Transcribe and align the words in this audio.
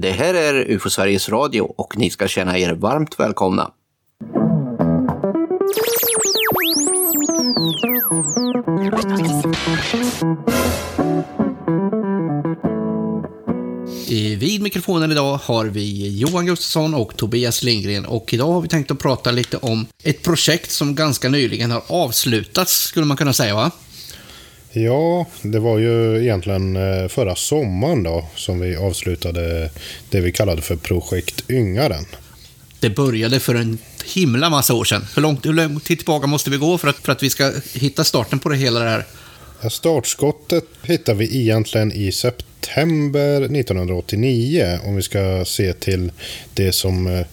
Det 0.00 0.12
här 0.12 0.34
är 0.34 0.70
UFO 0.70 0.90
Sveriges 0.90 1.28
Radio 1.28 1.60
och 1.60 1.96
ni 1.96 2.10
ska 2.10 2.28
känna 2.28 2.58
er 2.58 2.72
varmt 2.72 3.20
välkomna. 3.20 3.70
Vid 14.38 14.62
mikrofonen 14.62 15.12
idag 15.12 15.36
har 15.36 15.64
vi 15.64 16.18
Johan 16.18 16.46
Gustafsson 16.46 16.94
och 16.94 17.16
Tobias 17.16 17.62
Lindgren 17.62 18.06
och 18.06 18.34
idag 18.34 18.52
har 18.52 18.60
vi 18.60 18.68
tänkt 18.68 18.90
att 18.90 18.98
prata 18.98 19.30
lite 19.30 19.56
om 19.56 19.86
ett 20.02 20.22
projekt 20.22 20.70
som 20.70 20.94
ganska 20.94 21.28
nyligen 21.28 21.70
har 21.70 21.82
avslutats, 21.86 22.72
skulle 22.72 23.06
man 23.06 23.16
kunna 23.16 23.32
säga 23.32 23.54
va? 23.54 23.70
Ja, 24.72 25.26
det 25.42 25.58
var 25.58 25.78
ju 25.78 26.22
egentligen 26.22 26.76
eh, 26.76 27.08
förra 27.08 27.34
sommaren 27.34 28.02
då 28.02 28.26
som 28.36 28.60
vi 28.60 28.76
avslutade 28.76 29.70
det 30.10 30.20
vi 30.20 30.32
kallade 30.32 30.62
för 30.62 30.76
Projekt 30.76 31.50
Yngaren. 31.50 32.04
Det 32.80 32.90
började 32.90 33.40
för 33.40 33.54
en 33.54 33.78
himla 34.14 34.50
massa 34.50 34.74
år 34.74 34.84
sedan. 34.84 35.06
Hur, 35.14 35.22
långt, 35.22 35.46
hur 35.46 35.52
lång 35.52 35.80
tid 35.80 35.98
tillbaka 35.98 36.26
måste 36.26 36.50
vi 36.50 36.56
gå 36.56 36.78
för 36.78 36.88
att, 36.88 36.96
för 36.96 37.12
att 37.12 37.22
vi 37.22 37.30
ska 37.30 37.52
hitta 37.74 38.04
starten 38.04 38.38
på 38.38 38.48
det 38.48 38.56
hela 38.56 38.80
det 38.80 38.90
här? 38.90 39.04
Startskottet 39.70 40.64
hittar 40.82 41.14
vi 41.14 41.40
egentligen 41.40 41.92
i 41.92 42.12
september 42.12 43.42
1989 43.42 44.78
om 44.84 44.96
vi 44.96 45.02
ska 45.02 45.44
se 45.44 45.72
till 45.72 46.12
det 46.54 46.72
som 46.72 47.06
eh, 47.06 47.26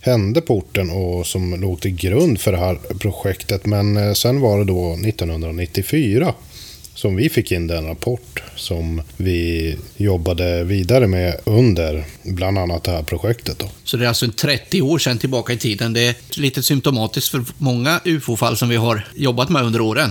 hände 0.00 0.40
på 0.40 0.56
orten 0.56 0.90
och 0.90 1.26
som 1.26 1.60
låg 1.60 1.80
till 1.80 1.94
grund 1.94 2.40
för 2.40 2.52
det 2.52 2.58
här 2.58 2.78
projektet. 3.00 3.66
Men 3.66 3.96
eh, 3.96 4.12
sen 4.12 4.40
var 4.40 4.58
det 4.58 4.64
då 4.64 4.92
1994 4.92 6.34
som 7.00 7.16
vi 7.16 7.28
fick 7.28 7.52
in 7.52 7.66
den 7.66 7.86
rapport 7.86 8.42
som 8.56 9.02
vi 9.16 9.76
jobbade 9.96 10.64
vidare 10.64 11.06
med 11.06 11.36
under 11.44 12.04
bland 12.22 12.58
annat 12.58 12.84
det 12.84 12.90
här 12.90 13.02
projektet. 13.02 13.58
Då. 13.58 13.66
Så 13.84 13.96
det 13.96 14.04
är 14.04 14.08
alltså 14.08 14.32
30 14.32 14.82
år 14.82 14.98
sedan 14.98 15.18
tillbaka 15.18 15.52
i 15.52 15.56
tiden. 15.56 15.92
Det 15.92 16.06
är 16.06 16.14
lite 16.40 16.62
symptomatiskt 16.62 17.30
för 17.30 17.44
många 17.58 18.00
UFO-fall 18.04 18.56
som 18.56 18.68
vi 18.68 18.76
har 18.76 19.06
jobbat 19.14 19.48
med 19.48 19.62
under 19.64 19.80
åren. 19.80 20.10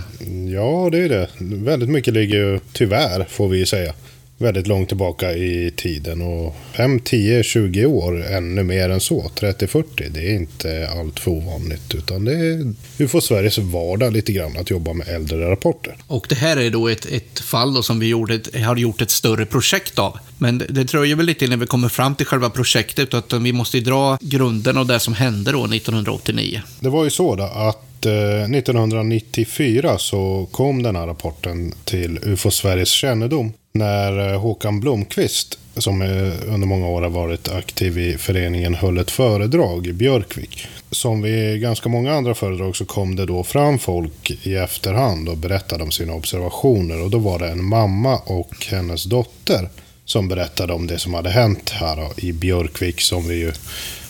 Ja, 0.53 0.89
det 0.91 0.97
är 0.97 1.09
det. 1.09 1.29
Väldigt 1.39 1.89
mycket 1.89 2.13
ligger 2.13 2.37
ju, 2.37 2.59
tyvärr, 2.73 3.27
får 3.29 3.47
vi 3.47 3.65
säga, 3.65 3.93
väldigt 4.39 4.67
långt 4.67 4.87
tillbaka 4.87 5.31
i 5.33 5.71
tiden. 5.75 6.21
Och 6.21 6.55
5, 6.77 6.99
10, 6.99 7.43
20 7.43 7.85
år, 7.85 8.25
ännu 8.25 8.63
mer 8.63 8.89
än 8.89 8.99
så, 8.99 9.31
30, 9.35 9.67
40, 9.67 10.09
det 10.09 10.19
är 10.19 10.35
inte 10.35 10.89
allt 10.99 11.19
för 11.19 11.31
ovanligt. 11.31 11.95
Utan 11.95 12.25
det 12.25 12.33
är 12.33 12.73
UFO 12.97 13.21
Sveriges 13.21 13.57
vardag 13.57 14.13
lite 14.13 14.31
grann 14.31 14.57
att 14.57 14.69
jobba 14.69 14.93
med 14.93 15.07
äldre 15.07 15.51
rapporter. 15.51 15.95
Och 16.07 16.25
det 16.29 16.35
här 16.35 16.57
är 16.57 16.69
då 16.69 16.87
ett, 16.87 17.05
ett 17.05 17.39
fall 17.39 17.73
då 17.73 17.83
som 17.83 17.99
vi 17.99 18.07
gjorde, 18.07 18.39
har 18.65 18.75
gjort 18.75 19.01
ett 19.01 19.11
större 19.11 19.45
projekt 19.45 19.99
av. 19.99 20.19
Men 20.37 20.57
det, 20.57 20.65
det 20.69 20.83
dröjer 20.83 21.15
väl 21.15 21.25
lite 21.25 21.45
innan 21.45 21.59
vi 21.59 21.65
kommer 21.65 21.89
fram 21.89 22.15
till 22.15 22.25
själva 22.25 22.49
projektet, 22.49 23.13
utan 23.13 23.43
vi 23.43 23.53
måste 23.53 23.79
dra 23.79 24.17
grunden 24.21 24.77
av 24.77 24.87
det 24.87 24.99
som 24.99 25.13
hände 25.13 25.51
då 25.51 25.65
1989. 25.65 26.61
Det 26.79 26.89
var 26.89 27.03
ju 27.03 27.09
så 27.09 27.35
då 27.35 27.43
att 27.43 27.88
1994 28.05 29.89
eh, 29.89 29.97
så 29.97 30.47
kom 30.52 30.83
den 30.83 30.95
här 30.95 31.08
rapporten 31.08 31.73
till 31.86 32.19
UFO 32.23 32.52
Sveriges 32.52 32.89
kännedom 32.89 33.53
när 33.72 34.33
eh, 34.33 34.39
Håkan 34.39 34.80
Blomqvist, 34.80 35.59
som 35.78 36.02
eh, 36.02 36.53
under 36.53 36.67
många 36.67 36.88
år 36.88 37.02
har 37.02 37.09
varit 37.09 37.50
aktiv 37.50 37.97
i 37.97 38.17
föreningen, 38.17 38.75
höll 38.75 38.97
ett 38.97 39.11
föredrag 39.11 39.88
i 39.88 39.94
Björkvik. 39.94 40.67
Som 40.92 41.22
vid 41.22 41.61
ganska 41.61 41.89
många 41.89 42.14
andra 42.14 42.36
föredrag 42.36 42.75
så 42.75 42.86
kom 42.86 43.16
det 43.16 43.25
då 43.25 43.44
fram 43.44 43.80
folk 43.80 44.31
i 44.44 44.55
efterhand 44.55 45.30
och 45.30 45.38
berättade 45.38 45.83
om 45.83 45.92
sina 45.92 46.14
observationer. 46.14 47.02
Och 47.02 47.09
då 47.09 47.17
var 47.17 47.39
det 47.39 47.47
en 47.47 47.64
mamma 47.64 48.17
och 48.17 48.66
hennes 48.70 49.03
dotter 49.03 49.70
som 50.05 50.27
berättade 50.27 50.73
om 50.73 50.88
det 50.88 51.00
som 51.00 51.14
hade 51.14 51.30
hänt 51.30 51.70
här 51.70 52.08
i 52.17 52.33
Björkvik 52.33 53.02
som 53.02 53.27
vi 53.27 53.36
ju 53.36 53.53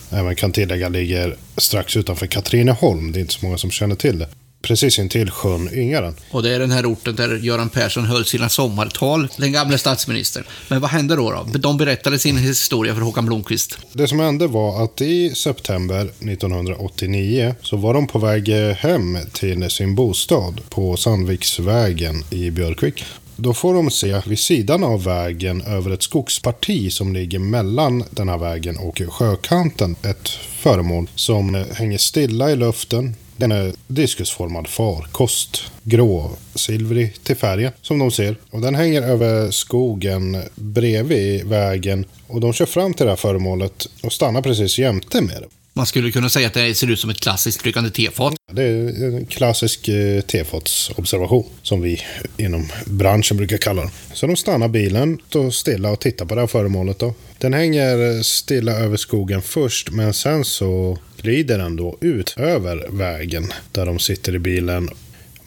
även 0.09 0.35
kan 0.35 0.51
tillägga 0.51 0.89
ligger 0.89 1.35
strax 1.57 1.97
utanför 1.97 2.27
Katrineholm. 2.27 3.11
Det 3.11 3.19
är 3.19 3.21
inte 3.21 3.33
så 3.33 3.45
många 3.45 3.57
som 3.57 3.71
känner 3.71 3.95
till 3.95 4.19
det 4.19 4.27
precis 4.61 4.99
intill 4.99 5.31
sjön 5.31 5.69
Yngaren. 5.73 6.15
Och 6.31 6.43
det 6.43 6.49
är 6.55 6.59
den 6.59 6.71
här 6.71 6.85
orten 6.85 7.15
där 7.15 7.35
Göran 7.35 7.69
Persson 7.69 8.05
höll 8.05 8.25
sina 8.25 8.49
sommartal, 8.49 9.27
den 9.37 9.51
gamle 9.51 9.77
statsministern. 9.77 10.43
Men 10.67 10.81
vad 10.81 10.89
hände 10.89 11.15
då? 11.15 11.31
då? 11.31 11.57
De 11.59 11.77
berättade 11.77 12.19
sin 12.19 12.37
historia 12.37 12.93
för 12.95 13.01
Håkan 13.01 13.25
Blomqvist. 13.25 13.77
Det 13.93 14.07
som 14.07 14.19
hände 14.19 14.47
var 14.47 14.83
att 14.83 15.01
i 15.01 15.35
september 15.35 16.01
1989 16.01 17.55
så 17.61 17.77
var 17.77 17.93
de 17.93 18.07
på 18.07 18.19
väg 18.19 18.49
hem 18.77 19.17
till 19.33 19.69
sin 19.69 19.95
bostad 19.95 20.61
på 20.69 20.97
Sandviksvägen 20.97 22.23
i 22.29 22.51
Björkvik. 22.51 23.05
Då 23.41 23.53
får 23.53 23.73
de 23.73 23.91
se 23.91 24.21
vid 24.25 24.39
sidan 24.39 24.83
av 24.83 25.03
vägen 25.03 25.61
över 25.61 25.91
ett 25.91 26.03
skogsparti 26.03 26.93
som 26.93 27.13
ligger 27.13 27.39
mellan 27.39 28.03
den 28.11 28.29
här 28.29 28.37
vägen 28.37 28.77
och 28.77 29.01
sjökanten 29.09 29.95
ett 30.03 30.29
föremål 30.59 31.09
som 31.15 31.65
hänger 31.73 31.97
stilla 31.97 32.51
i 32.51 32.55
luften 32.55 33.15
den 33.39 33.51
är 33.51 33.73
diskusformad 33.87 34.67
farkost. 34.67 35.71
Grå, 35.83 36.31
silvrig 36.55 37.23
till 37.23 37.35
färgen 37.35 37.71
som 37.81 37.99
de 37.99 38.11
ser. 38.11 38.35
Och 38.51 38.61
den 38.61 38.75
hänger 38.75 39.01
över 39.01 39.51
skogen 39.51 40.37
bredvid 40.55 41.45
vägen. 41.45 42.05
Och 42.27 42.41
de 42.41 42.53
kör 42.53 42.65
fram 42.65 42.93
till 42.93 43.05
det 43.05 43.11
här 43.11 43.17
föremålet 43.17 43.89
och 44.03 44.13
stannar 44.13 44.41
precis 44.41 44.79
jämte 44.79 45.21
med 45.21 45.41
det. 45.41 45.58
Man 45.79 45.85
skulle 45.85 46.11
kunna 46.11 46.29
säga 46.29 46.47
att 46.47 46.53
det 46.53 46.75
ser 46.75 46.91
ut 46.91 46.99
som 46.99 47.09
ett 47.09 47.19
klassiskt 47.19 47.61
tryckande 47.61 47.89
tefat. 47.89 48.33
Det 48.51 48.63
är 48.63 49.03
en 49.03 49.25
klassisk 49.25 49.87
eh, 49.87 50.21
tefatsobservation 50.21 51.45
som 51.61 51.81
vi 51.81 52.01
inom 52.37 52.67
branschen 52.85 53.37
brukar 53.37 53.57
kalla 53.57 53.81
det. 53.81 53.89
Så 54.13 54.27
de 54.27 54.35
stannar 54.35 54.67
bilen, 54.67 55.19
står 55.29 55.51
stilla 55.51 55.91
och 55.91 55.99
tittar 55.99 56.25
på 56.25 56.35
det 56.35 56.41
här 56.41 56.47
föremålet. 56.47 56.99
Då. 56.99 57.13
Den 57.37 57.53
hänger 57.53 58.15
eh, 58.15 58.21
stilla 58.21 58.71
över 58.71 58.97
skogen 58.97 59.41
först, 59.41 59.91
men 59.91 60.13
sen 60.13 60.45
så 60.45 60.97
glider 61.21 61.57
den 61.57 61.75
då 61.75 61.97
ut 62.01 62.35
över 62.37 62.87
vägen 62.89 63.53
där 63.71 63.85
de 63.85 63.99
sitter 63.99 64.35
i 64.35 64.39
bilen 64.39 64.89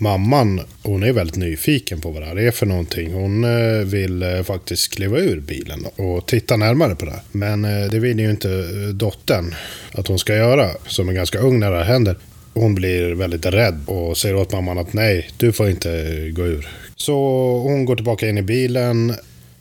mamman, 0.02 0.60
hon 0.82 1.02
är 1.02 1.12
väldigt 1.12 1.36
nyfiken 1.36 2.00
på 2.00 2.10
vad 2.10 2.22
det 2.22 2.26
här 2.26 2.38
är 2.38 2.50
för 2.50 2.66
någonting. 2.66 3.12
Hon 3.12 3.44
eh, 3.44 3.84
vill 3.84 4.22
eh, 4.22 4.42
faktiskt 4.42 4.94
kliva 4.94 5.18
ur 5.18 5.40
bilen 5.40 5.86
och 5.96 6.26
titta 6.26 6.56
närmare 6.56 6.94
på 6.94 7.04
det. 7.04 7.10
här. 7.10 7.20
Men 7.32 7.64
eh, 7.64 7.90
det 7.90 7.98
vill 7.98 8.20
ju 8.20 8.30
inte 8.30 8.48
dottern 8.92 9.54
att 9.92 10.08
hon 10.08 10.18
ska 10.18 10.36
göra, 10.36 10.70
som 10.86 11.08
är 11.08 11.12
ganska 11.12 11.38
ung 11.38 11.60
när 11.60 11.70
det 11.70 11.76
här 11.76 11.84
händer. 11.84 12.16
Hon 12.54 12.74
blir 12.74 13.10
väldigt 13.14 13.46
rädd 13.46 13.80
och 13.86 14.16
säger 14.16 14.34
åt 14.34 14.52
mamman 14.52 14.78
att 14.78 14.92
nej, 14.92 15.30
du 15.36 15.52
får 15.52 15.70
inte 15.70 15.88
gå 16.30 16.46
ur. 16.46 16.68
Så 16.96 17.14
hon 17.58 17.84
går 17.84 17.96
tillbaka 17.96 18.28
in 18.28 18.38
i 18.38 18.42
bilen. 18.42 19.14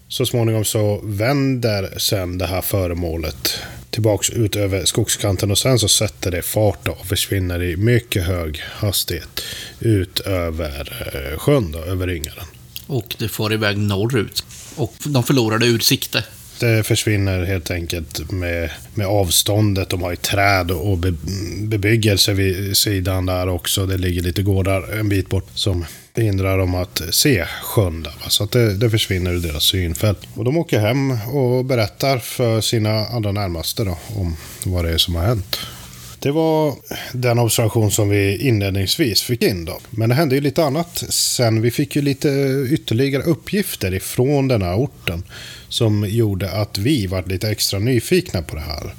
Så 0.08 0.26
småningom 0.26 0.66
så 0.66 1.02
vänder 1.04 1.94
sen 1.98 2.38
det 2.38 2.46
här 2.46 2.62
föremålet 2.62 3.54
tillbaks 3.92 4.30
ut 4.30 4.56
över 4.56 4.86
skogskanten 4.86 5.52
och 5.52 5.58
sen 5.58 5.80
så 5.80 5.88
sätter 5.88 6.32
det 6.32 6.42
fart 6.42 6.88
och 6.88 7.06
försvinner 7.06 7.64
i 7.64 7.78
mycket 7.78 8.24
hög 8.24 8.62
hastighet 8.64 9.42
ut 9.80 10.20
över 10.20 11.10
eh, 11.14 11.40
sjön, 11.40 11.72
då, 11.72 11.80
över 11.80 12.10
Yngaren. 12.10 12.46
Och 12.88 13.16
det 13.20 13.28
får 13.28 13.54
iväg 13.54 13.78
norrut. 13.78 14.44
Och 14.76 14.94
de 15.04 15.24
förlorade 15.24 15.66
ur 15.66 15.80
sikte. 15.80 16.24
Det 16.60 16.84
försvinner 16.84 17.44
helt 17.44 17.72
enkelt 17.72 18.32
med, 18.32 18.70
med 18.94 19.08
avståndet. 19.08 19.90
De 19.90 20.02
har 20.02 20.12
ju 20.12 20.16
träd 20.16 20.72
och 20.72 20.98
be, 20.98 21.14
bebyggelse 21.62 22.34
vid 22.34 22.78
sidan 22.78 23.26
där 23.26 23.48
också. 23.48 23.86
Det 23.86 23.98
ligger 23.98 24.22
lite 24.22 24.44
gårdar 24.44 25.00
en 25.00 25.10
bit 25.10 25.30
bort 25.30 25.48
som 25.54 25.86
hindrar 26.16 26.58
dem 26.58 26.76
att 26.76 27.02
se 27.12 27.46
sjön 27.46 28.04
där. 28.04 28.14
Så 28.28 28.44
att 28.44 28.52
det, 28.52 28.74
det, 28.74 28.90
försvinner 28.90 29.32
ur 29.34 29.40
deras 29.40 29.64
synfält. 29.64 30.20
Och 30.34 30.44
de 30.44 30.58
åker 30.58 30.80
hem 30.80 31.12
och 31.12 31.66
berättar 31.66 32.18
för 32.20 32.62
sina 32.62 33.06
allra 33.06 33.32
närmaste 33.32 33.84
då, 33.84 33.98
om 34.16 34.38
vad 34.66 34.86
det 34.86 34.92
är 34.92 34.98
som 34.98 35.16
har 35.16 35.24
hänt. 35.24 35.58
Det 36.20 36.32
var 36.32 36.76
den 37.14 37.40
observation 37.40 37.92
som 37.92 38.10
vi 38.10 38.38
inledningsvis 38.48 39.22
fick 39.22 39.44
in 39.44 39.66
då. 39.66 39.80
Men 39.90 40.10
det 40.10 40.16
hände 40.16 40.36
ju 40.36 40.42
lite 40.42 40.64
annat 40.64 41.04
sen. 41.10 41.62
Vi 41.62 41.72
fick 41.72 41.96
ju 41.96 42.02
lite 42.02 42.30
ytterligare 42.70 43.24
uppgifter 43.24 43.94
ifrån 43.94 44.48
den 44.48 44.62
här 44.62 44.76
orten 44.76 45.24
som 45.70 46.06
gjorde 46.10 46.52
att 46.52 46.78
vi 46.78 47.08
var 47.08 47.24
lite 47.24 47.50
extra 47.50 47.80
nyfikna 47.80 48.42
på 48.42 48.56
det 48.56 48.62
här. 48.62 48.96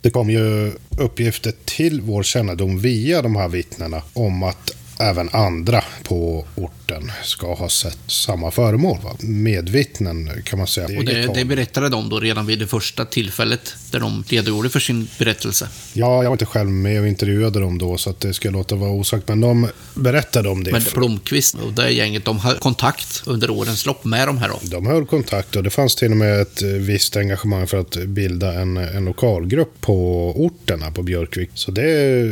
Det 0.00 0.10
kom 0.10 0.30
ju 0.30 0.72
uppgifter 0.98 1.52
till 1.64 2.00
vår 2.00 2.22
kännedom 2.22 2.78
via 2.78 3.22
de 3.22 3.36
här 3.36 3.48
vittnena 3.48 4.02
om 4.12 4.42
att 4.42 4.70
även 4.98 5.28
andra 5.32 5.84
på 6.02 6.46
orten 6.54 7.12
ska 7.22 7.54
ha 7.54 7.68
sett 7.68 7.98
samma 8.06 8.50
föremål. 8.50 8.98
Va? 9.04 9.16
Medvittnen 9.20 10.30
kan 10.44 10.58
man 10.58 10.68
säga. 10.68 10.98
Och 10.98 11.04
det, 11.04 11.34
det 11.34 11.44
berättade 11.44 11.88
de 11.88 12.08
då 12.08 12.20
redan 12.20 12.46
vid 12.46 12.58
det 12.58 12.66
första 12.66 13.04
tillfället 13.04 13.74
där 13.90 14.00
de 14.00 14.24
redogjorde 14.28 14.70
för 14.70 14.80
sin 14.80 15.08
berättelse? 15.18 15.68
Ja, 15.92 16.22
jag 16.22 16.30
var 16.30 16.34
inte 16.34 16.46
själv 16.46 16.70
med 16.70 17.00
och 17.00 17.06
intervjuade 17.06 17.60
dem 17.60 17.78
då 17.78 17.98
så 17.98 18.10
att 18.10 18.20
det 18.20 18.34
ska 18.34 18.50
låta 18.50 18.74
vara 18.74 18.90
osagt. 18.90 19.28
Men 19.28 19.40
de 19.40 19.68
berättade 19.94 20.48
om 20.48 20.64
det. 20.64 20.72
Men 20.72 20.82
Blomqvist 20.94 21.54
och 21.54 21.72
det 21.72 21.90
gänget, 21.90 22.24
de 22.24 22.38
höll 22.38 22.56
kontakt 22.56 23.22
under 23.26 23.50
årens 23.50 23.86
lopp 23.86 24.04
med 24.04 24.28
de 24.28 24.38
här 24.38 24.48
då? 24.48 24.58
De 24.62 24.86
höll 24.86 25.06
kontakt 25.06 25.56
och 25.56 25.62
det 25.62 25.70
fanns 25.70 25.96
till 25.96 26.10
och 26.10 26.16
med 26.16 26.40
ett 26.40 26.62
visst 26.62 27.16
engagemang 27.16 27.66
för 27.66 27.80
att 27.80 27.96
bilda 27.96 28.52
en, 28.52 28.76
en 28.76 29.04
lokalgrupp 29.04 29.80
på 29.80 30.28
orten 30.36 30.82
här 30.82 30.90
på 30.90 31.02
Björkvik. 31.02 31.50
Så 31.54 31.70
det 31.70 32.22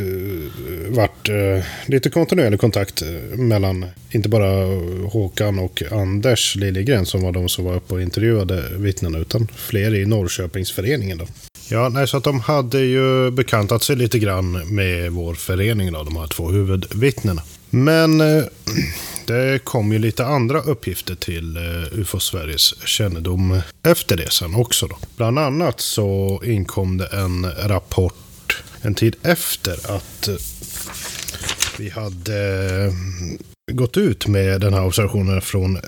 vart 0.89 1.29
eh, 1.29 1.63
lite 1.85 2.09
kontinuerlig 2.57 2.59
kontakt 2.59 3.01
eh, 3.01 3.39
mellan, 3.39 3.85
inte 4.11 4.29
bara 4.29 4.65
Håkan 5.09 5.59
och 5.59 5.83
Anders 5.91 6.55
Liljegren 6.55 7.05
som 7.05 7.21
var 7.21 7.31
de 7.31 7.49
som 7.49 7.65
var 7.65 7.75
uppe 7.75 7.93
och 7.93 8.01
intervjuade 8.01 8.63
vittnena, 8.77 9.17
utan 9.17 9.47
fler 9.55 9.95
i 9.95 10.05
Norrköpingsföreningen. 10.05 11.17
Då. 11.17 11.25
Ja, 11.69 11.89
nej, 11.89 12.07
så 12.07 12.17
att 12.17 12.23
de 12.23 12.39
hade 12.39 12.79
ju 12.79 13.31
bekantat 13.31 13.83
sig 13.83 13.95
lite 13.95 14.19
grann 14.19 14.75
med 14.75 15.11
vår 15.11 15.35
förening, 15.35 15.93
då, 15.93 16.03
de 16.03 16.15
här 16.15 16.27
två 16.27 16.49
huvudvittnena. 16.49 17.41
Men 17.69 18.21
eh, 18.21 18.43
det 19.27 19.63
kom 19.63 19.93
ju 19.93 19.99
lite 19.99 20.25
andra 20.25 20.61
uppgifter 20.61 21.15
till 21.15 21.57
eh, 21.57 21.99
UFO 21.99 22.19
Sveriges 22.19 22.87
kännedom 22.87 23.61
efter 23.83 24.17
det 24.17 24.31
sen 24.31 24.55
också. 24.55 24.87
Då. 24.87 24.97
Bland 25.17 25.39
annat 25.39 25.81
så 25.81 26.41
inkom 26.45 26.97
det 26.97 27.07
en 27.07 27.47
rapport 27.67 28.13
en 28.81 28.95
tid 28.95 29.15
efter 29.21 29.95
att 29.95 30.27
eh, 30.27 30.35
vi 31.79 31.89
hade 31.89 32.37
eh, 32.85 32.93
gått 33.73 33.97
ut 33.97 34.27
med 34.27 34.61
den 34.61 34.73
här 34.73 34.85
observationen 34.85 35.41
från 35.41 35.79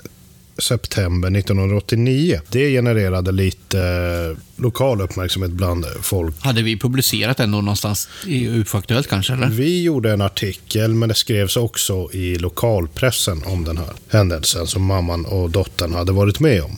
september 0.58 1.38
1989. 1.38 2.40
Det 2.50 2.70
genererade 2.70 3.32
lite 3.32 3.80
eh, 3.80 4.62
lokal 4.62 5.00
uppmärksamhet 5.00 5.50
bland 5.50 5.86
folk. 6.02 6.34
Hade 6.40 6.62
vi 6.62 6.78
publicerat 6.78 7.36
den 7.36 7.50
då 7.50 7.60
någonstans 7.60 8.08
i 8.26 8.46
UFO-aktuellt 8.48 9.08
kanske? 9.08 9.32
Eller? 9.32 9.46
Vi 9.46 9.82
gjorde 9.82 10.12
en 10.12 10.20
artikel, 10.20 10.94
men 10.94 11.08
det 11.08 11.14
skrevs 11.14 11.56
också 11.56 12.12
i 12.12 12.38
lokalpressen 12.38 13.42
om 13.44 13.64
den 13.64 13.78
här 13.78 13.92
händelsen 14.08 14.66
som 14.66 14.82
mamman 14.82 15.26
och 15.26 15.50
dottern 15.50 15.92
hade 15.92 16.12
varit 16.12 16.40
med 16.40 16.62
om. 16.62 16.76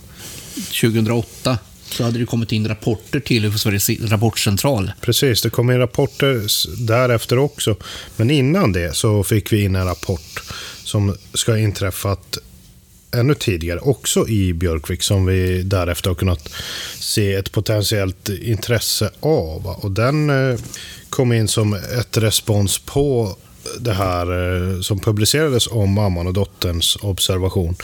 2008 0.81 1.59
så 1.91 2.05
hade 2.05 2.19
det 2.19 2.27
kommit 2.27 2.53
in 2.53 2.69
rapporter 2.69 3.21
till 3.21 3.59
Sveriges 3.59 3.91
rapportcentral. 3.91 4.93
Precis, 5.01 5.43
det 5.43 5.51
kom 5.51 5.71
in 5.71 5.79
rapporter 5.79 6.47
därefter 6.87 7.39
också. 7.39 7.77
Men 8.17 8.31
innan 8.31 8.73
det 8.73 8.97
så 8.97 9.23
fick 9.23 9.53
vi 9.53 9.63
in 9.63 9.77
en 9.77 9.87
rapport 9.87 10.43
som 10.85 11.17
ska 11.35 11.53
ha 11.53 11.59
inträffat 11.59 12.39
ännu 13.15 13.35
tidigare, 13.35 13.81
också 13.81 14.29
i 14.29 14.53
Björkvik, 14.53 15.03
som 15.03 15.27
vi 15.27 15.63
därefter 15.63 16.11
har 16.11 16.15
kunnat 16.15 16.49
se 16.99 17.35
ett 17.35 17.53
potentiellt 17.53 18.29
intresse 18.29 19.11
av. 19.21 19.67
Och 19.67 19.91
den 19.91 20.31
eh, 20.31 20.59
kom 21.11 21.33
in 21.33 21.49
som 21.49 21.75
ett 21.75 22.17
respons 22.17 22.79
på 22.79 23.37
det 23.81 23.93
här 23.93 24.27
eh, 24.27 24.81
som 24.81 24.99
publicerades 24.99 25.67
om 25.67 25.93
mamman 25.93 26.27
och 26.27 26.33
dotterns 26.33 26.99
observation. 27.01 27.77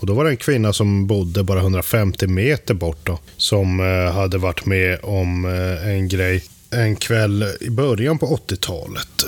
Och 0.00 0.06
då 0.06 0.14
var 0.14 0.24
det 0.24 0.30
en 0.30 0.36
kvinna 0.36 0.72
som 0.72 1.06
bodde 1.06 1.42
bara 1.42 1.60
150 1.60 2.26
meter 2.26 2.74
bort 2.74 2.98
då, 3.02 3.18
som 3.36 3.80
eh, 3.80 4.12
hade 4.12 4.38
varit 4.38 4.66
med 4.66 4.98
om 5.02 5.44
eh, 5.44 5.88
en 5.88 6.08
grej 6.08 6.44
en 6.70 6.96
kväll 6.96 7.44
i 7.60 7.70
början 7.70 8.18
på 8.18 8.26
80-talet. 8.26 9.24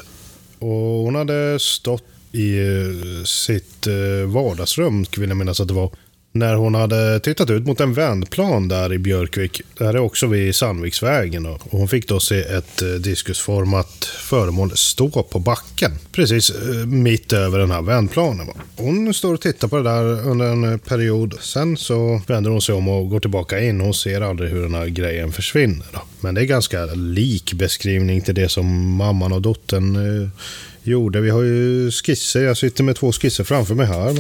Och 0.59 0.69
hon 1.05 1.15
hade 1.15 1.59
stått 1.59 2.05
i 2.33 2.59
sitt 3.25 3.87
vardagsrum, 4.27 5.05
vill 5.17 5.29
jag 5.29 5.37
minnas 5.37 5.61
att 5.61 5.69
det 5.69 5.75
var. 5.75 5.91
När 6.33 6.55
hon 6.55 6.75
hade 6.75 7.21
tittat 7.21 7.51
ut 7.51 7.67
mot 7.67 7.81
en 7.81 7.95
vändplan 7.95 8.69
där 8.69 8.93
i 8.93 8.99
Björkvik. 8.99 9.63
Det 9.79 9.85
här 9.85 9.95
är 9.95 9.99
också 9.99 10.27
vid 10.27 10.55
Sandviksvägen. 10.55 11.47
Och 11.47 11.63
hon 11.71 11.89
fick 11.89 12.09
då 12.09 12.21
se 12.21 12.41
ett 12.41 12.83
eh, 12.83 12.89
diskusformat 12.89 14.05
föremål 14.05 14.71
stå 14.77 15.23
på 15.23 15.39
backen. 15.39 15.93
Precis 16.13 16.51
eh, 16.51 16.87
mitt 16.87 17.33
över 17.33 17.59
den 17.59 17.71
här 17.71 17.83
vändplanen. 17.83 18.47
Hon 18.77 19.15
står 19.15 19.35
och 19.35 19.41
tittar 19.41 19.69
på 19.69 19.77
det 19.77 19.83
där 19.83 20.29
under 20.29 20.47
en 20.47 20.73
eh, 20.73 20.77
period. 20.77 21.35
Sen 21.41 21.77
så 21.77 22.23
vänder 22.27 22.51
hon 22.51 22.63
sig 22.63 22.75
om 22.75 22.89
och 22.89 23.11
går 23.11 23.21
tillbaka 23.21 23.61
in. 23.61 23.81
Hon 23.81 23.95
ser 23.95 24.21
aldrig 24.21 24.51
hur 24.51 24.63
den 24.63 24.75
här 24.75 24.87
grejen 24.87 25.33
försvinner. 25.33 25.87
Men 26.21 26.35
det 26.35 26.41
är 26.41 26.45
ganska 26.45 26.85
lik 26.85 27.53
beskrivning 27.53 28.21
till 28.21 28.35
det 28.35 28.49
som 28.49 28.97
mamman 28.97 29.33
och 29.33 29.43
dottern 29.43 30.31
gjorde. 30.83 31.21
Vi 31.21 31.31
har 31.31 31.43
ju 31.43 31.91
skisser. 31.91 32.43
Jag 32.43 32.57
sitter 32.57 32.85
med 32.85 32.97
två 32.97 33.13
skisser 33.13 33.45
framför 33.45 33.75
mig 33.75 33.87
här. 33.87 34.17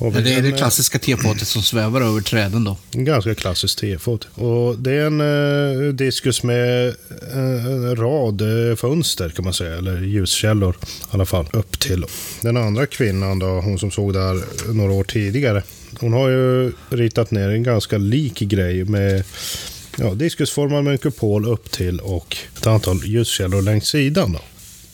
Ja, 0.00 0.10
det 0.10 0.34
är 0.34 0.42
det 0.42 0.52
klassiska 0.52 0.98
tefatet 0.98 1.48
som 1.48 1.62
svävar 1.62 2.00
över 2.00 2.20
träden 2.20 2.64
då. 2.64 2.76
En 2.94 3.04
ganska 3.04 3.34
klassiskt 3.34 3.78
tefat. 3.78 4.24
Och 4.34 4.78
det 4.78 4.92
är 4.92 5.06
en 5.06 5.20
eh, 5.20 5.92
diskus 5.92 6.42
med 6.42 6.88
eh, 7.32 7.66
en 7.66 7.96
rad 7.96 8.40
eh, 8.40 8.76
fönster 8.76 9.28
kan 9.28 9.44
man 9.44 9.54
säga, 9.54 9.78
eller 9.78 10.00
ljuskällor 10.00 10.76
i 10.82 10.86
alla 11.10 11.26
fall, 11.26 11.46
upp 11.52 11.80
till. 11.80 12.04
Den 12.40 12.56
andra 12.56 12.86
kvinnan 12.86 13.38
då, 13.38 13.46
hon 13.46 13.78
som 13.78 13.90
såg 13.90 14.12
där 14.12 14.44
några 14.72 14.92
år 14.92 15.04
tidigare, 15.04 15.62
hon 16.00 16.12
har 16.12 16.28
ju 16.28 16.72
ritat 16.90 17.30
ner 17.30 17.48
en 17.48 17.62
ganska 17.62 17.98
lik 17.98 18.38
grej 18.38 18.84
med 18.84 19.24
ja, 19.96 20.14
diskusformad 20.14 20.84
med 20.84 20.92
en 20.92 20.98
kupol 20.98 21.46
upp 21.46 21.70
till 21.70 22.00
och 22.00 22.36
ett 22.56 22.66
antal 22.66 23.04
ljuskällor 23.04 23.62
längs 23.62 23.88
sidan. 23.88 24.32
Då. 24.32 24.40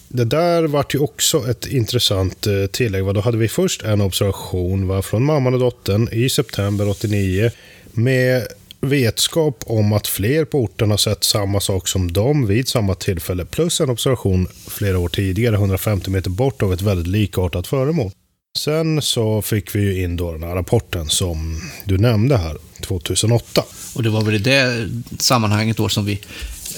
Det 0.09 0.25
där 0.25 0.67
vart 0.67 0.95
ju 0.95 0.99
också 0.99 1.51
ett 1.51 1.67
intressant 1.67 2.47
eh, 2.47 2.67
tillägg. 2.67 3.15
Då 3.15 3.21
hade 3.21 3.39
vi 3.39 3.49
först 3.49 3.83
en 3.83 4.01
observation 4.01 4.89
va, 4.89 5.03
från 5.03 5.25
mamman 5.25 5.55
och 5.55 5.61
dottern 5.61 6.09
i 6.13 6.29
september 6.29 6.89
89 6.89 7.51
med 7.93 8.47
vetskap 8.81 9.65
om 9.67 9.93
att 9.93 10.07
fler 10.07 10.45
på 10.45 10.59
orten 10.59 10.91
har 10.91 10.97
sett 10.97 11.25
samma 11.25 11.61
sak 11.61 11.89
som 11.89 12.13
dem 12.13 12.47
vid 12.47 12.69
samma 12.69 12.95
tillfälle. 12.95 13.45
Plus 13.45 13.81
en 13.81 13.91
observation 13.91 14.49
flera 14.69 14.99
år 14.99 15.09
tidigare, 15.09 15.55
150 15.57 16.11
meter 16.11 16.31
bort, 16.31 16.63
av 16.63 16.73
ett 16.73 16.83
väldigt 16.83 17.07
likartat 17.07 17.67
föremål. 17.67 18.11
Sen 18.57 19.03
så 19.03 19.43
fick 19.43 19.75
vi 19.75 19.81
ju 19.81 20.03
in 20.03 20.17
då 20.17 20.33
den 20.33 20.43
här 20.43 20.55
rapporten 20.55 21.09
som 21.09 21.63
du 21.85 21.99
nämnde 21.99 22.37
här, 22.37 22.57
2008. 22.81 23.65
Och 23.95 24.03
det 24.03 24.11
var 24.11 24.23
väl 24.23 24.35
i 24.35 24.39
det 24.39 24.89
sammanhanget 25.19 25.77
då 25.77 25.89
som 25.89 26.05
vi 26.05 26.21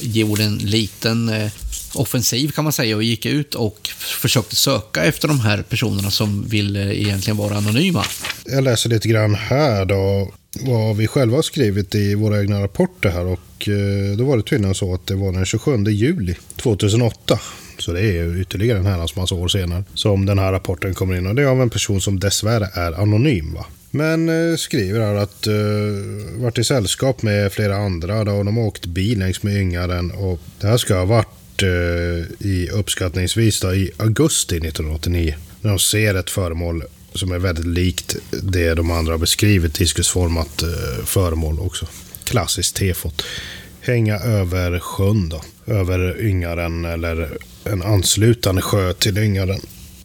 gjorde 0.01 0.45
en 0.45 0.59
liten 0.59 1.29
eh, 1.29 1.51
offensiv 1.95 2.51
kan 2.51 2.65
man 2.65 2.73
säga 2.73 2.97
och 2.97 3.03
gick 3.03 3.27
ut 3.27 3.55
och 3.55 3.89
försökte 3.99 4.57
söka 4.57 5.05
efter 5.05 5.29
de 5.29 5.41
här 5.41 5.63
personerna 5.63 6.11
som 6.11 6.49
vill 6.49 6.77
egentligen 6.77 7.37
vara 7.37 7.57
anonyma. 7.57 8.05
Jag 8.45 8.65
läser 8.65 8.91
lite 8.91 9.09
grann 9.09 9.35
här 9.35 9.85
då 9.85 10.33
vad 10.61 10.97
vi 10.97 11.07
själva 11.07 11.37
har 11.37 11.43
skrivit 11.43 11.95
i 11.95 12.15
våra 12.15 12.41
egna 12.41 12.63
rapporter 12.63 13.09
här 13.09 13.27
och 13.27 13.69
eh, 13.69 14.17
då 14.17 14.25
var 14.25 14.37
det 14.37 14.43
tydligen 14.43 14.75
så 14.75 14.95
att 14.95 15.07
det 15.07 15.15
var 15.15 15.33
den 15.33 15.47
27 15.47 15.85
juli 15.85 16.35
2008 16.57 17.41
så 17.81 17.93
det 17.93 18.01
är 18.01 18.41
ytterligare 18.41 18.79
en 18.79 18.87
herrans 18.87 19.17
massa 19.17 19.35
år 19.35 19.49
senare 19.49 19.85
som 19.95 20.27
den 20.27 20.39
här 20.39 20.53
rapporten 20.53 20.95
kommer 20.95 21.15
in 21.17 21.27
och 21.27 21.35
det 21.35 21.43
är 21.43 21.47
av 21.47 21.63
en 21.63 21.71
person 21.71 22.01
som 22.01 22.21
dessvärre 22.21 22.69
är 22.75 22.93
anonym. 22.93 23.55
Va? 23.55 23.67
Men 23.91 24.29
eh, 24.29 24.57
skriver 24.57 25.01
här 25.01 25.15
att 25.15 25.47
eh, 25.47 26.43
varit 26.43 26.59
i 26.59 26.65
sällskap 26.65 27.23
med 27.23 27.53
flera 27.53 27.77
andra 27.77 28.25
då, 28.25 28.33
och 28.33 28.45
de 28.45 28.57
har 28.57 28.65
åkt 28.65 28.87
bil 28.87 29.19
längs 29.19 29.43
med 29.43 29.57
Yngaren 29.57 30.11
och 30.11 30.41
det 30.61 30.67
här 30.67 30.77
ska 30.77 30.95
ha 30.95 31.05
varit 31.05 31.63
eh, 31.63 32.47
i 32.49 32.69
uppskattningsvis 32.73 33.61
då, 33.61 33.75
i 33.75 33.91
augusti 33.97 34.57
1989. 34.57 35.35
När 35.61 35.71
de 35.71 35.79
ser 35.79 36.15
ett 36.15 36.31
föremål 36.31 36.83
som 37.15 37.33
är 37.33 37.39
väldigt 37.39 37.67
likt 37.67 38.17
det 38.43 38.75
de 38.75 38.91
andra 38.91 39.13
har 39.13 39.19
beskrivit, 39.19 39.75
diskusformat 39.75 40.63
eh, 40.63 41.05
föremål 41.05 41.61
också. 41.61 41.87
Klassiskt 42.25 42.77
tefot. 42.77 43.25
Hänga 43.81 44.19
över 44.19 44.79
sjön 44.79 45.29
då, 45.29 45.43
över 45.69 46.21
Yngaren 46.21 46.85
eller 46.85 47.29
en 47.65 47.83
anslutande 47.83 48.63
sjö 48.63 48.93
till 48.93 49.19
Yngaren. 49.19 49.61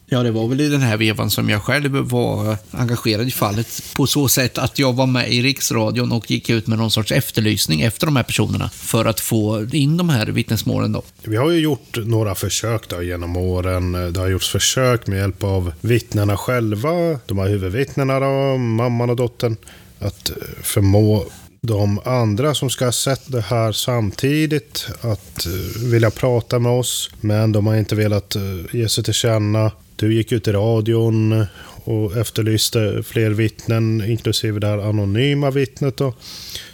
Ja, 0.05 0.23
det 0.23 0.31
var 0.31 0.47
väl 0.47 0.61
i 0.61 0.69
den 0.69 0.81
här 0.81 0.97
vevan 0.97 1.29
som 1.29 1.49
jag 1.49 1.61
själv 1.61 1.91
var 1.91 2.57
engagerad 2.71 3.27
i 3.27 3.31
fallet 3.31 3.83
på 3.95 4.07
så 4.07 4.27
sätt 4.27 4.57
att 4.57 4.79
jag 4.79 4.93
var 4.93 5.07
med 5.07 5.31
i 5.31 5.41
Riksradion 5.41 6.11
och 6.11 6.31
gick 6.31 6.49
ut 6.49 6.67
med 6.67 6.77
någon 6.77 6.91
sorts 6.91 7.11
efterlysning 7.11 7.81
efter 7.81 8.05
de 8.05 8.15
här 8.15 8.23
personerna 8.23 8.69
för 8.69 9.05
att 9.05 9.19
få 9.19 9.67
in 9.71 9.97
de 9.97 10.09
här 10.09 10.25
vittnesmålen. 10.25 10.91
Då. 10.91 11.03
Vi 11.23 11.35
har 11.35 11.49
ju 11.49 11.59
gjort 11.59 11.97
några 12.05 12.35
försök 12.35 12.89
då 12.89 13.03
genom 13.03 13.37
åren. 13.37 13.91
Det 14.13 14.19
har 14.19 14.27
gjorts 14.27 14.49
försök 14.49 15.07
med 15.07 15.19
hjälp 15.19 15.43
av 15.43 15.73
vittnena 15.81 16.37
själva, 16.37 17.19
de 17.25 17.37
här 17.37 17.47
huvudvittnena 17.47 18.19
då, 18.19 18.57
mamman 18.57 19.09
och 19.09 19.15
dottern, 19.15 19.57
att 19.99 20.31
förmå 20.61 21.25
de 21.67 21.99
andra 22.05 22.55
som 22.55 22.69
ska 22.69 22.85
ha 22.85 22.91
sett 22.91 23.31
det 23.31 23.41
här 23.41 23.71
samtidigt 23.71 24.87
att 25.01 25.45
eh, 25.45 25.81
vilja 25.91 26.11
prata 26.11 26.59
med 26.59 26.71
oss. 26.71 27.09
Men 27.21 27.51
de 27.51 27.67
har 27.67 27.75
inte 27.75 27.95
velat 27.95 28.35
eh, 28.35 28.41
ge 28.71 28.89
sig 28.89 29.03
till 29.03 29.13
känna. 29.13 29.71
Du 29.95 30.13
gick 30.13 30.31
ut 30.31 30.47
i 30.47 30.51
radion 30.51 31.31
eh, 31.31 31.45
och 31.83 32.17
efterlyste 32.17 33.03
fler 33.03 33.29
vittnen, 33.29 34.03
inklusive 34.05 34.59
det 34.59 34.67
här 34.67 34.77
anonyma 34.77 35.51
vittnet 35.51 35.97
då, 35.97 36.13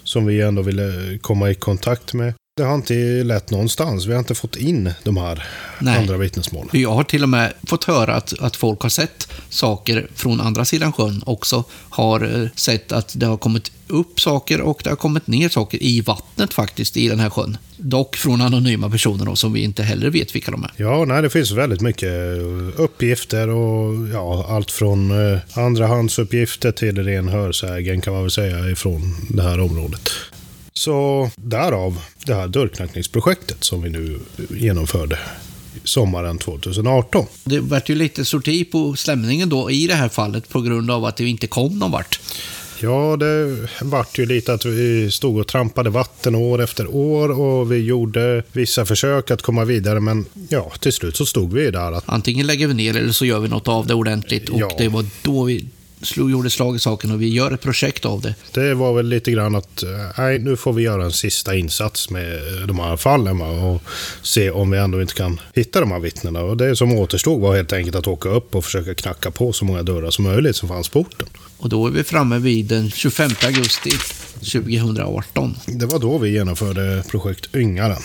som 0.03 0.25
vi 0.25 0.41
ändå 0.41 0.62
ville 0.62 1.17
komma 1.22 1.50
i 1.50 1.55
kontakt 1.55 2.13
med. 2.13 2.34
Det 2.60 2.66
har 2.66 2.75
inte 2.75 2.94
lett 3.24 3.51
någonstans. 3.51 4.06
Vi 4.06 4.12
har 4.12 4.20
inte 4.20 4.36
fått 4.36 4.56
in 4.56 4.94
de 5.04 5.18
här 5.18 5.44
Nej. 5.80 5.98
andra 5.98 6.18
vittnesmålen. 6.18 6.70
Jag 6.74 6.92
har 6.92 7.04
till 7.04 7.24
och 7.24 7.30
med 7.30 7.54
fått 7.63 7.84
höra 7.84 8.16
att, 8.16 8.39
att 8.39 8.56
folk 8.56 8.82
har 8.82 8.89
sett 8.89 9.28
saker 9.50 10.08
från 10.16 10.42
andra 10.42 10.66
sidan 10.66 10.94
sjön 10.94 11.24
också. 11.25 11.63
Har 11.89 12.42
eh, 12.42 12.48
sett 12.56 12.92
att 12.92 13.13
det 13.20 13.25
har 13.25 13.38
kommit 13.38 13.72
upp 13.88 14.20
saker 14.20 14.62
och 14.62 14.82
det 14.84 14.89
har 14.89 14.98
kommit 14.98 15.28
ner 15.28 15.50
saker 15.50 15.84
i 15.84 16.01
vattnet 16.01 16.54
faktiskt 16.54 16.98
i 16.98 17.10
den 17.10 17.20
här 17.20 17.30
sjön. 17.30 17.58
Dock 17.78 18.16
från 18.16 18.42
anonyma 18.42 18.89
personer 18.89 19.25
då, 19.25 19.36
som 19.36 19.54
vi 19.54 19.62
inte 19.62 19.84
heller 19.84 20.10
vet 20.10 20.36
vilka 20.36 20.51
de 20.51 20.63
är. 20.63 20.72
Ja, 20.78 21.06
nej, 21.06 21.22
det 21.22 21.30
finns 21.30 21.51
väldigt 21.51 21.82
mycket 21.82 22.13
uppgifter 22.75 23.50
och 23.50 24.08
ja, 24.13 24.46
allt 24.50 24.72
från 24.72 25.32
eh, 25.34 25.39
andrahandsuppgifter 25.54 26.72
till 26.72 27.04
ren 27.04 27.28
hörsägen 27.28 28.01
kan 28.01 28.13
man 28.13 28.22
väl 28.22 28.32
säga 28.32 28.70
ifrån 28.70 29.16
det 29.30 29.44
här 29.44 29.60
området. 29.60 30.10
Så 30.79 31.29
därav 31.36 32.00
det 32.25 32.33
här 32.33 32.48
dörrknackningsprojektet 32.48 33.63
som 33.63 33.81
vi 33.81 33.89
nu 33.89 34.19
genomförde 34.50 35.19
sommaren 35.83 36.38
2018. 36.38 37.25
Det 37.43 37.59
vart 37.59 37.89
ju 37.89 37.95
lite 37.95 38.25
sorti 38.25 38.71
på 38.71 38.95
stämningen 38.95 39.50
då 39.50 39.71
i 39.71 39.88
det 39.88 39.93
här 39.93 40.09
fallet 40.09 40.50
på 40.50 40.62
grund 40.62 40.91
av 40.91 41.05
att 41.05 41.17
det 41.17 41.25
inte 41.27 41.48
kom 41.48 41.79
någon 41.79 41.91
vart. 41.91 42.19
Ja, 42.81 43.17
det 43.17 43.57
vart 43.81 44.19
ju 44.19 44.25
lite 44.25 44.53
att 44.53 44.65
vi 44.65 45.12
stod 45.12 45.39
och 45.39 45.48
trampade 45.48 45.89
vatten 45.89 46.36
år 46.36 46.62
efter 46.62 46.95
år 46.95 47.39
och 47.39 47.71
vi 47.71 47.77
gjorde 47.77 48.43
vissa 48.51 48.86
försök 48.86 49.31
att 49.31 49.41
komma 49.41 49.65
vidare 49.65 50.00
men 50.00 50.25
ja, 50.50 50.71
till 50.79 50.93
slut 50.93 51.15
så 51.15 51.25
stod 51.25 51.53
vi 51.53 51.71
där. 51.71 51.91
Att, 51.91 52.03
Antingen 52.07 52.48
lägger 52.48 52.67
vi 52.67 52.74
ner 52.74 52.98
eller 52.98 53.12
så 53.12 53.25
gör 53.25 53.39
vi 53.39 53.48
något 53.48 53.67
av 53.67 53.88
det 53.88 53.93
ordentligt 53.93 54.50
och 54.50 54.59
Ja. 54.59 54.71
det 54.77 54.88
var 54.88 55.05
då 55.24 55.43
vi 55.43 55.65
slog, 56.01 56.32
gjorde 56.32 56.50
slag 56.50 56.75
i 56.75 56.79
saken 56.79 57.12
och 57.12 57.22
vi 57.22 57.29
gör 57.29 57.51
ett 57.51 57.62
projekt 57.62 58.06
av 58.06 58.22
det. 58.22 58.36
det 58.53 58.74
var 58.74 58.94
väl 58.94 59.08
lite 59.08 59.32
grann 59.32 59.56
att 59.56 59.84
eh, 59.84 59.89
nej, 60.18 60.39
nu 60.39 60.58
får 60.58 60.74
vi 60.74 60.84
göra 60.84 61.03
en 61.03 61.12
sista 61.12 61.56
insats 61.56 62.10
med 62.10 62.34
eh, 62.34 62.68
de 62.68 62.79
här 62.79 62.98
fallen 62.98 63.41
och 63.41 63.82
se 64.22 64.51
om 64.51 64.72
vi 64.72 64.77
ändå 64.77 65.01
inte 65.01 65.13
kan 65.13 65.39
hitta 65.53 65.79
de 65.79 65.91
här 65.91 66.00
vittnena. 66.00 66.41
Och 66.41 66.58
det 66.58 66.75
som 66.75 66.94
återstod 66.94 67.41
var 67.41 67.56
helt 67.56 67.74
enkelt 67.74 67.96
att 67.96 68.08
åka 68.08 68.29
upp 68.29 68.56
och 68.56 68.65
försöka 68.65 68.96
knacka 68.96 69.32
på 69.32 69.53
så 69.53 69.65
många 69.65 69.84
dörrar 69.84 70.10
som 70.10 70.24
möjligt 70.24 70.56
som 70.56 70.70
fanns 70.70 70.89
på 70.89 71.00
orten. 71.00 71.27
Och 71.58 71.70
då 71.70 71.88
är 71.88 71.91
vi 71.91 72.03
framme 72.03 72.38
vid 72.38 72.65
den 72.65 72.91
25 72.91 73.32
augusti 73.46 73.91
2018. 74.39 75.56
Det 75.65 75.86
var 75.86 76.00
då 76.00 76.18
vi 76.18 76.29
genomförde 76.29 77.03
projekt 77.10 77.56
Yngaren. 77.56 78.01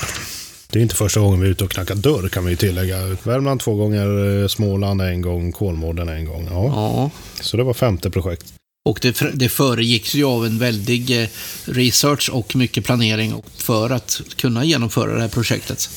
Det 0.75 0.81
är 0.81 0.83
inte 0.83 0.95
första 0.95 1.21
gången 1.21 1.41
vi 1.41 1.47
är 1.47 1.51
ute 1.51 1.65
och 1.65 1.71
knackar 1.71 1.95
dörr 1.95 2.29
kan 2.29 2.45
vi 2.45 2.51
ju 2.51 2.57
tillägga. 2.57 3.17
Värmland 3.23 3.61
två 3.61 3.75
gånger, 3.75 4.43
eh, 4.43 4.49
Småland 4.49 5.03
en 5.03 5.23
gång, 5.23 5.53
Kolmården 5.53 6.09
en 6.09 6.25
gång. 6.25 6.49
Ja. 6.51 6.65
Ja. 6.75 7.11
Så 7.41 7.57
det 7.57 7.63
var 7.63 7.75
femte 7.75 8.11
projekt. 8.11 8.55
Och 8.85 8.99
det, 9.03 9.23
det 9.35 9.49
föregicks 9.49 10.15
ju 10.15 10.25
av 10.25 10.47
en 10.47 10.59
väldig 10.59 11.23
eh, 11.23 11.29
research 11.65 12.31
och 12.33 12.57
mycket 12.57 12.85
planering 12.85 13.43
för 13.57 13.91
att 13.91 14.21
kunna 14.37 14.65
genomföra 14.65 15.15
det 15.15 15.21
här 15.21 15.29
projektet. 15.29 15.91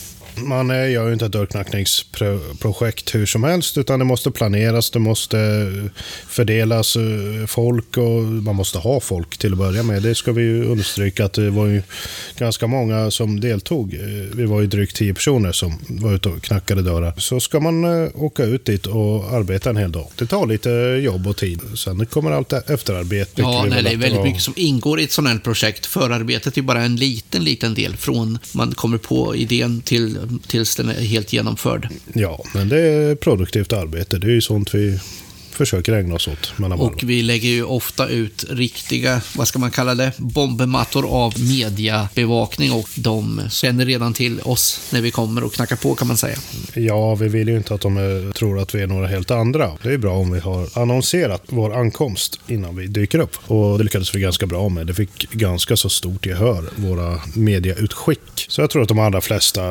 Man 0.44 0.70
gör 0.70 1.08
ju 1.08 1.13
inte 1.13 1.25
ett 1.25 1.32
dörrknackningsprojekt 1.32 3.15
hur 3.15 3.25
som 3.25 3.44
helst, 3.44 3.77
utan 3.77 4.00
det 4.00 4.06
måste 4.06 4.32
planeras, 4.32 4.91
det 4.91 5.00
måste 5.00 5.39
eh, 5.39 5.91
fördelas 6.27 6.96
eh, 6.96 7.46
folk 7.48 7.98
och 7.98 8.24
man 8.24 8.56
måste 8.56 8.77
ha 8.77 9.00
folk 9.00 9.38
till 9.38 9.51
att 9.51 9.58
börja 9.58 9.84
med. 9.84 10.03
Det 10.03 10.15
ska 10.15 10.32
vi 10.32 10.41
ju 10.41 10.65
understryka 10.65 11.25
att 11.25 11.34
det 11.34 11.50
var 11.50 11.65
ju 11.65 11.82
ganska 12.38 12.67
många 12.67 13.12
som 13.12 13.39
deltog. 13.39 13.94
Eh, 13.94 14.00
Vi 14.38 14.46
var 14.46 14.62
ju 14.62 14.67
drygt 14.67 14.96
tio 14.96 15.13
personer 15.13 15.51
som 15.51 15.74
var 15.88 16.13
ute 16.15 16.29
och 16.29 16.41
knackade 16.44 16.82
dörrar. 16.82 17.13
Så 17.17 17.39
ska 17.39 17.60
man 17.60 17.86
åka 18.15 18.44
ut 18.44 18.65
dit 18.65 18.86
och 18.86 19.34
arbeta 19.34 19.70
en 19.70 19.77
hel 19.77 19.91
dag. 19.91 20.08
Det 20.15 20.25
tar 20.25 20.46
lite 20.48 20.70
jobb 21.03 21.27
och 21.27 21.38
tid. 21.38 21.60
Sen 21.75 22.06
kommer 22.06 22.32
allt 22.32 22.53
efterarbete. 22.53 23.32
Ja, 23.41 23.65
nej, 23.70 23.84
det 23.84 23.89
är 23.89 23.98
väldigt 23.98 24.24
mycket 24.24 24.41
som 24.41 24.53
ingår 24.58 25.00
i 25.00 25.03
ett 25.03 25.12
sådant 25.12 25.34
här 25.34 25.39
projekt. 25.39 25.86
Förarbetet 25.86 26.58
är 26.58 26.62
bara 26.62 26.82
en 26.84 26.96
liten, 26.96 27.44
liten 27.44 27.74
del 27.74 27.98
från 27.98 28.39
man 28.51 28.72
kommer 28.72 28.98
på 28.98 29.36
idén 29.36 29.82
till, 29.82 30.17
tills 30.48 30.75
den 30.75 30.89
är 30.89 30.93
helt 30.93 31.34
genomförd. 31.34 31.89
Ja, 32.13 32.43
men 32.53 32.69
det 32.69 32.79
är 32.79 33.15
produktivt 33.15 33.74
arbete. 33.74 34.17
Det 34.17 34.27
är 34.27 34.31
ju 34.31 34.41
sånt 34.41 34.75
vi 34.75 35.00
försöker 35.58 35.94
ägna 35.94 36.16
oss 36.16 36.28
åt. 36.28 36.54
Och 36.78 37.04
vi 37.04 37.22
lägger 37.22 37.50
ju 37.50 37.64
ofta 37.64 38.08
ut 38.08 38.46
riktiga, 38.50 39.22
vad 39.36 39.48
ska 39.48 39.60
man 39.60 39.72
kalla 39.72 39.96
det, 39.96 40.12
bombmattor 40.18 41.08
av 41.10 41.34
mediabevakning 41.40 42.72
och 42.72 42.90
de 42.96 43.42
känner 43.50 43.86
redan 43.86 44.14
till 44.14 44.42
oss 44.42 44.90
när 44.94 45.02
vi 45.02 45.12
kommer 45.12 45.44
och 45.44 45.54
knackar 45.54 45.76
på 45.76 45.96
kan 45.96 46.08
man 46.08 46.18
säga. 46.18 46.38
Ja, 46.74 47.16
vi 47.16 47.28
vill 47.28 47.48
ju 47.48 47.58
inte 47.58 47.74
att 47.74 47.82
de 47.82 48.32
tror 48.36 48.60
att 48.60 48.76
vi 48.76 48.82
är 48.82 48.88
några 48.88 49.08
helt 49.08 49.32
andra. 49.32 49.72
Det 49.84 49.94
är 49.94 49.98
bra 49.98 50.14
om 50.14 50.32
vi 50.32 50.40
har 50.40 50.80
annonserat 50.80 51.44
vår 51.48 51.76
ankomst 51.76 52.40
innan 52.48 52.76
vi 52.76 52.88
dyker 52.88 53.20
upp. 53.20 53.52
Och 53.52 53.78
det 53.78 53.84
lyckades 53.84 54.16
vi 54.16 54.20
ganska 54.20 54.46
bra 54.46 54.70
med. 54.70 54.88
Det 54.88 54.94
fick 54.94 55.32
ganska 55.32 55.78
så 55.78 55.90
stort 55.90 56.26
gehör, 56.26 56.70
våra 56.76 57.22
mediautskick. 57.36 58.46
Så 58.48 58.62
jag 58.62 58.70
tror 58.70 58.82
att 58.82 58.88
de 58.88 59.00
allra 59.00 59.22
flesta 59.22 59.62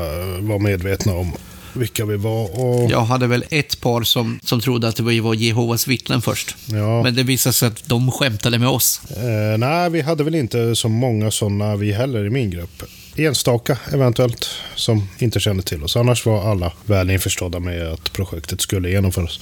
var 0.40 0.58
medvetna 0.58 1.12
om 1.12 1.32
vilka 1.76 2.04
vi 2.04 2.16
var. 2.16 2.60
Och, 2.60 2.90
Jag 2.90 3.00
hade 3.04 3.26
väl 3.26 3.44
ett 3.50 3.80
par 3.80 4.02
som, 4.02 4.38
som 4.42 4.60
trodde 4.60 4.88
att 4.88 4.96
det 4.96 5.02
var 5.02 5.34
Jehovas 5.34 5.86
vittnen 5.86 6.22
först. 6.22 6.56
ja. 6.66 7.02
Men 7.02 7.14
det 7.14 7.22
visade 7.22 7.52
sig 7.52 7.68
att 7.68 7.88
de 7.88 8.12
skämtade 8.12 8.58
med 8.58 8.68
oss. 8.68 9.00
Eh, 9.16 9.58
nej, 9.58 9.90
vi 9.90 10.00
hade 10.00 10.24
väl 10.24 10.34
inte 10.34 10.76
så 10.76 10.88
många 10.88 11.30
sådana 11.30 11.76
vi 11.76 11.92
heller 11.92 12.24
i 12.26 12.30
min 12.30 12.50
grupp. 12.50 12.82
Enstaka 13.16 13.78
eventuellt 13.92 14.48
som 14.74 15.08
inte 15.18 15.40
kände 15.40 15.62
till 15.62 15.84
oss. 15.84 15.96
Annars 15.96 16.26
var 16.26 16.50
alla 16.50 16.72
väl 16.86 17.10
införstådda 17.10 17.60
med 17.60 17.92
att 17.92 18.12
projektet 18.12 18.60
skulle 18.60 18.90
genomföras. 18.90 19.40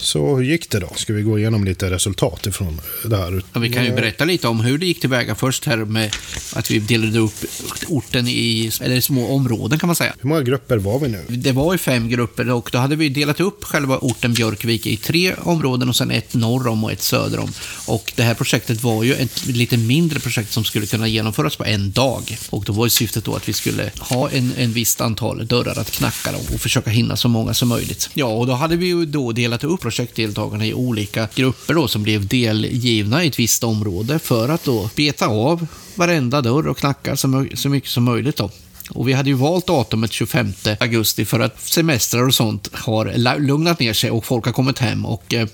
Så 0.00 0.36
hur 0.36 0.44
gick 0.44 0.70
det 0.70 0.80
då? 0.80 0.88
Ska 0.94 1.12
vi 1.12 1.22
gå 1.22 1.38
igenom 1.38 1.64
lite 1.64 1.90
resultat 1.90 2.46
ifrån 2.46 2.80
det 3.04 3.16
här? 3.16 3.42
Ja, 3.52 3.60
vi 3.60 3.72
kan 3.72 3.84
ju 3.84 3.92
berätta 3.92 4.24
lite 4.24 4.48
om 4.48 4.60
hur 4.60 4.78
det 4.78 4.86
gick 4.86 5.00
tillväga 5.00 5.34
först 5.34 5.64
här 5.64 5.76
med 5.76 6.16
att 6.54 6.70
vi 6.70 6.78
delade 6.78 7.18
upp 7.18 7.44
orten 7.88 8.28
i, 8.28 8.70
eller 8.80 9.00
små 9.00 9.34
områden 9.34 9.78
kan 9.78 9.86
man 9.86 9.96
säga. 9.96 10.14
Hur 10.20 10.28
många 10.28 10.42
grupper 10.42 10.78
var 10.78 10.98
vi 10.98 11.08
nu? 11.08 11.24
Det 11.28 11.52
var 11.52 11.74
i 11.74 11.78
fem 11.78 12.08
grupper 12.08 12.50
och 12.50 12.68
då 12.72 12.78
hade 12.78 12.96
vi 12.96 13.08
delat 13.08 13.40
upp 13.40 13.64
själva 13.64 13.98
orten 13.98 14.34
Björkvik 14.34 14.86
i 14.86 14.96
tre 14.96 15.34
områden 15.34 15.88
och 15.88 15.96
sen 15.96 16.10
ett 16.10 16.34
norr 16.34 16.66
om 16.66 16.84
och 16.84 16.92
ett 16.92 17.02
söder 17.02 17.38
om. 17.38 17.52
Och 17.86 18.12
det 18.16 18.22
här 18.22 18.34
projektet 18.34 18.82
var 18.82 19.04
ju 19.04 19.14
ett 19.14 19.46
lite 19.46 19.76
mindre 19.76 20.20
projekt 20.20 20.52
som 20.52 20.64
skulle 20.64 20.86
kunna 20.86 21.08
genomföras 21.08 21.56
på 21.56 21.64
en 21.64 21.92
dag. 21.92 22.38
Och 22.50 22.64
då 22.64 22.72
var 22.72 22.86
ju 22.86 22.90
syftet 22.90 23.24
då 23.24 23.34
att 23.34 23.48
vi 23.48 23.52
skulle 23.52 23.90
ha 23.98 24.30
en, 24.30 24.52
en 24.56 24.72
visst 24.72 25.00
antal 25.00 25.46
dörrar 25.46 25.78
att 25.78 25.90
knacka 25.90 26.30
och 26.54 26.60
försöka 26.60 26.90
hinna 26.90 27.16
så 27.16 27.28
många 27.28 27.54
som 27.54 27.68
möjligt. 27.68 28.10
Ja, 28.14 28.26
och 28.26 28.46
då 28.46 28.52
hade 28.52 28.76
vi 28.76 28.86
ju 28.86 29.06
då 29.06 29.32
delat 29.32 29.64
upp 29.64 29.84
projektdeltagarna 29.90 30.66
i 30.66 30.74
olika 30.74 31.28
grupper 31.34 31.74
då 31.74 31.88
som 31.88 32.02
blev 32.02 32.26
delgivna 32.26 33.24
i 33.24 33.28
ett 33.28 33.38
visst 33.38 33.64
område 33.64 34.18
för 34.18 34.48
att 34.48 34.64
då 34.64 34.90
beta 34.96 35.26
av 35.26 35.66
varenda 35.94 36.40
dörr 36.40 36.68
och 36.68 36.78
knacka 36.78 37.16
så, 37.16 37.28
mycket 37.68 37.90
som 37.90 38.04
möjligt 38.04 38.36
då. 38.36 38.50
Och 38.90 39.08
vi 39.08 39.12
hade 39.12 39.30
ju 39.30 39.34
valt 39.34 39.66
datumet 39.66 40.12
25 40.12 40.52
augusti 40.80 41.24
för 41.24 41.40
att 41.40 41.60
semestrar 41.60 42.26
och 42.26 42.34
sånt 42.34 42.68
har 42.72 43.38
lugnat 43.38 43.80
ner 43.80 43.92
sig 43.92 44.10
och 44.10 44.24
folk 44.24 44.44
har 44.44 44.52
kommit 44.52 44.78
hem. 44.78 45.06
Och 45.06 45.34
eh, 45.34 45.46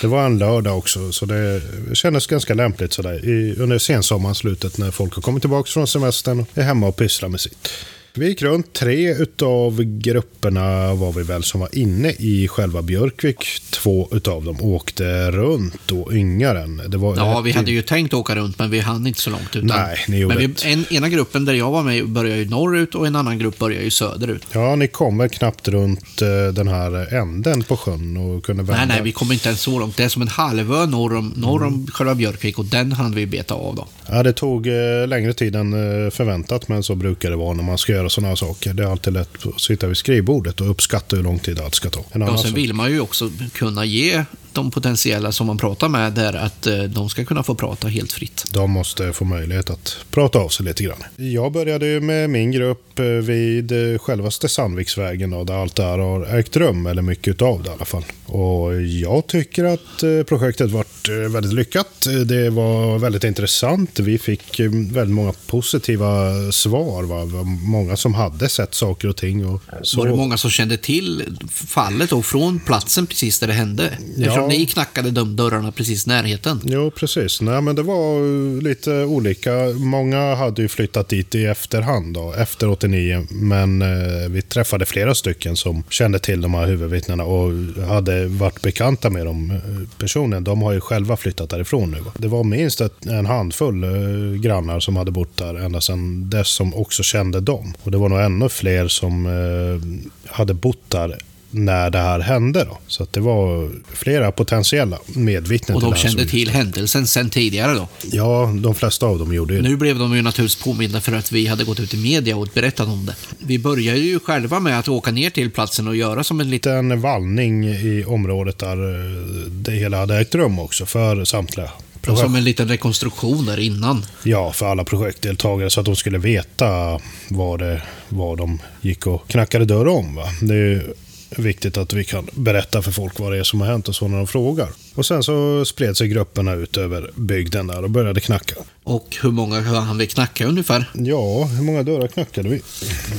Det 0.00 0.06
var 0.06 0.26
en 0.26 0.38
lördag 0.38 0.78
också, 0.78 1.12
så 1.12 1.26
det 1.26 1.62
kändes 1.92 2.26
ganska 2.26 2.54
lämpligt 2.54 2.92
sådär. 2.92 3.24
I, 3.28 3.54
under 3.58 3.78
sensommaren, 3.78 4.34
slutet, 4.34 4.78
när 4.78 4.90
folk 4.90 5.14
har 5.14 5.22
kommit 5.22 5.42
tillbaka 5.42 5.70
från 5.70 5.86
semestern 5.86 6.40
och 6.40 6.48
är 6.54 6.62
hemma 6.62 6.86
och 6.86 6.96
pysslar 6.96 7.28
med 7.28 7.40
sitt. 7.40 7.68
Vi 8.16 8.28
gick 8.28 8.42
runt. 8.42 8.72
Tre 8.72 9.14
utav 9.14 9.82
grupperna 9.82 10.94
var 10.94 11.12
vi 11.12 11.22
väl 11.22 11.42
som 11.42 11.60
var 11.60 11.68
inne 11.72 12.10
i 12.10 12.48
själva 12.48 12.82
Björkvik. 12.82 13.46
Två 13.70 14.08
utav 14.12 14.44
dem 14.44 14.56
åkte 14.60 15.30
runt 15.30 15.92
och 15.92 16.12
Yngaren. 16.12 16.82
Det 16.88 16.96
var 16.96 17.16
ja, 17.16 17.40
vi 17.40 17.52
hade 17.52 17.70
ju 17.70 17.82
tänkt 17.82 18.14
åka 18.14 18.34
runt 18.34 18.58
men 18.58 18.70
vi 18.70 18.80
hann 18.80 19.06
inte 19.06 19.20
så 19.20 19.30
långt. 19.30 19.56
Utan, 19.56 19.66
Nej, 19.66 20.04
ni 20.08 20.18
gjorde 20.18 20.34
men 20.34 20.54
vi, 20.62 20.72
en, 20.72 20.84
ena 20.90 21.08
gruppen 21.08 21.44
där 21.44 21.54
jag 21.54 21.70
var 21.70 21.82
med 21.82 22.08
började 22.08 22.40
ju 22.40 22.48
norrut 22.48 22.94
och 22.94 23.06
en 23.06 23.16
annan 23.16 23.38
grupp 23.38 23.58
började 23.58 23.84
ju 23.84 23.90
söderut. 23.90 24.46
Ja, 24.52 24.76
ni 24.76 24.88
kom 24.88 25.18
väl 25.18 25.28
knappt 25.28 25.68
runt 25.68 26.22
eh, 26.22 26.52
den 26.52 26.68
här 26.68 27.14
änden 27.14 27.62
på 27.62 27.76
sjön 27.76 28.16
och 28.16 28.44
kunde 28.44 28.62
vända. 28.62 28.78
Nej, 28.78 28.86
nej, 28.86 29.02
vi 29.02 29.12
kom 29.12 29.32
inte 29.32 29.48
ens 29.48 29.60
så 29.60 29.78
långt. 29.78 29.96
Det 29.96 30.04
är 30.04 30.08
som 30.08 30.22
en 30.22 30.28
halvö 30.28 30.86
norr 30.86 31.14
om, 31.14 31.32
norr 31.36 31.64
om 31.64 31.86
själva 31.92 32.14
Björkvik 32.14 32.58
och 32.58 32.64
den 32.64 32.92
hann 32.92 33.14
vi 33.14 33.26
beta 33.26 33.54
av 33.54 33.74
då. 33.74 33.86
Ja, 34.06 34.22
det 34.22 34.32
tog 34.32 34.66
eh, 34.66 35.06
längre 35.08 35.32
tid 35.32 35.56
än 35.56 35.72
eh, 35.72 36.10
förväntat, 36.10 36.68
men 36.68 36.82
så 36.82 36.94
brukar 36.94 37.30
det 37.30 37.36
vara 37.36 37.54
när 37.54 37.62
man 37.62 37.78
ska 37.78 37.92
göra 37.92 38.03
sådana 38.08 38.28
här 38.28 38.36
saker. 38.36 38.74
Det 38.74 38.82
är 38.82 38.86
alltid 38.86 39.12
lätt 39.12 39.46
att 39.46 39.60
sitta 39.60 39.86
vid 39.86 39.96
skrivbordet 39.96 40.60
och 40.60 40.70
uppskatta 40.70 41.16
hur 41.16 41.22
lång 41.22 41.38
tid 41.38 41.60
allt 41.60 41.74
ska 41.74 41.90
ta. 41.90 42.04
En 42.12 42.20
Ja, 42.20 42.38
sen 42.38 42.54
vill 42.54 42.72
man 42.74 42.90
ju 42.90 43.00
också 43.00 43.30
kunna 43.52 43.84
ge 43.84 44.24
de 44.54 44.70
potentiella 44.70 45.32
som 45.32 45.46
man 45.46 45.58
pratar 45.58 45.88
med 45.88 46.12
där 46.12 46.32
att 46.32 46.66
eh, 46.66 46.82
de 46.82 47.08
ska 47.08 47.24
kunna 47.24 47.42
få 47.42 47.54
prata 47.54 47.88
helt 47.88 48.12
fritt. 48.12 48.44
De 48.52 48.70
måste 48.70 49.12
få 49.12 49.24
möjlighet 49.24 49.70
att 49.70 49.96
prata 50.10 50.38
av 50.38 50.48
sig 50.48 50.66
lite 50.66 50.82
grann. 50.82 51.02
Jag 51.16 51.52
började 51.52 51.86
ju 51.86 52.00
med 52.00 52.30
min 52.30 52.50
grupp 52.50 52.98
eh, 52.98 53.04
vid 53.04 53.92
eh, 53.92 53.98
självaste 53.98 54.48
Sandviksvägen 54.48 55.30
då, 55.30 55.44
där 55.44 55.54
allt 55.54 55.76
det 55.76 55.82
här 55.82 55.98
har 55.98 56.38
ägt 56.38 56.56
rum, 56.56 56.86
eller 56.86 57.02
mycket 57.02 57.28
utav 57.28 57.62
det 57.62 57.70
i 57.70 57.72
alla 57.72 57.84
fall. 57.84 58.04
Och 58.26 58.82
jag 58.82 59.26
tycker 59.26 59.64
att 59.64 60.26
projektet 60.26 60.70
varit 60.70 61.08
väldigt 61.08 61.52
lyckat. 61.52 62.06
Det 62.26 62.50
var 62.50 62.98
väldigt 62.98 63.24
intressant. 63.24 63.98
Vi 63.98 64.18
fick 64.18 64.60
väldigt 64.60 65.14
många 65.14 65.32
positiva 65.46 66.32
svar. 66.52 67.02
Va? 67.02 67.44
Många 67.44 67.96
som 67.96 68.14
hade 68.14 68.48
sett 68.48 68.74
saker 68.74 69.08
och 69.08 69.16
ting. 69.16 69.46
Och 69.46 69.62
så... 69.82 69.98
Var 69.98 70.06
det 70.06 70.16
många 70.16 70.36
som 70.36 70.50
kände 70.50 70.76
till 70.76 71.38
fallet 71.50 72.12
och 72.12 72.26
från 72.26 72.60
platsen 72.60 73.06
precis 73.06 73.38
där 73.38 73.46
det 73.46 73.52
hände? 73.52 73.98
Ni 74.48 74.66
knackade 74.66 75.10
de 75.10 75.36
dörrarna 75.36 75.72
precis 75.72 76.06
i 76.06 76.10
närheten. 76.10 76.60
Jo, 76.64 76.90
precis. 76.90 77.40
Nej, 77.40 77.60
men 77.60 77.76
det 77.76 77.82
var 77.82 78.16
eh, 78.16 78.62
lite 78.62 79.04
olika. 79.04 79.52
Många 79.74 80.34
hade 80.34 80.62
ju 80.62 80.68
flyttat 80.68 81.08
dit 81.08 81.34
i 81.34 81.44
efterhand, 81.44 82.14
då, 82.14 82.32
efter 82.32 82.68
89. 82.68 83.26
Men 83.30 83.82
eh, 83.82 84.28
vi 84.28 84.42
träffade 84.42 84.86
flera 84.86 85.14
stycken 85.14 85.56
som 85.56 85.82
kände 85.88 86.18
till 86.18 86.40
de 86.40 86.54
här 86.54 86.66
huvudvittnena 86.66 87.24
och 87.24 87.52
hade 87.88 88.26
varit 88.26 88.62
bekanta 88.62 89.10
med 89.10 89.26
dem 89.26 89.50
eh, 89.50 89.88
personligen. 89.98 90.44
De 90.44 90.62
har 90.62 90.72
ju 90.72 90.80
själva 90.80 91.16
flyttat 91.16 91.50
därifrån 91.50 91.90
nu. 91.90 91.98
Det 92.18 92.28
var 92.28 92.44
minst 92.44 92.80
ett, 92.80 93.06
en 93.06 93.26
handfull 93.26 93.84
eh, 93.84 94.40
grannar 94.40 94.80
som 94.80 94.96
hade 94.96 95.10
bott 95.10 95.36
där 95.36 95.54
ända 95.54 95.80
sedan 95.80 96.30
dess 96.30 96.48
som 96.48 96.74
också 96.74 97.02
kände 97.02 97.40
dem. 97.40 97.74
Och 97.82 97.90
det 97.90 97.98
var 97.98 98.08
nog 98.08 98.20
ännu 98.20 98.48
fler 98.48 98.88
som 98.88 99.26
eh, 99.26 100.32
hade 100.32 100.54
bott 100.54 100.90
där 100.90 101.18
när 101.54 101.90
det 101.90 101.98
här 101.98 102.20
hände. 102.20 102.64
Då. 102.64 102.78
Så 102.86 103.02
att 103.02 103.12
det 103.12 103.20
var 103.20 103.70
flera 103.92 104.32
potentiella 104.32 104.98
medvittnen 105.06 105.76
Och 105.76 105.80
till 105.82 105.90
de 105.90 105.94
här 105.96 106.02
kände 106.02 106.22
som- 106.22 106.30
till 106.30 106.50
händelsen 106.50 107.06
sen 107.06 107.30
tidigare 107.30 107.72
då. 107.74 107.88
Ja, 108.02 108.52
de 108.62 108.74
flesta 108.74 109.06
av 109.06 109.18
dem 109.18 109.34
gjorde 109.34 109.54
det. 109.56 109.62
Nu 109.62 109.76
blev 109.76 109.98
de 109.98 110.16
ju 110.16 110.22
naturligtvis 110.22 110.64
påminda 110.64 111.00
för 111.00 111.12
att 111.12 111.32
vi 111.32 111.46
hade 111.46 111.64
gått 111.64 111.80
ut 111.80 111.94
i 111.94 111.96
media 111.96 112.36
och 112.36 112.48
berättat 112.54 112.88
om 112.88 113.06
det. 113.06 113.14
Vi 113.38 113.58
började 113.58 113.98
ju 113.98 114.20
själva 114.20 114.60
med 114.60 114.78
att 114.78 114.88
åka 114.88 115.10
ner 115.10 115.30
till 115.30 115.50
platsen 115.50 115.88
och 115.88 115.96
göra 115.96 116.24
som 116.24 116.40
en 116.40 116.50
liten... 116.50 116.90
En 116.90 117.00
vallning 117.00 117.64
i 117.64 118.04
området 118.06 118.58
där 118.58 118.94
eh, 118.94 119.10
det 119.50 119.72
hela 119.72 119.96
hade 119.98 120.20
ägt 120.20 120.34
rum 120.34 120.58
också 120.58 120.86
för 120.86 121.24
samtliga 121.24 121.70
projekt. 122.02 122.22
Som 122.22 122.34
en 122.34 122.44
liten 122.44 122.68
rekonstruktion 122.68 123.46
där 123.46 123.58
innan. 123.60 124.04
Ja, 124.22 124.52
för 124.52 124.66
alla 124.66 124.84
projektdeltagare 124.84 125.70
så 125.70 125.80
att 125.80 125.86
de 125.86 125.96
skulle 125.96 126.18
veta 126.18 127.00
vad, 127.28 127.58
det, 127.58 127.82
vad 128.08 128.38
de 128.38 128.58
gick 128.80 129.06
och 129.06 129.28
knackade 129.28 129.64
dörr 129.64 129.88
om. 129.88 130.14
Va? 130.14 130.24
Det 130.42 130.54
är 130.54 130.94
viktigt 131.30 131.76
att 131.76 131.92
vi 131.92 132.04
kan 132.04 132.28
berätta 132.32 132.82
för 132.82 132.92
folk 132.92 133.18
vad 133.18 133.32
det 133.32 133.38
är 133.38 133.42
som 133.42 133.60
har 133.60 133.68
hänt 133.68 133.88
och 133.88 133.94
så 133.94 134.08
när 134.08 134.16
de 134.16 134.26
frågar. 134.26 134.68
Och 134.94 135.06
sen 135.06 135.22
så 135.22 135.64
spred 135.64 135.96
sig 135.96 136.08
grupperna 136.08 136.54
ut 136.54 136.76
över 136.76 137.10
bygden 137.14 137.66
där 137.66 137.84
och 137.84 137.90
började 137.90 138.20
knacka. 138.20 138.54
Och 138.84 139.16
hur 139.22 139.30
många 139.30 139.60
hann 139.60 139.98
vi 139.98 140.06
knacka 140.06 140.46
ungefär? 140.46 140.90
Ja, 140.92 141.44
hur 141.44 141.62
många 141.62 141.82
dörrar 141.82 142.06
knackade 142.06 142.48
vi? 142.48 142.62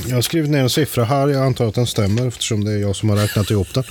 Jag 0.08 0.14
har 0.14 0.22
skrivit 0.22 0.50
ner 0.50 0.58
en 0.58 0.70
siffra 0.70 1.04
här. 1.04 1.28
Jag 1.28 1.46
antar 1.46 1.68
att 1.68 1.74
den 1.74 1.86
stämmer 1.86 2.28
eftersom 2.28 2.64
det 2.64 2.72
är 2.72 2.78
jag 2.78 2.96
som 2.96 3.08
har 3.08 3.16
räknat 3.16 3.50
ihop 3.50 3.74
den. 3.74 3.84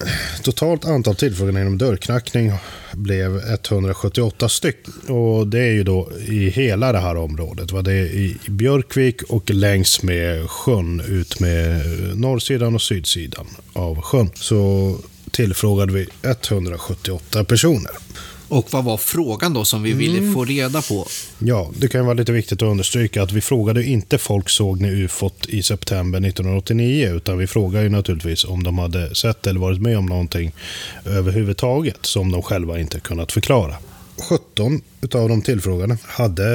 Totalt 0.43 0.85
antal 0.85 1.15
tillfrågningar 1.15 1.61
inom 1.61 1.77
dörrknackning 1.77 2.51
blev 2.91 3.37
178 3.37 4.49
stycken. 4.49 4.93
Och 5.07 5.47
det 5.47 5.59
är 5.59 5.71
ju 5.71 5.83
då 5.83 6.09
i 6.27 6.49
hela 6.49 6.91
det 6.91 6.99
här 6.99 7.17
området. 7.17 7.71
Va? 7.71 7.81
Det 7.81 7.93
är 7.93 8.05
i 8.05 8.37
Björkvik 8.47 9.21
och 9.23 9.49
längs 9.49 10.03
med 10.03 10.49
sjön 10.49 11.01
ut 11.07 11.39
med 11.39 11.85
norrsidan 12.17 12.75
och 12.75 12.81
sydsidan 12.81 13.47
av 13.73 14.01
sjön. 14.01 14.29
Så 14.35 14.95
tillfrågade 15.35 15.93
vi 15.93 16.07
178 16.21 17.43
personer. 17.43 17.91
Och 18.47 18.73
vad 18.73 18.83
var 18.83 18.97
frågan 18.97 19.53
då 19.53 19.65
som 19.65 19.83
vi 19.83 19.93
ville 19.93 20.33
få 20.33 20.45
reda 20.45 20.81
på? 20.81 21.07
Ja, 21.39 21.71
det 21.77 21.87
kan 21.87 22.05
vara 22.05 22.13
lite 22.13 22.31
viktigt 22.31 22.61
att 22.61 22.67
understryka 22.67 23.23
att 23.23 23.31
vi 23.31 23.41
frågade 23.41 23.83
inte 23.83 24.17
folk 24.17 24.49
såg 24.49 24.81
ni 24.81 24.89
ufot 24.89 25.45
i 25.45 25.63
september 25.63 26.19
1989 26.19 27.15
utan 27.15 27.37
vi 27.37 27.47
frågade 27.47 27.83
ju 27.83 27.89
naturligtvis 27.89 28.45
om 28.45 28.63
de 28.63 28.77
hade 28.77 29.15
sett 29.15 29.47
eller 29.47 29.59
varit 29.59 29.81
med 29.81 29.97
om 29.97 30.05
någonting 30.05 30.51
överhuvudtaget 31.05 32.05
som 32.05 32.31
de 32.31 32.41
själva 32.41 32.79
inte 32.79 32.99
kunnat 32.99 33.31
förklara. 33.31 33.75
17 34.29 34.81
utav 35.01 35.29
de 35.29 35.41
tillfrågade 35.41 35.97
hade 36.03 36.45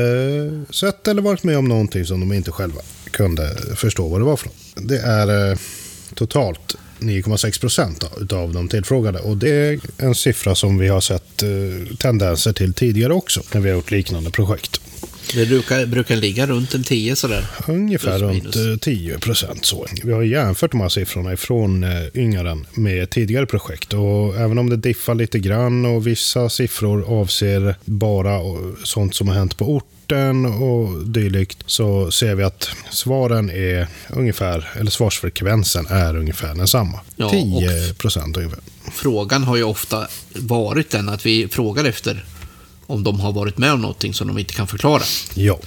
sett 0.70 1.08
eller 1.08 1.22
varit 1.22 1.42
med 1.42 1.58
om 1.58 1.68
någonting 1.68 2.04
som 2.04 2.20
de 2.20 2.32
inte 2.32 2.50
själva 2.50 2.80
kunde 3.10 3.56
förstå 3.76 4.08
vad 4.08 4.20
det 4.20 4.24
var 4.24 4.36
för 4.36 4.46
något. 4.46 4.88
Det 4.88 4.98
är 4.98 5.50
eh, 5.50 5.58
totalt 6.14 6.76
9,6 7.00 7.60
procent 7.60 8.04
av 8.32 8.52
de 8.52 8.68
tillfrågade. 8.68 9.18
Och 9.18 9.36
det 9.36 9.50
är 9.50 9.80
en 9.98 10.14
siffra 10.14 10.54
som 10.54 10.78
vi 10.78 10.88
har 10.88 11.00
sett 11.00 11.42
eh, 11.42 11.96
tendenser 11.96 12.52
till 12.52 12.74
tidigare 12.74 13.12
också 13.12 13.42
när 13.54 13.60
vi 13.60 13.68
har 13.68 13.76
gjort 13.76 13.90
liknande 13.90 14.30
projekt. 14.30 14.80
Det 15.34 15.46
brukar, 15.46 15.86
brukar 15.86 16.16
ligga 16.16 16.46
runt 16.46 16.74
en 16.74 16.84
10 16.84 17.16
sådär. 17.16 17.46
Ungefär 17.68 18.08
Plus 18.18 18.22
runt 18.22 18.42
minus. 18.42 18.56
eh, 18.56 18.76
10 18.76 19.18
procent 19.18 19.64
så. 19.64 19.86
Vi 20.04 20.12
har 20.12 20.22
jämfört 20.22 20.70
de 20.70 20.80
här 20.80 20.88
siffrorna 20.88 21.32
ifrån 21.32 21.84
eh, 21.84 21.90
Yngaren 22.14 22.66
med 22.74 23.10
tidigare 23.10 23.46
projekt. 23.46 23.94
Och 23.94 24.36
även 24.36 24.58
om 24.58 24.70
det 24.70 24.76
diffar 24.76 25.14
lite 25.14 25.38
grann 25.38 25.84
och 25.86 26.06
vissa 26.06 26.48
siffror 26.48 27.20
avser 27.20 27.74
bara 27.84 28.34
eh, 28.34 28.42
sånt 28.84 29.14
som 29.14 29.28
har 29.28 29.34
hänt 29.34 29.56
på 29.56 29.64
orten 29.76 30.46
och 30.46 31.06
dylikt 31.06 31.58
så 31.66 32.10
ser 32.10 32.34
vi 32.34 32.42
att 32.44 32.68
svaren 32.90 33.50
är 33.50 33.86
ungefär, 34.08 34.68
eller 34.80 34.90
svarsfrekvensen 34.90 35.86
är 35.90 36.16
ungefär 36.16 36.54
densamma. 36.54 37.00
Ja, 37.16 37.30
10 37.30 37.94
procent 37.94 38.36
ungefär. 38.36 38.60
Frågan 38.92 39.42
har 39.44 39.56
ju 39.56 39.62
ofta 39.62 40.08
varit 40.34 40.90
den 40.90 41.08
att 41.08 41.26
vi 41.26 41.48
frågar 41.48 41.84
efter 41.84 42.24
om 42.90 43.04
de 43.04 43.20
har 43.20 43.32
varit 43.32 43.58
med 43.58 43.72
om 43.72 43.80
någonting 43.80 44.14
som 44.14 44.28
de 44.28 44.38
inte 44.38 44.54
kan 44.54 44.66
förklara. 44.66 45.02
Ja. 45.34 45.58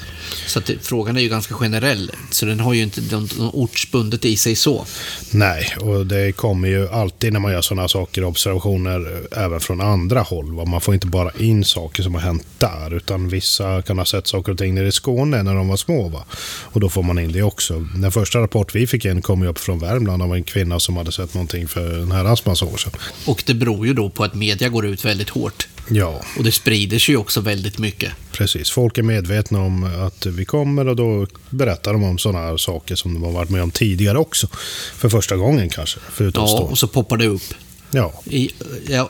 Så 0.47 0.59
att 0.59 0.71
frågan 0.81 1.17
är 1.17 1.21
ju 1.21 1.29
ganska 1.29 1.53
generell, 1.53 2.11
så 2.31 2.45
den 2.45 2.59
har 2.59 2.73
ju 2.73 2.83
inte 2.83 3.01
något 3.11 3.37
ortsbundet 3.39 4.25
i 4.25 4.37
sig 4.37 4.55
så. 4.55 4.85
Nej, 5.31 5.75
och 5.79 6.05
det 6.05 6.31
kommer 6.31 6.67
ju 6.67 6.89
alltid 6.89 7.33
när 7.33 7.39
man 7.39 7.51
gör 7.51 7.61
sådana 7.61 7.87
saker 7.87 8.23
observationer 8.23 9.27
eh, 9.31 9.43
även 9.43 9.59
från 9.59 9.81
andra 9.81 10.21
håll. 10.21 10.53
va. 10.53 10.65
Man 10.65 10.81
får 10.81 10.93
inte 10.93 11.07
bara 11.07 11.31
in 11.39 11.63
saker 11.63 12.03
som 12.03 12.13
har 12.13 12.21
hänt 12.21 12.45
där, 12.57 12.93
utan 12.93 13.29
vissa 13.29 13.81
kan 13.81 13.97
ha 13.97 14.05
sett 14.05 14.27
saker 14.27 14.51
och 14.51 14.57
ting 14.57 14.75
nere 14.75 14.87
i 14.87 14.91
Skåne 14.91 15.43
när 15.43 15.55
de 15.55 15.67
var 15.67 15.77
små. 15.77 16.09
Va? 16.09 16.25
Och 16.63 16.79
då 16.79 16.89
får 16.89 17.03
man 17.03 17.19
in 17.19 17.31
det 17.31 17.43
också. 17.43 17.87
Den 17.95 18.11
första 18.11 18.39
rapport 18.39 18.75
vi 18.75 18.87
fick 18.87 19.05
in 19.05 19.21
kom 19.21 19.41
ju 19.41 19.47
upp 19.47 19.59
från 19.59 19.79
Värmland 19.79 20.23
av 20.23 20.35
en 20.35 20.43
kvinna 20.43 20.79
som 20.79 20.97
hade 20.97 21.11
sett 21.11 21.33
någonting 21.33 21.67
för 21.67 21.99
en 22.01 22.11
herrans 22.11 22.45
massa 22.45 22.65
år 22.65 22.77
sedan. 22.77 22.91
Och 23.25 23.43
det 23.45 23.53
beror 23.53 23.87
ju 23.87 23.93
då 23.93 24.09
på 24.09 24.23
att 24.23 24.33
media 24.33 24.69
går 24.69 24.85
ut 24.85 25.05
väldigt 25.05 25.29
hårt. 25.29 25.67
Ja, 25.89 26.21
Och 26.37 26.43
det 26.43 26.51
sprider 26.51 26.99
sig 26.99 27.13
ju 27.13 27.19
också 27.19 27.41
väldigt 27.41 27.77
mycket. 27.77 28.11
precis. 28.31 28.69
Folk 28.69 28.97
är 28.97 29.03
medvetna 29.03 29.61
om 29.61 29.83
att 29.83 30.25
vi 30.25 30.45
kommer 30.45 30.87
och 30.87 30.95
då 30.95 31.27
berättar 31.49 31.93
de 31.93 32.03
om 32.03 32.17
sådana 32.17 32.45
här 32.45 32.57
saker 32.57 32.95
som 32.95 33.13
de 33.13 33.23
har 33.23 33.31
varit 33.31 33.49
med 33.49 33.63
om 33.63 33.71
tidigare 33.71 34.17
också. 34.17 34.47
För 34.95 35.09
första 35.09 35.35
gången 35.35 35.69
kanske, 35.69 35.99
för 36.11 36.31
Ja, 36.35 36.59
och 36.59 36.77
så 36.77 36.87
poppar 36.87 37.17
det 37.17 37.27
upp. 37.27 37.53
Ja, 37.95 38.13
I, 38.25 38.49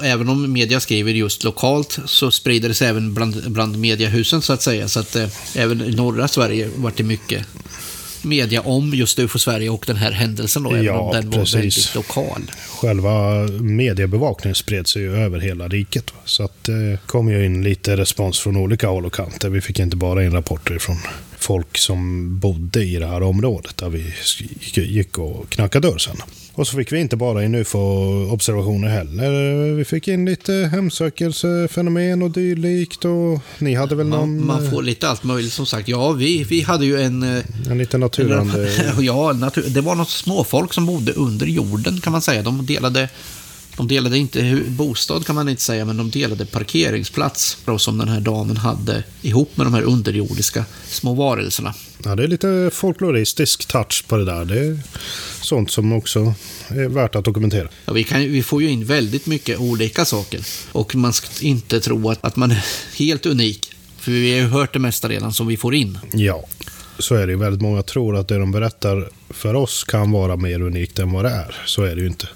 även 0.02 0.30
om 0.30 0.52
media 0.54 0.80
skriver 0.80 1.12
just 1.12 1.44
lokalt 1.44 2.00
så 2.06 2.32
sprider 2.32 2.70
det 2.70 2.76
sig 2.76 2.88
även 2.88 3.14
bland, 3.14 3.52
bland 3.52 3.78
mediahusen 3.80 4.42
så 4.42 4.54
att 4.54 4.62
säga. 4.62 4.88
Så 4.88 5.00
att 5.00 5.16
eh, 5.16 5.28
även 5.56 5.82
i 5.82 5.92
norra 5.92 6.28
Sverige 6.28 6.70
vart 6.76 6.98
det 6.98 7.04
mycket 7.04 7.46
media 8.24 8.62
om 8.62 8.94
just 8.94 9.20
UFO 9.20 9.40
Sverige 9.40 9.70
och 9.70 9.84
den 9.88 9.96
här 9.96 10.12
händelsen 10.12 10.64
då, 10.64 10.70
även 10.72 10.84
Ja, 10.84 11.00
om 11.00 11.14
den 11.14 11.30
var 11.30 11.38
precis. 11.40 11.56
väldigt 11.56 11.96
lokal. 11.96 12.52
själva 12.70 13.48
mediebevakningen 13.60 14.56
spred 14.56 14.88
sig 14.88 15.02
ju 15.02 15.16
över 15.16 15.40
hela 15.40 15.68
riket. 15.68 16.14
Så 16.26 16.44
att 16.44 16.64
det 16.64 16.98
kom 17.06 17.30
ju 17.30 17.46
in 17.46 17.64
lite 17.64 17.98
respons 17.98 18.40
från 18.40 18.58
olika 18.58 18.88
håll 18.88 19.06
och 19.06 19.14
kanter. 19.14 19.50
Vi 19.50 19.62
fick 19.62 19.80
inte 19.80 19.96
bara 19.98 20.24
in 20.24 20.32
rapporter 20.32 20.78
från 20.80 20.98
folk 21.38 21.78
som 21.78 22.30
bodde 22.40 22.84
i 22.84 22.96
det 22.96 23.08
här 23.08 23.24
området 23.24 23.78
där 23.78 23.90
vi 23.90 24.14
gick- 24.60 24.78
gick 24.78 25.18
och 25.18 25.50
knackade 25.50 25.88
dörr 25.88 25.98
sen. 25.98 26.18
Och 26.56 26.68
så 26.68 26.78
fick 26.78 26.92
vi 26.92 27.00
inte 27.00 27.16
bara 27.16 27.44
in 27.44 27.56
UFO-observationer 27.56 28.88
heller. 28.88 29.72
Vi 29.74 29.86
fick 29.86 30.08
in 30.08 30.26
lite 30.26 30.54
hemsökelsefenomen 30.72 32.22
och 32.22 32.32
dylikt. 32.32 33.06
Och 33.06 33.40
ni 33.60 33.74
hade 33.76 33.96
väl 33.96 34.08
någon... 34.08 34.46
Man, 34.46 34.62
man 34.62 34.72
får 34.72 34.84
lite 34.84 35.10
allt 35.10 35.24
möjligt 35.24 35.54
som 35.54 35.66
sagt. 35.66 35.88
Ja, 35.88 36.12
vi, 36.12 36.44
vi 36.44 36.62
hade 36.62 36.86
ju 36.86 37.02
en... 37.02 37.24
eh, 37.38 37.44
En 37.70 37.78
liten 37.78 38.00
naturande... 38.00 38.70
ja, 39.00 39.34
natur, 39.34 39.64
det 39.70 39.82
var 39.82 39.96
något 39.96 40.10
småfolk 40.10 40.74
som 40.74 40.86
bodde 40.86 41.12
under 41.12 41.46
jorden 41.46 42.02
kan 42.02 42.12
man 42.12 42.22
säga. 42.22 42.42
De 42.42 42.66
delade, 42.66 43.10
de 43.78 43.88
delade 43.88 44.18
inte 44.18 44.62
bostad 44.68 45.26
kan 45.26 45.36
man 45.36 45.50
inte 45.50 45.62
säga, 45.62 45.86
men 45.86 45.98
de 45.98 46.10
delade 46.10 46.46
parkeringsplats. 46.46 47.58
Som 47.78 47.98
den 47.98 48.08
här 48.08 48.20
damen 48.20 48.58
hade 48.58 49.04
ihop 49.22 49.58
med 49.58 49.66
de 49.66 49.74
här 49.74 49.82
underjordiska 49.82 50.66
små 50.88 51.14
varelserna. 51.14 51.74
Ja, 52.06 52.16
det 52.16 52.24
är 52.24 52.28
lite 52.28 52.70
folkloristisk 52.74 53.66
touch 53.66 54.06
på 54.08 54.18
det 54.18 54.26
där. 54.26 54.46
Det 54.46 54.60
är 54.60 54.80
sånt 55.42 55.72
som 55.72 55.94
också 55.94 56.34
är 56.68 56.90
värt 56.90 57.16
att 57.16 57.26
dokumentera. 57.26 57.68
Ja, 57.86 57.94
vi, 57.94 58.04
kan, 58.04 58.20
vi 58.20 58.44
får 58.44 58.62
ju 58.62 58.70
in 58.70 58.86
väldigt 58.86 59.26
mycket 59.26 59.60
olika 59.60 60.06
saker. 60.06 60.40
Och 60.72 60.96
man 60.96 61.14
ska 61.14 61.46
inte 61.46 61.80
tro 61.80 62.10
att, 62.10 62.26
att 62.26 62.36
man 62.36 62.52
är 62.52 62.66
helt 62.96 63.26
unik. 63.26 63.72
För 64.00 64.12
vi 64.12 64.32
har 64.32 64.40
ju 64.40 64.48
hört 64.48 64.74
det 64.74 64.80
mesta 64.80 65.10
redan 65.10 65.34
som 65.34 65.48
vi 65.48 65.58
får 65.58 65.76
in. 65.76 66.00
Ja, 66.14 66.46
så 67.00 67.16
är 67.16 67.28
det 67.28 67.34
ju. 67.34 67.40
Väldigt 67.40 67.62
många 67.62 67.84
tror 67.84 68.18
att 68.18 68.28
det 68.28 68.38
de 68.38 68.52
berättar 68.52 69.10
för 69.30 69.54
oss 69.54 69.84
kan 69.84 70.12
vara 70.12 70.36
mer 70.36 70.62
unikt 70.62 71.00
än 71.00 71.12
vad 71.12 71.26
det 71.26 71.30
är. 71.30 71.56
Så 71.66 71.84
är 71.84 71.96
det 71.96 72.02
ju 72.02 72.08
inte. 72.08 72.28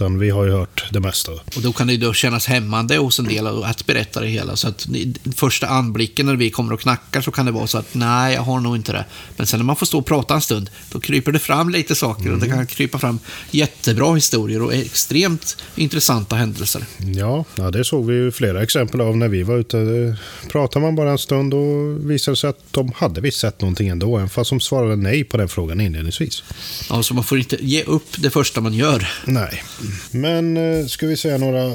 Utan 0.00 0.18
vi 0.18 0.30
har 0.30 0.44
ju 0.44 0.50
hört 0.50 0.79
det 0.90 1.00
mesta. 1.00 1.32
Och 1.32 1.62
då 1.62 1.72
kan 1.72 1.86
det 1.86 1.92
ju 1.92 1.98
då 1.98 2.12
kännas 2.12 2.46
hämmande 2.46 2.96
hos 2.96 3.18
en 3.18 3.24
del 3.24 3.46
att 3.46 3.86
berätta 3.86 4.20
det 4.20 4.26
hela. 4.26 4.56
Så 4.56 4.68
att 4.68 4.88
första 5.36 5.66
anblicken 5.66 6.26
när 6.26 6.36
vi 6.36 6.50
kommer 6.50 6.72
och 6.72 6.80
knackar 6.80 7.20
så 7.20 7.30
kan 7.30 7.46
det 7.46 7.52
vara 7.52 7.66
så 7.66 7.78
att 7.78 7.94
nej, 7.94 8.34
jag 8.34 8.42
har 8.42 8.60
nog 8.60 8.76
inte 8.76 8.92
det. 8.92 9.04
Men 9.36 9.46
sen 9.46 9.58
när 9.60 9.64
man 9.64 9.76
får 9.76 9.86
stå 9.86 9.98
och 9.98 10.06
prata 10.06 10.34
en 10.34 10.40
stund, 10.40 10.70
då 10.92 11.00
kryper 11.00 11.32
det 11.32 11.38
fram 11.38 11.70
lite 11.70 11.94
saker 11.94 12.32
och 12.32 12.38
det 12.38 12.46
kan 12.46 12.66
krypa 12.66 12.98
fram 12.98 13.18
jättebra 13.50 14.14
historier 14.14 14.62
och 14.62 14.74
extremt 14.74 15.56
intressanta 15.74 16.36
händelser. 16.36 16.84
Ja, 16.98 17.44
ja, 17.54 17.70
det 17.70 17.84
såg 17.84 18.06
vi 18.06 18.14
ju 18.14 18.32
flera 18.32 18.62
exempel 18.62 19.00
av 19.00 19.16
när 19.16 19.28
vi 19.28 19.42
var 19.42 19.56
ute. 19.56 20.16
Pratar 20.48 20.80
man 20.80 20.96
bara 20.96 21.10
en 21.10 21.18
stund 21.18 21.54
och 21.54 22.10
visade 22.10 22.36
sig 22.36 22.50
att 22.50 22.58
de 22.70 22.92
hade 22.96 23.20
visst 23.20 23.40
sett 23.40 23.60
någonting 23.60 23.88
ändå. 23.88 24.16
Även 24.16 24.28
fast 24.28 24.50
de 24.50 24.60
svarade 24.60 24.96
nej 24.96 25.24
på 25.24 25.36
den 25.36 25.48
frågan 25.48 25.80
inledningsvis. 25.80 26.42
Ja, 26.90 27.02
så 27.02 27.14
man 27.14 27.24
får 27.24 27.38
inte 27.38 27.56
ge 27.60 27.82
upp 27.82 28.08
det 28.16 28.30
första 28.30 28.60
man 28.60 28.74
gör. 28.74 29.08
Nej. 29.24 29.62
Men 30.10 30.56
eh, 30.56 30.79
ska 30.88 31.06
vi 31.06 31.16
säga 31.16 31.38
några 31.38 31.72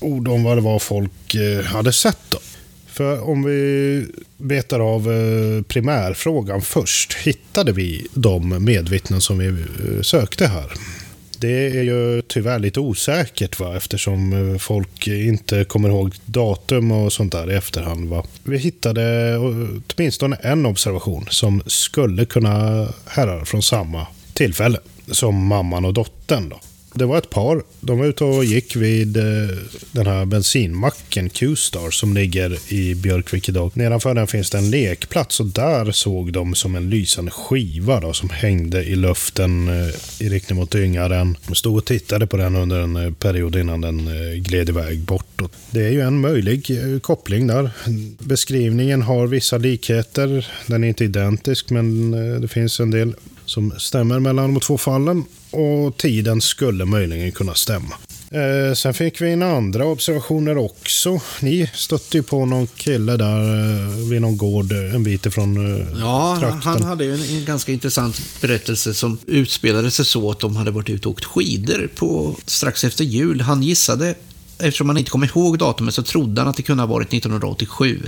ord 0.00 0.28
om 0.28 0.44
vad 0.44 0.56
det 0.56 0.60
var 0.60 0.78
folk 0.78 1.34
eh, 1.34 1.64
hade 1.64 1.92
sett 1.92 2.18
då? 2.28 2.38
För 2.86 3.28
om 3.28 3.42
vi 3.42 4.06
betar 4.36 4.80
av 4.80 5.12
eh, 5.12 5.62
primärfrågan 5.62 6.62
först. 6.62 7.14
Hittade 7.14 7.72
vi 7.72 8.06
de 8.14 8.64
medvittnen 8.64 9.20
som 9.20 9.38
vi 9.38 9.46
eh, 9.46 10.02
sökte 10.02 10.46
här? 10.46 10.72
Det 11.40 11.66
är 11.66 11.82
ju 11.82 12.22
tyvärr 12.22 12.58
lite 12.58 12.80
osäkert 12.80 13.60
va? 13.60 13.76
eftersom 13.76 14.56
folk 14.60 15.06
inte 15.06 15.64
kommer 15.64 15.88
ihåg 15.88 16.14
datum 16.24 16.92
och 16.92 17.12
sånt 17.12 17.32
där 17.32 17.50
i 17.50 17.54
efterhand. 17.54 18.08
Va? 18.08 18.24
Vi 18.42 18.58
hittade 18.58 19.36
åtminstone 19.96 20.36
en 20.36 20.66
observation 20.66 21.26
som 21.30 21.62
skulle 21.66 22.24
kunna 22.24 22.88
härröra 23.06 23.44
från 23.44 23.62
samma 23.62 24.06
tillfälle 24.32 24.78
som 25.10 25.46
mamman 25.46 25.84
och 25.84 25.94
dottern. 25.94 26.48
Då. 26.48 26.60
Det 26.98 27.06
var 27.06 27.18
ett 27.18 27.30
par. 27.30 27.62
De 27.80 27.98
var 27.98 28.06
ute 28.06 28.24
och 28.24 28.44
gick 28.44 28.76
vid 28.76 29.16
eh, 29.16 29.24
den 29.92 30.06
här 30.06 30.24
bensinmacken 30.24 31.30
Q-Star 31.30 31.90
som 31.90 32.14
ligger 32.14 32.72
i 32.72 32.94
Björkvik 32.94 33.48
idag. 33.48 33.70
Nedanför 33.74 34.14
den 34.14 34.26
finns 34.26 34.50
det 34.50 34.58
en 34.58 34.70
lekplats 34.70 35.40
och 35.40 35.46
där 35.46 35.92
såg 35.92 36.32
de 36.32 36.54
som 36.54 36.76
en 36.76 36.90
lysande 36.90 37.30
skiva 37.30 38.00
då, 38.00 38.12
som 38.12 38.30
hängde 38.30 38.84
i 38.84 38.96
luften 38.96 39.68
eh, 39.68 40.26
i 40.26 40.28
riktning 40.28 40.58
mot 40.58 40.74
Yngaren. 40.74 41.36
De 41.46 41.54
stod 41.54 41.76
och 41.76 41.84
tittade 41.84 42.26
på 42.26 42.36
den 42.36 42.56
under 42.56 42.80
en 42.80 42.96
eh, 42.96 43.12
period 43.12 43.56
innan 43.56 43.80
den 43.80 44.10
gled 44.42 44.68
iväg 44.68 45.00
bortåt. 45.00 45.52
Det 45.70 45.84
är 45.84 45.90
ju 45.90 46.00
en 46.00 46.20
möjlig 46.20 46.70
koppling 47.02 47.46
där. 47.46 47.70
Beskrivningen 48.18 49.02
har 49.02 49.26
vissa 49.26 49.58
likheter. 49.58 50.46
Den 50.66 50.84
är 50.84 50.88
inte 50.88 51.04
identisk 51.04 51.70
men 51.70 52.10
det 52.40 52.48
finns 52.48 52.80
en 52.80 52.90
del 52.90 53.14
som 53.44 53.72
stämmer 53.78 54.20
mellan 54.20 54.54
de 54.54 54.60
två 54.60 54.78
fallen 54.78 55.24
och 55.50 55.96
tiden 55.96 56.40
skulle 56.40 56.84
möjligen 56.84 57.32
kunna 57.32 57.54
stämma. 57.54 57.94
Eh, 58.30 58.74
sen 58.74 58.94
fick 58.94 59.20
vi 59.20 59.32
en 59.32 59.42
andra 59.42 59.84
observationer 59.84 60.58
också. 60.58 61.20
Ni 61.40 61.70
stötte 61.74 62.16
ju 62.16 62.22
på 62.22 62.46
någon 62.46 62.66
kille 62.66 63.16
där 63.16 63.40
eh, 63.40 64.08
vid 64.10 64.20
någon 64.22 64.36
gård 64.36 64.72
en 64.72 65.04
bit 65.04 65.26
ifrån 65.26 65.80
eh, 65.80 65.86
Ja, 66.00 66.36
trakten. 66.40 66.62
han 66.62 66.82
hade 66.84 67.04
ju 67.04 67.14
en, 67.14 67.36
en, 67.38 67.44
ganska 67.44 67.72
intressant 67.72 68.20
berättelse 68.40 68.94
som 68.94 69.18
utspelade 69.26 69.90
sig 69.90 70.04
så 70.04 70.30
att 70.30 70.40
de 70.40 70.56
hade 70.56 70.70
varit 70.70 70.90
ute 70.90 71.08
och 71.08 71.14
åkt 71.14 71.24
skidor 71.24 71.88
på, 71.94 72.36
strax 72.46 72.84
efter 72.84 73.04
jul. 73.04 73.40
Han 73.40 73.62
gissade, 73.62 74.14
eftersom 74.58 74.88
han 74.88 74.98
inte 74.98 75.10
kom 75.10 75.24
ihåg 75.24 75.58
datumet, 75.58 75.94
så 75.94 76.02
trodde 76.02 76.40
han 76.40 76.48
att 76.48 76.56
det 76.56 76.62
kunde 76.62 76.82
ha 76.82 76.88
varit 76.88 77.12
1987. 77.14 78.00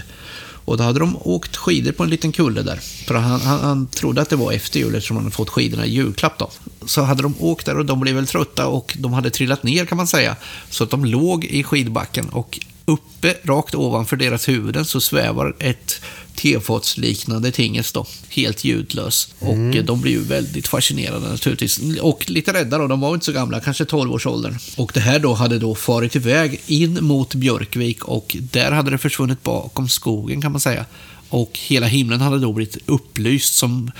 Och 0.65 0.77
då 0.77 0.85
hade 0.85 0.99
de 0.99 1.17
åkt 1.21 1.57
skidor 1.57 1.93
på 1.93 2.03
en 2.03 2.11
liten 2.11 2.33
kulle 2.33 2.63
där. 2.63 2.77
För 2.77 3.15
han, 3.15 3.41
han, 3.41 3.61
han 3.61 3.87
trodde 3.87 4.23
att 4.23 4.31
det 4.31 4.37
var 4.37 4.53
efter 4.53 4.81
jul 4.81 4.95
eftersom 4.95 5.17
han 5.17 5.25
hade 5.25 5.37
fått 5.37 5.51
skidorna 5.51 5.87
i 5.87 5.91
julklapp 5.91 6.39
då. 6.39 6.51
Så 6.87 7.03
hade 7.03 7.23
de 7.23 7.35
åkt 7.39 7.67
där 7.67 7.79
och 7.79 7.87
de 7.87 8.01
blev 8.01 8.15
väl 8.15 8.27
trötta 8.27 8.67
och 8.67 8.97
de 8.99 9.13
hade 9.13 9.31
trillat 9.31 9.63
ner 9.63 9.85
kan 9.85 9.97
man 9.97 10.07
säga. 10.07 10.37
Så 10.71 10.85
att 10.85 10.91
de 10.91 11.05
låg 11.05 11.45
i 11.45 11.63
skidbacken 11.63 12.29
och 12.29 12.61
uppe, 12.91 13.37
rakt 13.43 13.75
ovanför 13.75 14.17
deras 14.17 14.49
huvuden, 14.49 14.85
så 14.85 15.01
svävar 15.01 15.57
ett 15.59 16.01
tefatsliknande 16.35 17.51
tingest 17.53 17.95
då, 17.95 18.07
helt 18.29 18.65
ljudlös. 18.65 19.35
Mm. 19.41 19.69
Och 19.69 19.77
eh, 19.77 19.85
de 19.85 20.01
blir 20.01 20.13
ju 20.13 20.23
väldigt 20.23 20.69
fascinerade 20.69 21.29
naturligtvis. 21.29 21.81
Och 22.01 22.31
lite 22.31 22.53
rädda 22.53 22.79
då, 22.79 22.87
de 22.87 23.01
var 23.01 23.15
inte 23.15 23.27
så 23.27 23.33
gamla, 23.33 23.61
kanske 23.61 23.85
12-årsåldern. 23.85 24.59
Och 24.77 24.91
det 24.95 25.01
här 25.01 25.19
då 25.19 25.35
hade 25.35 25.59
då 25.59 25.75
farit 25.75 26.17
iväg 26.17 26.61
in 26.67 27.05
mot 27.05 27.35
Björkvik 27.35 28.05
och 28.05 28.37
där 28.53 28.73
hade 28.73 28.91
det 28.91 28.99
försvunnit 28.99 29.43
bakom 29.43 29.89
skogen 29.89 30.43
kan 30.43 30.53
man 30.53 30.61
säga. 30.61 30.85
Och 31.29 31.59
hela 31.59 31.87
himlen 31.87 32.21
hade 32.21 32.39
då 32.39 32.53
blivit 32.53 32.79
upplyst 32.87 33.55
som 33.55 33.91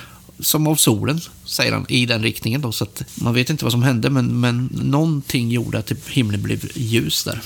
som 0.43 0.67
av 0.67 0.77
solen, 0.77 1.21
säger 1.45 1.73
han, 1.73 1.87
i 1.89 2.07
den 2.07 2.23
riktningen. 2.23 2.61
Då, 2.61 2.73
så 2.73 2.85
att 2.85 3.03
man 3.15 3.35
vet 3.35 3.51
inte 3.51 3.65
vad 3.65 3.73
som 3.73 3.83
hände, 3.83 4.11
men, 4.11 4.41
men 4.41 4.69
någonting 4.73 5.51
gjorde 5.51 5.79
att 5.79 5.93
himlen 6.09 6.43
blev 6.43 6.71
ljus 6.75 7.25
där. 7.25 7.43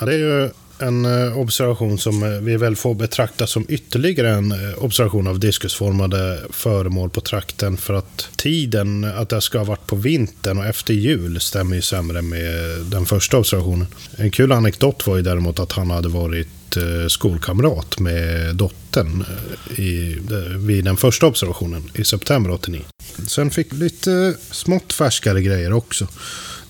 Ja, 0.00 0.06
det 0.06 0.14
är 0.14 0.18
ju 0.18 0.50
en 0.78 1.04
eh, 1.04 1.38
observation 1.38 1.98
som 1.98 2.22
eh, 2.22 2.28
vi 2.28 2.56
väl 2.56 2.76
får 2.76 2.94
betrakta 2.94 3.46
som 3.46 3.66
ytterligare 3.68 4.30
en 4.30 4.52
eh, 4.52 4.84
observation 4.84 5.26
av 5.26 5.40
diskusformade 5.40 6.40
föremål 6.50 7.10
på 7.10 7.20
trakten. 7.20 7.76
För 7.76 7.94
att 7.94 8.28
tiden, 8.36 9.04
att 9.04 9.28
det 9.28 9.40
ska 9.40 9.58
ha 9.58 9.64
varit 9.64 9.86
på 9.86 9.96
vintern 9.96 10.58
och 10.58 10.66
efter 10.66 10.94
jul, 10.94 11.40
stämmer 11.40 11.76
ju 11.76 11.82
sämre 11.82 12.22
med 12.22 12.80
den 12.80 13.06
första 13.06 13.38
observationen. 13.38 13.86
En 14.16 14.30
kul 14.30 14.52
anekdot 14.52 15.06
var 15.06 15.16
ju 15.16 15.22
däremot 15.22 15.58
att 15.58 15.72
han 15.72 15.90
hade 15.90 16.08
varit 16.08 16.48
skolkamrat 17.08 17.98
med 17.98 18.56
dottern 18.56 19.24
i, 19.76 20.16
vid 20.56 20.84
den 20.84 20.96
första 20.96 21.26
observationen 21.26 21.90
i 21.94 22.04
september 22.04 22.50
89. 22.50 22.80
Sen 23.28 23.50
fick 23.50 23.72
vi 23.72 23.76
lite 23.76 24.34
smått 24.50 24.92
färskare 24.92 25.42
grejer 25.42 25.72
också. 25.72 26.08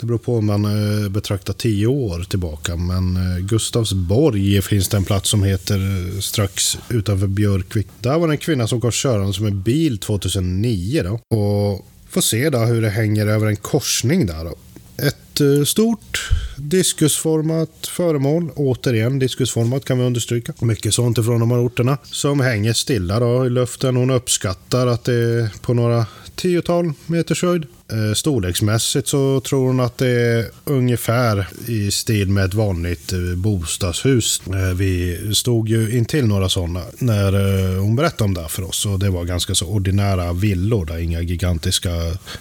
Det 0.00 0.06
beror 0.06 0.18
på 0.18 0.36
om 0.36 0.46
man 0.46 0.64
eh, 0.64 1.08
betraktar 1.08 1.52
tio 1.52 1.86
år 1.86 2.24
tillbaka. 2.28 2.76
Men 2.76 3.16
eh, 3.16 3.38
Gustavsborg 3.38 4.62
finns 4.62 4.88
det 4.88 4.96
en 4.96 5.04
plats 5.04 5.30
som 5.30 5.42
heter 5.42 5.78
eh, 5.78 6.20
strax 6.20 6.78
utanför 6.88 7.26
Björkvik. 7.26 7.86
Där 8.00 8.18
var 8.18 8.28
det 8.28 8.34
en 8.34 8.38
kvinna 8.38 8.66
som 8.66 8.80
kom 8.80 8.90
körande 8.92 9.32
som 9.32 9.46
en 9.46 9.62
bil 9.62 9.98
2009. 9.98 11.02
Då. 11.02 11.36
Och 11.36 11.86
får 12.10 12.20
se 12.20 12.50
då 12.50 12.58
hur 12.58 12.82
det 12.82 12.90
hänger 12.90 13.26
över 13.26 13.46
en 13.46 13.56
korsning 13.56 14.26
där. 14.26 14.44
Då. 14.44 14.54
Ett 14.96 15.68
stort 15.68 16.30
diskusformat 16.56 17.86
föremål. 17.86 18.50
Återigen 18.56 19.18
diskusformat 19.18 19.84
kan 19.84 19.98
vi 19.98 20.04
understryka. 20.04 20.52
Mycket 20.60 20.94
sånt 20.94 21.18
ifrån 21.18 21.40
de 21.40 21.50
här 21.50 21.66
orterna. 21.66 21.98
Som 22.02 22.40
hänger 22.40 22.72
stilla 22.72 23.20
då 23.20 23.46
i 23.46 23.50
luften. 23.50 23.96
Hon 23.96 24.10
uppskattar 24.10 24.86
att 24.86 25.04
det 25.04 25.14
är 25.14 25.50
på 25.62 25.74
några 25.74 26.06
tiotal 26.34 26.92
meters 27.06 27.42
höjd. 27.42 27.66
Eh, 27.92 28.14
storleksmässigt 28.14 29.08
så 29.08 29.40
tror 29.40 29.66
hon 29.66 29.80
att 29.80 29.98
det 29.98 30.08
är 30.08 30.46
ungefär 30.64 31.48
i 31.66 31.90
stil 31.90 32.28
med 32.28 32.44
ett 32.44 32.54
vanligt 32.54 33.12
eh, 33.12 33.18
bostadshus. 33.36 34.42
Eh, 34.46 34.76
vi 34.76 35.18
stod 35.34 35.68
ju 35.68 35.96
intill 35.98 36.26
några 36.26 36.48
sådana 36.48 36.82
när 36.98 37.32
hon 37.78 37.96
berättade 37.96 38.24
om 38.24 38.34
det 38.34 38.48
för 38.48 38.62
oss. 38.62 38.86
Och 38.86 38.98
det 38.98 39.10
var 39.10 39.24
ganska 39.24 39.54
så 39.54 39.66
ordinära 39.66 40.32
villor 40.32 40.86
där, 40.86 40.98
inga 40.98 41.20
gigantiska 41.20 41.90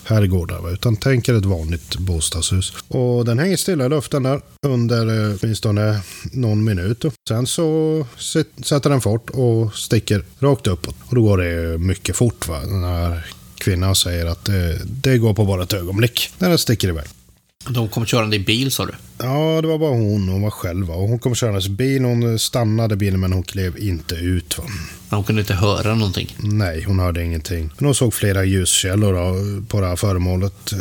herrgårdar. 0.03 0.73
Utan 0.73 0.95
tänk 0.95 1.29
er 1.29 1.33
ett 1.33 1.45
vanligt 1.45 1.97
bostadshus. 1.97 2.73
Och 2.87 3.25
den 3.25 3.39
hänger 3.39 3.57
stilla 3.57 3.85
i 3.85 3.89
luften 3.89 4.23
där 4.23 4.41
under 4.67 5.35
åtminstone 5.41 6.01
någon 6.31 6.63
minut. 6.63 7.05
Sen 7.29 7.47
så 7.47 8.05
sätter 8.63 8.89
den 8.89 9.01
fart 9.01 9.29
och 9.29 9.75
sticker 9.75 10.23
rakt 10.39 10.67
uppåt. 10.67 10.95
Och 11.05 11.15
då 11.15 11.21
går 11.21 11.37
det 11.37 11.77
mycket 11.77 12.15
fort. 12.15 12.47
Va? 12.47 12.59
Den 12.59 12.83
här 12.83 13.25
kvinnan 13.65 13.95
säger 13.95 14.25
att 14.25 14.45
det, 14.45 14.81
det 14.85 15.17
går 15.17 15.33
på 15.33 15.45
bara 15.45 15.63
ett 15.63 15.73
ögonblick 15.73 16.29
när 16.37 16.49
den 16.49 16.57
sticker 16.57 16.87
iväg. 16.87 17.05
De 17.69 17.89
kom 17.89 18.05
körande 18.05 18.35
i 18.35 18.39
bil 18.39 18.71
sa 18.71 18.85
du? 18.85 18.93
Ja, 19.17 19.61
det 19.61 19.67
var 19.67 19.77
bara 19.77 19.91
hon. 19.91 20.29
Hon 20.29 20.41
var 20.41 20.51
själv. 20.51 20.91
Och 20.91 21.07
hon 21.07 21.19
kom 21.19 21.35
körande 21.35 21.65
i 21.65 21.69
bil. 21.69 22.03
Hon 22.03 22.39
stannade 22.39 22.95
bilen 22.95 23.19
men 23.19 23.33
hon 23.33 23.43
klev 23.43 23.77
inte 23.77 24.15
ut. 24.15 24.57
Va? 24.57 24.63
Hon 25.09 25.23
kunde 25.23 25.41
inte 25.41 25.53
höra 25.53 25.95
någonting? 25.95 26.35
Nej, 26.37 26.83
hon 26.83 26.99
hörde 26.99 27.23
ingenting. 27.23 27.69
Men 27.77 27.85
hon 27.85 27.95
såg 27.95 28.13
flera 28.13 28.43
ljuskällor 28.43 29.13
då, 29.13 29.61
på 29.67 29.81
det 29.81 29.87
här 29.87 29.95
föremålet. 29.95 30.71
Eh, 30.71 30.79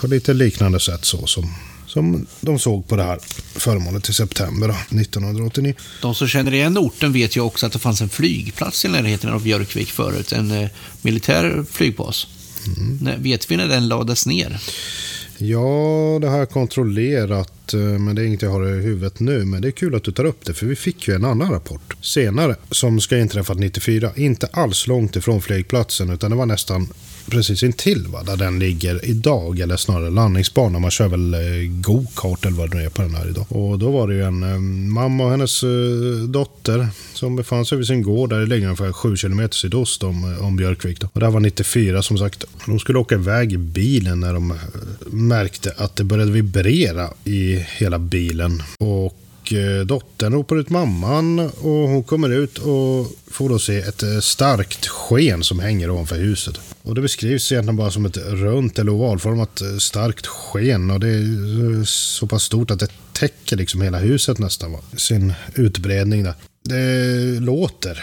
på 0.00 0.06
lite 0.06 0.34
liknande 0.34 0.80
sätt 0.80 1.04
så 1.04 1.26
som 1.26 1.54
som 1.96 2.26
de 2.40 2.58
såg 2.58 2.88
på 2.88 2.96
det 2.96 3.02
här 3.02 3.18
föremålet 3.54 4.08
i 4.08 4.12
september 4.12 4.68
då, 4.68 4.74
1989. 5.00 5.74
De 6.02 6.14
som 6.14 6.28
känner 6.28 6.54
igen 6.54 6.78
orten 6.78 7.12
vet 7.12 7.36
ju 7.36 7.40
också 7.40 7.66
att 7.66 7.72
det 7.72 7.78
fanns 7.78 8.00
en 8.00 8.08
flygplats 8.08 8.84
i 8.84 8.88
närheten 8.88 9.30
av 9.30 9.42
Björkvik 9.42 9.90
förut, 9.90 10.32
en 10.32 10.50
eh, 10.50 10.68
militär 11.02 11.64
flygbas. 11.70 12.26
Mm. 12.66 13.22
Vet 13.22 13.50
vi 13.50 13.56
när 13.56 13.68
den 13.68 13.88
lades 13.88 14.26
ner? 14.26 14.60
Ja, 15.38 16.18
det 16.20 16.28
har 16.28 16.38
jag 16.38 16.50
kontrollerat, 16.50 17.74
eh, 17.74 17.80
men 17.80 18.14
det 18.14 18.22
är 18.22 18.26
inget 18.26 18.42
jag 18.42 18.50
har 18.50 18.66
i 18.66 18.82
huvudet 18.82 19.20
nu. 19.20 19.44
Men 19.44 19.62
det 19.62 19.68
är 19.68 19.72
kul 19.72 19.94
att 19.94 20.04
du 20.04 20.12
tar 20.12 20.24
upp 20.24 20.44
det, 20.44 20.54
för 20.54 20.66
vi 20.66 20.76
fick 20.76 21.08
ju 21.08 21.14
en 21.14 21.24
annan 21.24 21.50
rapport 21.50 21.96
senare 22.00 22.56
som 22.70 23.00
ska 23.00 23.18
inträffat 23.18 23.58
94. 23.58 24.10
Inte 24.16 24.46
alls 24.46 24.86
långt 24.86 25.16
ifrån 25.16 25.42
flygplatsen, 25.42 26.10
utan 26.10 26.30
det 26.30 26.36
var 26.36 26.46
nästan 26.46 26.88
precis 27.30 27.62
intill 27.62 28.06
va, 28.06 28.22
där 28.22 28.36
den 28.36 28.58
ligger 28.58 29.04
idag. 29.04 29.60
Eller 29.60 29.76
snarare 29.76 30.10
landningsbana. 30.10 30.78
Man 30.78 30.90
kör 30.90 31.08
väl 31.08 31.34
eh, 31.34 31.40
go-kart 31.70 32.46
eller 32.46 32.56
vad 32.56 32.70
det 32.70 32.76
nu 32.76 32.84
är 32.84 32.88
på 32.88 33.02
den 33.02 33.14
här 33.14 33.28
idag. 33.28 33.46
Och 33.48 33.78
då 33.78 33.90
var 33.90 34.08
det 34.08 34.14
ju 34.14 34.24
en 34.24 34.42
eh, 34.42 34.58
mamma 34.94 35.24
och 35.24 35.30
hennes 35.30 35.62
eh, 35.62 35.68
dotter 36.28 36.88
som 37.12 37.36
befann 37.36 37.66
sig 37.66 37.78
vid 37.78 37.86
sin 37.86 38.02
gård 38.02 38.30
där 38.30 38.40
det 38.40 38.46
ligger 38.46 38.66
ungefär 38.66 38.92
7 38.92 39.16
km 39.16 39.48
sydost 39.50 40.02
om, 40.02 40.32
eh, 40.32 40.44
om 40.44 40.56
Björkvik. 40.56 41.00
Då. 41.00 41.08
Och 41.12 41.20
det 41.20 41.26
här 41.26 41.32
var 41.32 41.40
94 41.40 42.02
som 42.02 42.18
sagt. 42.18 42.44
De 42.66 42.78
skulle 42.78 42.98
åka 42.98 43.14
iväg 43.14 43.52
i 43.52 43.58
bilen 43.58 44.20
när 44.20 44.34
de 44.34 44.50
eh, 44.50 44.56
märkte 45.06 45.74
att 45.76 45.96
det 45.96 46.04
började 46.04 46.30
vibrera 46.32 47.10
i 47.24 47.64
hela 47.78 47.98
bilen. 47.98 48.62
Och 48.78 49.18
och 49.46 49.52
eh, 49.52 49.86
dottern 49.86 50.32
ropar 50.32 50.56
ut 50.56 50.70
mamman 50.70 51.38
och 51.38 51.88
hon 51.88 52.02
kommer 52.02 52.30
ut 52.30 52.58
och 52.58 53.12
får 53.30 53.48
då 53.48 53.58
se 53.58 53.78
ett 53.78 54.02
eh, 54.02 54.18
starkt 54.20 54.86
sken 54.86 55.44
som 55.44 55.60
hänger 55.60 55.90
ovanför 55.90 56.16
huset. 56.16 56.60
Och 56.82 56.94
det 56.94 57.00
beskrivs 57.00 57.52
egentligen 57.52 57.76
bara 57.76 57.90
som 57.90 58.06
ett 58.06 58.16
runt 58.16 58.78
eller 58.78 58.92
ovalformat 58.92 59.60
eh, 59.60 59.76
starkt 59.78 60.26
sken 60.26 60.90
och 60.90 61.00
det 61.00 61.08
är 61.08 61.84
så 61.84 62.26
pass 62.26 62.42
stort 62.42 62.70
att 62.70 62.80
det 62.80 62.90
täcker 63.12 63.56
liksom 63.56 63.82
hela 63.82 63.98
huset 63.98 64.38
nästan. 64.38 64.72
Va? 64.72 64.78
Sin 64.96 65.32
utbredning 65.54 66.22
där. 66.22 66.34
Det 66.62 67.40
låter 67.40 68.02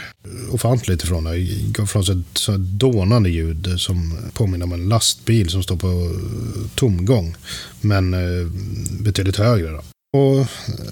ofantligt 0.51 1.03
ifrån 1.03 1.23
det. 1.23 1.39
Går 1.67 1.86
från 1.86 2.01
ett 2.01 2.47
dånande 2.79 3.29
ljud 3.29 3.75
som 3.77 4.17
påminner 4.34 4.65
om 4.65 4.73
en 4.73 4.89
lastbil 4.89 5.49
som 5.49 5.63
står 5.63 5.77
på 5.77 6.15
tomgång. 6.75 7.36
Men 7.82 8.15
betydligt 8.99 9.38
högre. 9.38 9.71
Då. 9.71 9.82
Och 10.15 10.47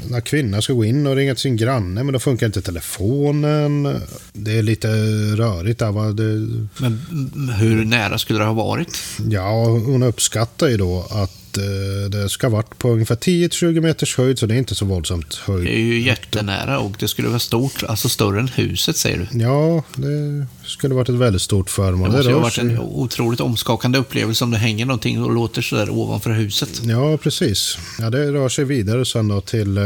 när 0.10 0.22
kvinnan 0.22 0.62
ska 0.62 0.74
gå 0.74 0.86
in 0.86 1.08
och 1.08 1.16
ringa 1.16 1.34
till 1.34 1.42
sin 1.42 1.58
granne, 1.58 2.04
men 2.04 2.14
då 2.14 2.20
funkar 2.20 2.46
inte 2.46 2.62
telefonen. 2.62 4.02
Det 4.34 4.58
är 4.58 4.64
lite 4.64 4.88
rörigt 5.36 5.80
där. 5.80 5.92
Va? 5.92 6.12
Det... 6.12 6.24
Men 6.78 7.00
hur 7.58 7.86
nära 7.86 8.18
skulle 8.18 8.40
det 8.40 8.46
ha 8.46 8.54
varit? 8.54 8.98
Ja, 9.30 9.66
hon 9.66 10.04
uppskattar 10.04 10.68
ju 10.68 10.78
då 10.78 11.08
att 11.10 11.41
att 11.52 11.58
eh, 11.58 12.20
det 12.20 12.30
ska 12.30 12.48
ha 12.48 12.52
varit 12.52 12.78
på 12.78 12.90
ungefär 12.90 13.16
10-20 13.16 13.82
meters 13.82 14.18
höjd, 14.18 14.40
så 14.40 14.46
det 14.46 14.54
är 14.54 14.58
inte 14.58 14.76
så 14.76 14.86
våldsamt 14.86 15.36
höjd. 15.36 15.66
Det 15.66 15.76
är 15.76 15.80
ju 15.80 16.02
jättenära 16.02 16.80
och 16.80 16.96
det 17.00 17.08
skulle 17.08 17.28
vara 17.28 17.40
stort, 17.40 17.84
alltså 17.84 18.10
större 18.10 18.40
än 18.40 18.48
huset 18.48 18.98
säger 18.98 19.18
du. 19.32 19.40
Ja, 19.40 19.84
det 19.96 20.46
skulle 20.66 20.96
varit 20.96 21.10
ett 21.10 21.16
väldigt 21.16 21.42
stort 21.42 21.70
föremål. 21.70 22.10
Det 22.10 22.16
måste 22.16 22.30
rör 22.30 22.36
ha 22.36 22.42
varit 22.42 22.58
en 22.58 22.80
otroligt 22.80 23.40
omskakande 23.40 24.00
upplevelse 24.00 24.44
om 24.44 24.52
det 24.52 24.58
hänger 24.58 24.86
någonting 24.86 25.24
och 25.24 25.32
låter 25.32 25.62
sådär 25.62 25.90
ovanför 25.90 26.32
huset. 26.32 26.82
Ja, 26.84 27.18
precis. 27.18 27.78
Ja, 28.00 28.10
det 28.10 28.32
rör 28.32 28.50
sig 28.50 28.66
vidare 28.66 29.06
sen 29.06 29.28
då 29.28 29.42
till 29.42 29.78
eh, 29.78 29.84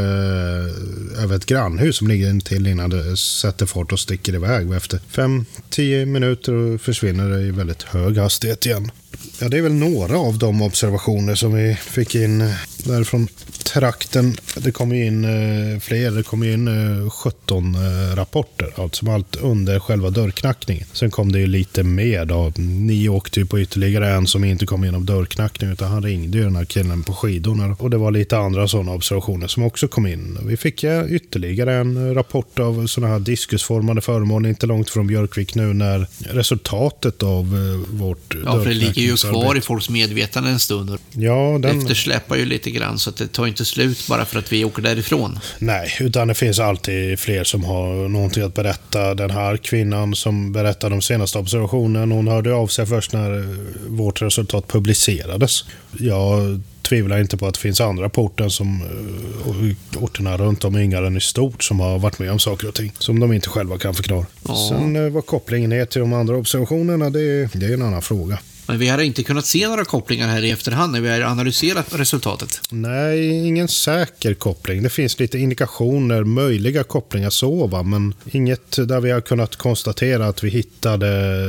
över 1.23 1.35
ett 1.35 1.45
grannhus 1.45 1.97
som 1.97 2.07
ligger 2.07 2.39
till 2.39 2.67
innan 2.67 2.89
det 2.89 3.17
sätter 3.17 3.65
fart 3.65 3.91
och 3.91 3.99
sticker 3.99 4.35
iväg. 4.35 4.71
Efter 4.71 4.99
5-10 5.13 6.05
minuter 6.05 6.77
försvinner 6.77 7.29
det 7.29 7.41
i 7.41 7.51
väldigt 7.51 7.83
hög 7.83 8.17
hastighet 8.17 8.65
igen. 8.65 8.91
Ja, 9.39 9.49
det 9.49 9.57
är 9.57 9.61
väl 9.61 9.73
några 9.73 10.17
av 10.17 10.37
de 10.37 10.61
observationer 10.61 11.35
som 11.35 11.53
vi 11.53 11.75
fick 11.75 12.15
in 12.15 12.43
därifrån 12.89 13.27
trakten. 13.63 14.37
Det 14.55 14.71
kom 14.71 14.95
ju 14.95 15.05
in 15.05 15.25
eh, 15.25 15.79
fler. 15.79 16.11
Det 16.11 16.23
kom 16.23 16.43
in 16.43 16.67
eh, 16.67 17.09
17 17.09 17.75
eh, 17.75 18.15
rapporter. 18.15 18.73
Alltså 18.75 19.11
allt 19.11 19.35
under 19.35 19.79
själva 19.79 20.09
dörrknackningen. 20.09 20.85
Sen 20.93 21.11
kom 21.11 21.31
det 21.31 21.39
ju 21.39 21.47
lite 21.47 21.83
mer 21.83 22.25
då. 22.25 22.51
Ni 22.57 23.09
åkte 23.09 23.39
ju 23.39 23.45
på 23.45 23.59
ytterligare 23.59 24.11
en 24.11 24.27
som 24.27 24.43
inte 24.43 24.65
kom 24.65 24.83
genom 24.83 25.05
dörrknackningen 25.05 25.73
utan 25.73 25.91
han 25.91 26.03
ringde 26.03 26.37
ju 26.37 26.43
den 26.43 26.55
här 26.55 26.65
killen 26.65 27.03
på 27.03 27.13
skidorna. 27.13 27.75
Och 27.79 27.89
det 27.89 27.97
var 27.97 28.11
lite 28.11 28.37
andra 28.37 28.67
sådana 28.67 28.91
observationer 28.91 29.47
som 29.47 29.63
också 29.63 29.87
kom 29.87 30.07
in. 30.07 30.37
Vi 30.45 30.57
fick 30.57 30.83
ja, 30.83 31.07
ytterligare 31.07 31.73
en 31.73 32.15
rapport 32.15 32.59
av 32.59 32.87
sådana 32.87 33.13
här 33.13 33.19
diskusformade 33.19 34.01
föremål 34.01 34.45
inte 34.45 34.67
långt 34.67 34.89
från 34.89 35.07
Björkvik 35.07 35.55
nu 35.55 35.73
när 35.73 36.07
resultatet 36.19 37.23
av 37.23 37.45
eh, 37.45 37.95
vårt 37.99 38.35
Ja, 38.45 38.59
för 38.59 38.69
det 38.69 38.75
ligger 38.75 39.01
ju 39.01 39.15
kvar 39.15 39.57
i 39.57 39.61
folks 39.61 39.89
medvetande 39.89 40.49
en 40.49 40.59
stund. 40.59 40.97
Ja, 41.11 41.59
den... 41.61 41.79
Eftersläpar 41.79 42.35
ju 42.35 42.45
lite 42.45 42.71
grann 42.79 42.99
så 42.99 43.09
att 43.09 43.17
det 43.17 43.27
tar 43.27 43.47
inte 43.47 43.65
slut 43.65 44.07
bara 44.07 44.25
för 44.25 44.39
att 44.39 44.51
vi 44.51 44.65
åker 44.65 44.81
därifrån. 44.81 45.39
Nej, 45.59 45.97
utan 45.99 46.27
det 46.27 46.33
finns 46.33 46.59
alltid 46.59 47.19
fler 47.19 47.43
som 47.43 47.63
har 47.63 48.09
någonting 48.09 48.43
att 48.43 48.53
berätta. 48.53 49.13
Den 49.13 49.31
här 49.31 49.57
kvinnan 49.57 50.15
som 50.15 50.51
berättade 50.51 50.95
om 50.95 51.01
senaste 51.01 51.37
observationen, 51.37 52.11
hon 52.11 52.27
hörde 52.27 52.53
av 52.53 52.67
sig 52.67 52.85
först 52.85 53.13
när 53.13 53.45
vårt 53.87 54.21
resultat 54.21 54.67
publicerades. 54.67 55.63
Jag 55.99 56.61
tvivlar 56.81 57.19
inte 57.19 57.37
på 57.37 57.47
att 57.47 57.53
det 57.53 57.59
finns 57.59 57.81
andra 57.81 58.09
på 58.09 58.23
orten 58.23 58.49
som 58.49 58.81
eh, 58.81 60.03
orterna 60.03 60.37
runt 60.37 60.65
om 60.65 60.75
Yngaren 60.75 61.17
i 61.17 61.21
stort 61.21 61.63
som 61.63 61.79
har 61.79 61.99
varit 61.99 62.19
med 62.19 62.31
om 62.31 62.39
saker 62.39 62.67
och 62.67 62.73
ting 62.73 62.91
som 62.99 63.19
de 63.19 63.33
inte 63.33 63.49
själva 63.49 63.77
kan 63.77 63.93
förklara. 63.93 64.25
Ja. 64.47 64.69
Sen 64.69 64.95
eh, 64.95 65.09
vad 65.09 65.25
kopplingen 65.25 65.71
är 65.71 65.85
till 65.85 66.01
de 66.01 66.13
andra 66.13 66.37
observationerna, 66.37 67.09
det, 67.09 67.53
det 67.53 67.65
är 67.65 67.73
en 67.73 67.81
annan 67.81 68.01
fråga. 68.01 68.39
Men 68.67 68.79
vi 68.79 68.87
har 68.87 68.97
inte 68.97 69.23
kunnat 69.23 69.45
se 69.45 69.67
några 69.67 69.85
kopplingar 69.85 70.27
här 70.27 70.43
i 70.43 70.51
efterhand 70.51 70.91
när 70.91 71.01
vi 71.01 71.09
har 71.09 71.21
analyserat 71.21 71.85
resultatet. 71.91 72.61
Nej, 72.69 73.47
ingen 73.47 73.67
säker 73.67 74.33
koppling. 74.33 74.83
Det 74.83 74.89
finns 74.89 75.19
lite 75.19 75.37
indikationer, 75.37 76.23
möjliga 76.23 76.83
kopplingar 76.83 77.29
så, 77.29 77.67
va? 77.67 77.83
men 77.83 78.13
inget 78.31 78.87
där 78.87 78.99
vi 78.99 79.11
har 79.11 79.21
kunnat 79.21 79.55
konstatera 79.55 80.27
att 80.27 80.43
vi 80.43 80.49
hittade 80.49 81.07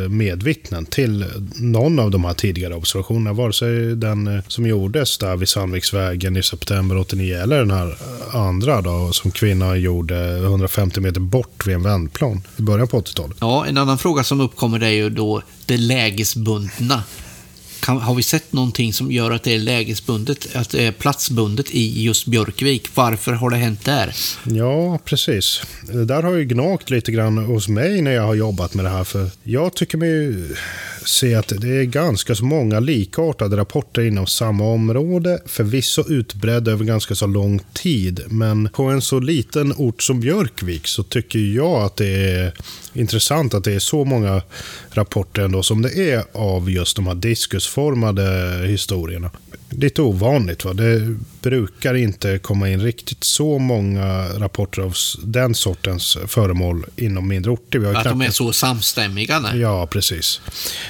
medvittnen 0.09 0.87
till 0.87 1.25
någon 1.55 1.99
av 1.99 2.11
de 2.11 2.25
här 2.25 2.35
tidigare 2.35 2.75
observationerna. 2.75 3.33
Vare 3.33 3.53
sig 3.53 3.97
den 3.97 4.27
eh, 4.27 4.43
som 4.49 4.67
gjordes 4.67 5.19
där 5.19 5.37
vid 5.37 5.49
Sandviksvägen 5.49 6.37
i 6.37 6.43
september 6.43 6.99
89 6.99 7.37
eller 7.37 7.59
den 7.59 7.71
här 7.71 7.97
andra 8.33 8.81
då, 8.81 9.13
som 9.13 9.31
kvinnan 9.31 9.81
gjorde 9.81 10.37
150 10.37 11.01
meter 11.01 11.21
bort 11.21 11.67
vid 11.67 11.75
en 11.75 11.83
vändplan 11.83 12.43
i 12.57 12.63
början 12.63 12.89
på 12.89 13.01
80-talet. 13.01 13.37
Ja, 13.41 13.67
en 13.67 13.79
annan 13.79 13.99
fråga 13.99 14.25
som 14.25 14.41
uppkommer 14.41 14.83
är 14.83 14.91
ju 14.91 15.11
då 15.11 15.43
det 15.67 15.77
lägesbundna. 15.77 17.03
Kan, 17.87 18.01
har 18.01 18.15
vi 18.15 18.23
sett 18.23 18.53
någonting 18.53 18.93
som 18.93 19.13
gör 19.13 19.31
att 19.31 19.43
det 19.43 19.55
är 19.55 19.59
lägesbundet, 19.59 20.57
att 20.57 20.71
det 20.71 20.87
är 20.87 20.93
platsbundet 20.93 21.71
i 21.71 22.03
just 22.03 22.27
Björkvik? 22.27 22.89
Varför 22.95 23.33
har 23.33 23.51
det 23.51 23.57
hänt 23.57 23.85
där? 23.85 24.15
Ja, 24.45 24.99
precis. 25.05 25.63
Det 25.83 26.05
där 26.05 26.23
har 26.23 26.35
ju 26.35 26.45
gnagt 26.45 26.91
lite 26.91 27.13
grann 27.13 27.39
hos 27.39 27.69
mig 27.69 28.03
när 28.03 28.11
jag 28.11 28.23
har 28.23 28.35
jobbat 28.35 28.75
med 28.75 28.85
det 28.85 28.89
här. 28.89 29.05
För 29.05 29.31
jag 29.43 29.75
tycker 29.75 29.99
mig 29.99 30.09
ju 30.09 30.55
se 31.09 31.35
att 31.35 31.53
det 31.61 31.69
är 31.69 31.85
ganska 31.85 32.35
så 32.35 32.45
många 32.45 32.81
likartade 32.81 33.57
rapporter 33.57 34.03
inom 34.03 34.27
samma 34.27 34.65
område. 34.65 35.43
Förvisso 35.47 36.05
utbredda 36.09 36.71
över 36.71 36.85
ganska 36.85 37.15
så 37.15 37.27
lång 37.27 37.61
tid. 37.73 38.21
Men 38.29 38.69
på 38.69 38.83
en 38.83 39.03
så 39.03 39.21
liten 39.21 39.73
ort 39.77 40.03
som 40.03 40.21
Björkvik 40.21 40.87
så 40.87 41.03
tycker 41.03 41.39
jag 41.39 41.83
att 41.83 41.97
det 41.97 42.31
är 42.31 42.53
intressant 42.93 43.55
att 43.55 43.65
det 43.65 43.73
är 43.73 43.79
så 43.79 44.05
många 44.05 44.43
rapporter 44.91 45.43
ändå 45.43 45.63
som 45.63 45.83
det 45.83 46.11
är 46.11 46.25
av 46.33 46.71
just 46.71 46.97
de 46.97 47.07
här 47.07 47.15
diskusformade 47.15 48.23
historierna. 48.67 49.31
Lite 49.71 50.03
ovanligt 50.03 50.65
va? 50.65 50.73
Det 50.73 51.17
brukar 51.43 51.95
inte 51.95 52.39
komma 52.39 52.69
in 52.71 52.81
riktigt 52.81 53.25
så 53.25 53.59
många 53.59 54.29
rapporter 54.39 54.83
av 54.83 54.95
den 55.23 55.55
sortens 55.55 56.19
föremål 56.27 56.85
inom 56.97 57.29
mindre 57.29 57.51
orter. 57.53 57.79
Vi 57.79 57.87
har 57.87 57.95
Att 57.95 58.05
de 58.05 58.21
är 58.21 58.25
knappt- 58.25 58.33
så 58.37 58.53
samstämmiga? 58.53 59.41
Nej. 59.41 59.59
Ja, 59.61 59.87
precis. 59.87 60.41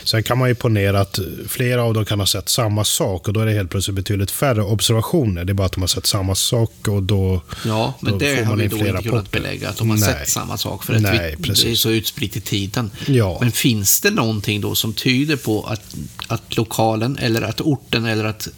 Sen 0.04 0.22
kan 0.22 0.38
man 0.38 0.48
ju 0.48 0.54
ponera 0.54 1.00
att 1.00 1.18
flera 1.48 1.82
av 1.82 1.94
dem 1.94 2.04
kan 2.04 2.18
ha 2.20 2.26
sett 2.26 2.48
samma 2.48 2.84
sak 2.84 3.28
och 3.28 3.34
då 3.34 3.40
är 3.40 3.46
det 3.46 3.52
helt 3.52 3.70
plötsligt 3.70 3.94
betydligt 3.96 4.30
färre 4.30 4.62
observationer. 4.62 5.44
Det 5.44 5.52
är 5.52 5.54
bara 5.54 5.66
att 5.66 5.72
de 5.72 5.80
har 5.80 5.88
sett 5.88 6.06
samma 6.06 6.34
sak 6.34 6.88
och 6.88 7.02
då... 7.02 7.42
Ja, 7.66 7.94
men 8.00 8.12
Då 8.12 8.18
det 8.18 8.36
får 8.36 8.44
har 8.44 8.56
vi 8.56 8.68
då 8.68 8.76
inte 8.76 9.02
kunnat 9.08 9.30
belägga, 9.30 9.68
att 9.68 9.76
de 9.76 9.90
har 9.90 9.96
Nej. 9.96 10.08
sett 10.14 10.28
samma 10.28 10.56
sak. 10.56 10.84
För 10.84 10.94
att 10.94 11.02
Nej, 11.02 11.12
vi, 11.12 11.18
det 11.18 11.24
är 11.32 11.36
precis. 11.36 11.80
så 11.80 11.90
utspritt 11.90 12.36
i 12.36 12.40
tiden. 12.40 12.90
Ja. 13.06 13.38
Men 13.40 13.52
finns 13.52 14.00
det 14.00 14.10
någonting 14.10 14.60
då 14.60 14.74
som 14.74 14.92
tyder 14.94 15.36
på 15.36 15.62
att, 15.62 15.94
att 16.26 16.56
lokalen, 16.56 17.18
eller 17.18 17.42
att 17.42 17.60
orten, 17.60 18.04
eller 18.04 18.24
att 18.24 18.48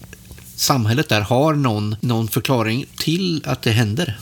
samhället 0.59 1.09
där 1.09 1.21
har 1.21 1.55
någon, 1.55 1.97
någon 2.01 2.29
förklaring 2.29 2.87
till 2.97 3.43
att 3.45 3.63
det 3.63 3.71
händer? 3.71 4.19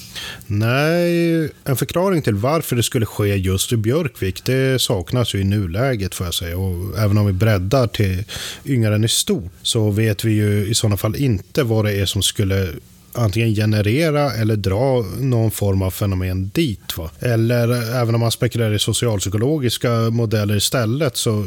Nej, 0.46 1.50
en 1.64 1.76
förklaring 1.76 2.22
till 2.22 2.34
varför 2.34 2.76
det 2.76 2.82
skulle 2.82 3.06
ske 3.06 3.36
just 3.36 3.72
i 3.72 3.76
Björkvik, 3.76 4.44
det 4.44 4.82
saknas 4.82 5.34
ju 5.34 5.40
i 5.40 5.44
nuläget 5.44 6.14
får 6.14 6.26
jag 6.26 6.34
säga. 6.34 6.58
Och 6.58 6.98
även 6.98 7.18
om 7.18 7.26
vi 7.26 7.32
breddar 7.32 7.86
till 7.86 8.24
yngre 8.64 9.04
i 9.04 9.08
stort 9.08 9.52
så 9.62 9.90
vet 9.90 10.24
vi 10.24 10.32
ju 10.32 10.66
i 10.66 10.74
sådana 10.74 10.96
fall 10.96 11.16
inte 11.16 11.62
vad 11.62 11.84
det 11.84 11.92
är 11.92 12.06
som 12.06 12.22
skulle 12.22 12.68
antingen 13.12 13.54
generera 13.54 14.32
eller 14.32 14.56
dra 14.56 15.04
någon 15.20 15.50
form 15.50 15.82
av 15.82 15.90
fenomen 15.90 16.50
dit. 16.54 16.98
Va? 16.98 17.10
Eller 17.20 17.94
även 18.02 18.14
om 18.14 18.20
man 18.20 18.30
spekulerar 18.30 18.72
i 18.72 18.78
socialpsykologiska 18.78 19.90
modeller 20.10 20.56
istället 20.56 21.16
så 21.16 21.46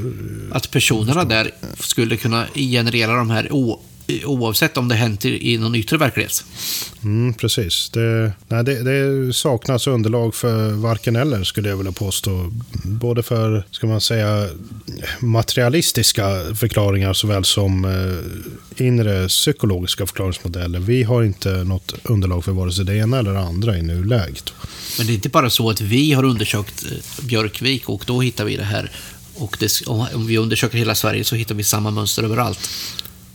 Att 0.52 0.72
personerna 0.72 1.24
där 1.24 1.52
skulle 1.80 2.18
kunna 2.18 2.46
generera 2.56 3.16
de 3.16 3.30
här 3.30 3.54
oavsett 4.26 4.78
om 4.78 4.88
det 4.88 4.96
hänt 4.96 5.26
i, 5.26 5.54
i 5.54 5.58
någon 5.58 5.76
yttre 5.76 5.98
verklighet? 5.98 6.44
Mm, 7.04 7.34
precis. 7.34 7.90
Det, 7.90 8.34
nej, 8.48 8.64
det, 8.64 8.84
det 8.84 9.34
saknas 9.34 9.88
underlag 9.88 10.36
för 10.36 10.72
varken 10.72 11.16
eller 11.16 11.44
skulle 11.44 11.70
jag 11.70 11.78
vilja 11.78 11.92
påstå. 11.92 12.52
Både 12.84 13.24
för, 13.24 13.66
ska 13.72 13.88
man 13.88 14.02
säga, 14.02 14.48
materialistiska 15.20 16.56
förklaringar 16.56 17.14
såväl 17.14 17.46
som 17.46 17.86
eh, 17.86 18.86
inre 18.86 19.28
psykologiska 19.28 20.06
förklaringsmodeller. 20.06 20.80
Vi 20.80 21.04
har 21.04 21.24
inte 21.24 21.50
något 21.50 21.94
underlag 22.04 22.46
för 22.46 22.52
vare 22.52 22.72
sig 22.72 22.86
det 22.86 22.96
ena 22.96 23.20
eller 23.20 23.34
det 23.34 23.40
andra 23.40 23.78
i 23.78 23.82
nuläget. 23.82 24.54
Men 24.98 25.08
det 25.08 25.14
är 25.14 25.16
inte 25.16 25.30
bara 25.30 25.50
så 25.50 25.70
att 25.70 25.82
vi 25.82 26.14
har 26.14 26.24
undersökt 26.24 26.86
eh, 26.92 27.26
Björkvik 27.26 27.90
och 27.90 28.04
då 28.08 28.22
hittar 28.22 28.46
vi 28.46 28.58
det 28.58 28.64
här. 28.64 28.92
Och 29.36 29.58
det, 29.60 29.88
om 29.88 30.28
vi 30.28 30.38
undersöker 30.38 30.78
hela 30.78 30.96
Sverige 30.96 31.24
så 31.24 31.36
hittar 31.36 31.56
vi 31.56 31.64
samma 31.64 31.92
mönster 31.92 32.24
överallt. 32.24 32.70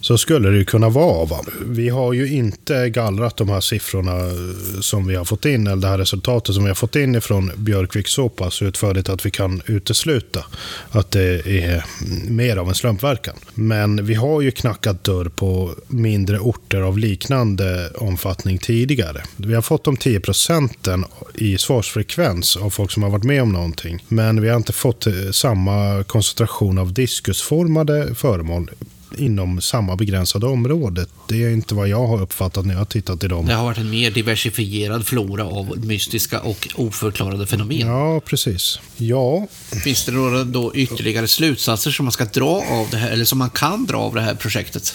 Så 0.04 0.18
skulle 0.18 0.50
det 0.50 0.56
ju 0.56 0.64
kunna 0.64 0.88
vara. 0.88 1.24
Va? 1.24 1.44
Vi 1.66 1.88
har 1.88 2.12
ju 2.12 2.28
inte 2.28 2.90
gallrat 2.90 3.36
de 3.36 3.48
här 3.48 3.60
siffrorna 3.60 4.16
eh, 4.16 4.80
som 4.80 5.06
vi 5.06 5.14
har 5.14 5.24
fått 5.24 5.44
in, 5.44 5.66
eller 5.66 5.82
det 5.82 5.88
här 5.88 5.98
resultatet 5.98 6.54
som 6.54 6.64
vi 6.64 6.70
har 6.70 6.74
fått 6.74 6.96
in 6.96 7.14
ifrån 7.14 7.50
Björkvik 7.56 8.08
så 8.08 8.28
pass 8.28 8.62
utförligt 8.62 9.08
att 9.08 9.26
vi 9.26 9.30
kan 9.30 9.62
utesluta 9.66 10.44
att 10.90 11.10
det 11.10 11.46
är 11.46 11.84
mer 12.28 12.56
av 12.56 12.68
en 12.68 12.74
slumpverkan. 12.74 13.34
Men 13.54 14.06
vi 14.06 14.14
har 14.14 14.40
ju 14.40 14.50
knackat 14.50 15.04
dörr 15.04 15.28
på 15.28 15.74
mindre 15.88 16.38
orter 16.38 16.80
av 16.80 16.98
liknande 16.98 17.90
omfattning 17.96 18.58
tidigare. 18.58 19.22
Vi 19.36 19.54
har 19.54 19.62
fått 19.62 19.84
de 19.84 19.96
10 19.96 20.20
procenten 20.20 21.04
i 21.34 21.58
svarsfrekvens 21.58 22.56
av 22.56 22.70
folk 22.70 22.90
som 22.90 23.02
har 23.02 23.10
varit 23.10 23.24
med 23.24 23.42
om 23.42 23.52
någonting. 23.52 24.04
Men 24.08 24.42
vi 24.42 24.48
har 24.48 24.56
inte 24.56 24.72
fått 24.72 25.06
eh, 25.06 25.12
samma 25.32 26.04
koncentration 26.04 26.78
av 26.78 26.92
diskusformade 26.92 28.14
föremål 28.14 28.70
inom 29.18 29.60
samma 29.60 29.96
begränsade 29.96 30.46
område. 30.46 31.06
Det 31.28 31.44
är 31.44 31.50
inte 31.50 31.74
vad 31.74 31.88
jag 31.88 32.06
har 32.06 32.22
uppfattat 32.22 32.66
när 32.66 32.74
jag 32.74 32.80
har 32.80 32.84
tittat 32.84 33.24
i 33.24 33.28
dem. 33.28 33.46
Det 33.46 33.54
har 33.54 33.64
varit 33.64 33.78
en 33.78 33.90
mer 33.90 34.10
diversifierad 34.10 35.06
flora 35.06 35.44
av 35.44 35.78
mystiska 35.86 36.40
och 36.40 36.68
oförklarade 36.74 37.46
fenomen. 37.46 37.78
Ja, 37.78 38.20
precis. 38.20 38.80
Ja, 38.96 39.46
Finns 39.84 40.04
det 40.04 40.12
några 40.12 40.44
då 40.44 40.74
ytterligare 40.74 41.28
slutsatser 41.28 41.90
som 41.90 42.04
man 42.04 42.12
ska 42.12 42.24
dra 42.24 42.64
av 42.70 42.86
det 42.90 42.96
här, 42.96 43.10
eller 43.10 43.24
som 43.24 43.38
man 43.38 43.50
kan 43.50 43.86
dra 43.86 43.98
av 43.98 44.14
det 44.14 44.20
här 44.20 44.34
projektet? 44.34 44.94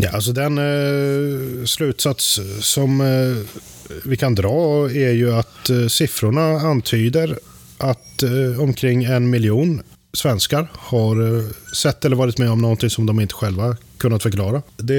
ja 0.00 0.10
alltså 0.10 0.32
den 0.32 0.58
eh, 0.58 1.64
slutsats 1.64 2.40
som 2.60 3.00
eh, 3.00 3.60
vi 4.04 4.16
kan 4.16 4.34
dra 4.34 4.90
är 4.90 5.12
ju 5.12 5.34
att 5.34 5.70
eh, 5.70 5.86
siffrorna 5.86 6.42
antyder 6.42 7.38
att 7.78 8.22
eh, 8.22 8.60
omkring 8.60 9.04
en 9.04 9.30
miljon 9.30 9.82
svenskar 10.12 10.68
har 10.74 11.36
eh, 11.38 11.44
sett 11.76 12.04
eller 12.04 12.16
varit 12.16 12.38
med 12.38 12.50
om 12.50 12.60
någonting 12.62 12.90
som 12.90 13.06
de 13.06 13.20
inte 13.20 13.34
själva 13.34 13.76
kunnat 13.98 14.22
förklara. 14.22 14.62
Det 14.76 14.94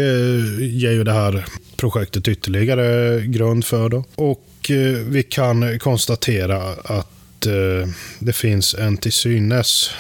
ger 0.60 0.91
ju 0.91 1.04
det 1.04 1.13
här 1.13 1.45
projektet 1.78 2.28
ytterligare 2.28 3.22
grund 3.26 3.65
för. 3.65 3.89
Då. 3.89 4.04
Och 4.15 4.72
eh, 4.72 4.98
vi 5.08 5.24
kan 5.24 5.80
konstatera 5.80 6.58
att 6.84 7.45
eh, 7.45 7.89
det 8.19 8.34
finns 8.34 8.74
en 8.74 8.98
till 8.98 9.12
synes 9.13 9.91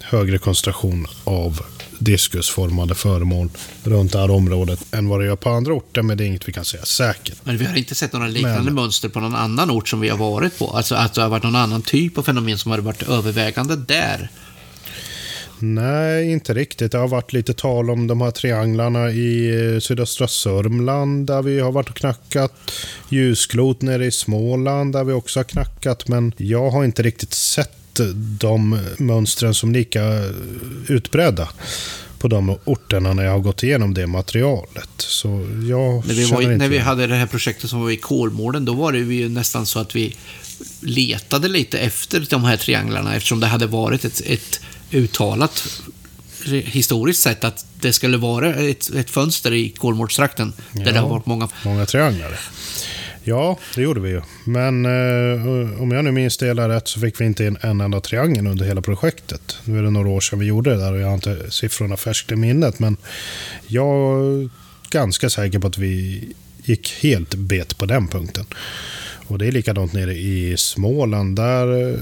högre 0.00 0.38
koncentration 0.38 1.06
av 1.24 1.60
diskusformade 1.98 2.94
föremål 2.94 3.48
runt 3.84 4.12
det 4.12 4.18
här 4.18 4.30
området 4.30 4.94
än 4.94 5.08
vad 5.08 5.20
det 5.20 5.26
gör 5.26 5.36
på 5.36 5.50
andra 5.50 5.72
orter, 5.72 6.02
men 6.02 6.16
det 6.18 6.24
är 6.24 6.26
inget 6.26 6.48
vi 6.48 6.52
kan 6.52 6.64
säga 6.64 6.84
säkert. 6.84 7.36
Men 7.44 7.58
vi 7.58 7.64
har 7.64 7.76
inte 7.76 7.94
sett 7.94 8.12
några 8.12 8.26
liknande 8.26 8.62
Men- 8.62 8.74
mönster 8.74 9.08
på 9.08 9.20
någon 9.20 9.34
annan 9.34 9.70
ort 9.70 9.88
som 9.88 10.00
vi 10.00 10.08
har 10.08 10.18
varit 10.18 10.58
på. 10.58 10.70
Alltså 10.70 10.94
att 10.94 11.14
det 11.14 11.22
har 11.22 11.28
varit 11.28 11.42
någon 11.42 11.56
annan 11.56 11.82
typ 11.82 12.18
av 12.18 12.22
fenomen 12.22 12.58
som 12.58 12.70
har 12.70 12.78
varit 12.78 13.02
övervägande 13.02 13.76
där. 13.76 14.30
Nej, 15.58 16.32
inte 16.32 16.54
riktigt. 16.54 16.92
Det 16.92 16.98
har 16.98 17.08
varit 17.08 17.32
lite 17.32 17.54
tal 17.54 17.90
om 17.90 18.06
de 18.06 18.20
här 18.20 18.30
trianglarna 18.30 19.10
i 19.10 19.50
eh, 19.74 19.80
sydöstra 19.80 20.28
Sörmland 20.28 21.26
där 21.26 21.42
vi 21.42 21.60
har 21.60 21.72
varit 21.72 21.88
och 21.88 21.96
knackat. 21.96 22.52
Ljusklot 23.08 23.82
nere 23.82 24.06
i 24.06 24.10
Småland 24.10 24.92
där 24.92 25.04
vi 25.04 25.12
också 25.12 25.38
har 25.38 25.44
knackat. 25.44 26.08
Men 26.08 26.32
jag 26.36 26.70
har 26.70 26.84
inte 26.84 27.02
riktigt 27.02 27.34
sett 27.34 28.00
de 28.40 28.78
mönstren 28.98 29.54
som 29.54 29.72
lika 29.72 30.02
utbredda 30.88 31.48
på 32.18 32.28
de 32.28 32.58
orterna 32.64 33.12
när 33.12 33.24
jag 33.24 33.32
har 33.32 33.38
gått 33.38 33.62
igenom 33.62 33.94
det 33.94 34.06
materialet. 34.06 34.90
Så 34.96 35.28
jag 35.68 36.06
När 36.06 36.14
vi, 36.14 36.24
var, 36.24 36.42
när 36.42 36.68
vi 36.68 36.78
hade 36.78 37.06
det 37.06 37.14
här 37.14 37.26
projektet 37.26 37.70
som 37.70 37.80
var 37.80 37.90
i 37.90 37.96
Kolmården, 37.96 38.64
då 38.64 38.72
var 38.72 38.92
det 38.92 38.98
ju 38.98 39.28
nästan 39.28 39.66
så 39.66 39.78
att 39.78 39.96
vi 39.96 40.16
letade 40.80 41.48
lite 41.48 41.78
efter 41.78 42.26
de 42.30 42.44
här 42.44 42.56
trianglarna 42.56 43.14
eftersom 43.14 43.40
det 43.40 43.46
hade 43.46 43.66
varit 43.66 44.04
ett, 44.04 44.22
ett 44.26 44.60
uttalat 44.94 45.82
historiskt 46.52 47.22
sett 47.22 47.44
att 47.44 47.66
det 47.80 47.92
skulle 47.92 48.16
vara 48.16 48.54
ett, 48.54 48.90
ett 48.94 49.10
fönster 49.10 49.52
i 49.52 49.70
Kolmårdstrakten 49.70 50.52
där 50.72 50.92
det 50.92 50.98
har 50.98 51.08
varit 51.08 51.26
många 51.26 51.48
Många 51.64 51.86
trianglar. 51.86 52.40
Ja, 53.26 53.58
det 53.74 53.82
gjorde 53.82 54.00
vi 54.00 54.08
ju. 54.08 54.22
Men 54.44 54.84
eh, 54.84 55.82
om 55.82 55.90
jag 55.90 56.04
nu 56.04 56.12
minns 56.12 56.36
det 56.36 56.46
hela 56.46 56.68
rätt 56.68 56.88
så 56.88 57.00
fick 57.00 57.20
vi 57.20 57.24
inte 57.24 57.44
in 57.44 57.56
en 57.60 57.80
enda 57.80 58.00
triangel 58.00 58.46
under 58.46 58.64
hela 58.64 58.82
projektet. 58.82 59.56
Nu 59.64 59.78
är 59.78 59.82
det 59.82 59.90
några 59.90 60.08
år 60.08 60.20
sedan 60.20 60.38
vi 60.38 60.46
gjorde 60.46 60.70
det 60.70 60.76
där 60.76 60.92
och 60.92 61.00
jag 61.00 61.06
har 61.06 61.14
inte 61.14 61.50
siffrorna 61.50 61.96
färskt 61.96 62.32
i 62.32 62.36
minnet. 62.36 62.78
Men 62.78 62.96
jag 63.66 64.20
är 64.24 64.50
ganska 64.90 65.30
säker 65.30 65.58
på 65.58 65.66
att 65.66 65.78
vi 65.78 66.24
gick 66.64 66.92
helt 67.02 67.34
bet 67.34 67.78
på 67.78 67.86
den 67.86 68.08
punkten. 68.08 68.46
Och 69.26 69.38
det 69.38 69.46
är 69.46 69.52
likadant 69.52 69.92
nere 69.92 70.14
i 70.14 70.56
Småland. 70.56 71.36
Där 71.36 71.92
eh, 71.92 71.98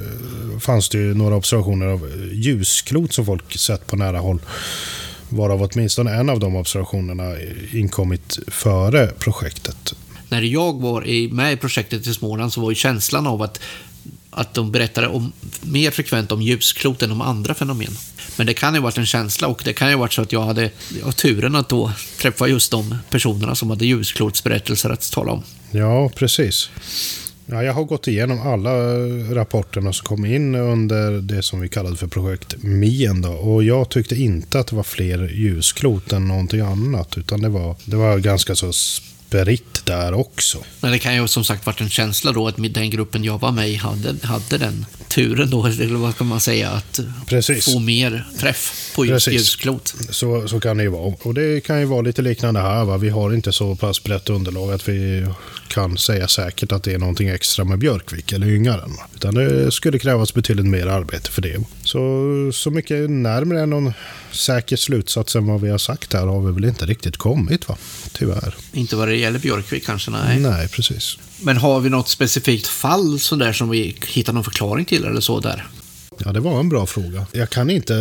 fanns 0.59 0.89
det 0.89 0.99
ju 0.99 1.15
några 1.15 1.37
observationer 1.37 1.87
av 1.87 2.31
ljusklot 2.33 3.13
som 3.13 3.27
folk 3.27 3.59
sett 3.59 3.87
på 3.87 3.97
nära 3.97 4.19
håll. 4.19 4.41
Varav 5.29 5.63
åtminstone 5.63 6.15
en 6.15 6.31
av 6.31 6.41
de 6.41 6.57
observationerna 6.57 7.35
inkommit 7.73 8.39
före 8.49 9.07
projektet. 9.07 9.95
när 10.29 10.43
jag 10.43 10.81
var 10.81 11.33
med 11.35 11.53
i 11.53 11.57
projektet 11.57 12.07
i 12.07 12.15
Småland 12.15 12.53
så 12.53 12.61
var 12.61 12.71
ju 12.71 12.75
känslan 12.75 13.27
av 13.27 13.43
att, 13.43 13.61
att 14.33 14.55
de 14.55 14.73
berättade 14.73 15.09
om, 15.09 15.33
mer 15.61 15.91
frekvent 15.91 16.33
om 16.33 16.43
ljusklot 16.43 17.03
än 17.03 17.13
om 17.13 17.21
andra 17.21 17.55
fenomen. 17.55 17.97
Men 18.37 18.47
det 18.47 18.55
kan 18.55 18.75
ju 18.75 18.81
ha 18.81 18.85
varit 18.85 18.99
en 18.99 19.07
känsla 19.07 19.49
och 19.49 19.63
det 19.65 19.73
kan 19.73 19.89
ju 19.89 19.95
ha 19.95 20.01
varit 20.01 20.13
så 20.13 20.23
att 20.23 20.33
jag 20.33 20.43
hade 20.43 20.71
ja, 21.03 21.13
turen 21.13 21.55
att 21.55 21.69
då 21.69 21.93
träffa 22.19 22.49
just 22.49 22.71
de 22.71 22.97
personerna 23.11 23.55
som 23.55 23.71
hade 23.71 23.87
ljusklotsberättelser 23.87 24.91
att 24.91 25.13
tala 25.13 25.33
om. 25.33 25.43
Ja, 25.71 26.09
precis. 26.09 26.71
Ja, 27.47 27.63
jag 27.63 27.73
har 27.73 27.85
gått 27.85 28.09
igenom 28.09 28.41
alla 28.41 28.71
rapporterna 29.35 29.93
som 29.93 30.05
kom 30.05 30.25
in 30.25 30.55
under 30.55 31.11
det 31.11 31.43
som 31.43 31.61
vi 31.61 31.69
kallade 31.69 31.97
för 31.97 32.07
projekt 32.07 32.63
Mien. 32.63 33.23
Då, 33.23 33.29
och 33.29 33.65
jag 33.65 33.89
tyckte 33.89 34.15
inte 34.17 34.59
att 34.59 34.67
det 34.67 34.77
var 34.77 34.83
fler 34.83 35.29
ljusklot 35.29 36.13
än 36.13 36.29
någonting 36.29 36.61
annat. 36.61 37.19
Utan 37.19 37.41
det 37.41 37.49
var, 37.49 37.77
det 37.85 37.97
var 37.97 38.19
ganska 38.19 38.55
så 38.55 38.73
spritt 39.33 39.87
där 39.87 40.15
också. 40.15 40.59
Men 40.81 40.93
det 40.93 40.99
kan 40.99 41.15
ju 41.15 41.29
som 41.29 41.45
sagt 41.45 41.67
varit 41.67 41.81
en 41.81 41.91
känsla 41.91 42.33
då 42.33 42.49
att 42.49 42.57
den 42.57 42.91
gruppen 42.91 43.25
jag 43.25 43.41
var 43.41 43.53
med 43.53 43.71
i 43.71 43.75
hade, 43.75 44.27
hade 44.27 44.59
den 44.59 44.87
turen 45.09 45.51
då, 45.51 45.67
eller 45.67 45.97
vad 45.97 46.17
kan 46.17 46.27
man 46.27 46.41
säga, 46.41 46.71
att 46.71 47.01
Precis. 47.27 47.65
få 47.65 47.79
mer 47.79 48.27
träff 48.39 48.93
på 48.95 49.07
just 49.07 49.29
ljusklot. 49.29 49.95
Så, 50.11 50.49
så 50.49 50.61
kan 50.61 50.77
det 50.77 50.83
ju 50.83 50.89
vara. 50.89 51.15
Och 51.23 51.35
det 51.35 51.65
kan 51.65 51.81
ju 51.81 51.85
vara 51.85 52.03
lite 52.03 52.23
liknande 52.23 52.61
här. 52.61 52.85
Va? 52.85 52.97
Vi 52.97 53.09
har 53.09 53.35
inte 53.35 53.53
så 53.53 53.77
pass 53.77 54.03
brett 54.03 54.31
underlag 54.31 54.73
att 54.73 54.89
vi 54.89 55.27
kan 55.73 55.99
säga 55.99 56.29
säkert 56.29 56.73
att 56.73 56.83
det 56.83 56.93
är 56.93 56.99
någonting 56.99 57.29
extra 57.29 57.65
med 57.65 57.79
Björkvik 57.79 58.33
eller 58.33 58.47
Yngaren. 58.47 58.93
Utan 59.15 59.35
det 59.35 59.73
skulle 59.73 59.99
krävas 59.99 60.35
betydligt 60.35 60.67
mer 60.67 60.87
arbete 60.87 61.31
för 61.31 61.43
det. 61.43 61.65
Så, 61.85 62.51
så 62.55 62.71
mycket 62.71 63.11
närmare 63.11 63.67
någon 63.67 63.93
säker 64.33 64.77
slutsats 64.77 65.37
än 65.37 65.47
vad 65.47 65.61
vi 65.61 65.71
har 65.71 65.79
sagt 65.79 66.13
här 66.13 66.27
har 66.27 66.41
vi 66.41 66.53
väl 66.53 66.65
inte 66.65 66.87
riktigt 66.87 67.17
kommit 67.17 67.69
va? 67.69 67.77
Tyvärr. 68.13 68.55
Inte 68.73 68.97
vad 68.97 69.09
det 69.09 69.17
gäller 69.17 69.39
Björkvik 69.39 69.87
kanske, 69.87 70.11
nej. 70.11 70.41
Nej, 70.41 70.69
precis. 70.69 71.19
Men 71.41 71.57
har 71.57 71.81
vi 71.81 71.91
något 71.91 72.09
specifikt 72.09 72.67
fall 72.67 73.21
sådär 73.21 73.53
som 73.53 73.69
vi 73.69 73.97
hittar 74.07 74.33
någon 74.33 74.45
förklaring 74.45 74.85
till 74.85 75.05
eller 75.05 75.21
så 75.21 75.41
där? 75.41 75.67
Ja, 76.19 76.33
det 76.33 76.41
var 76.41 76.61
en 76.61 76.69
bra 76.69 76.87
fråga. 76.87 77.27
Jag 77.33 77.51
kan 77.51 77.71
inte 77.71 77.95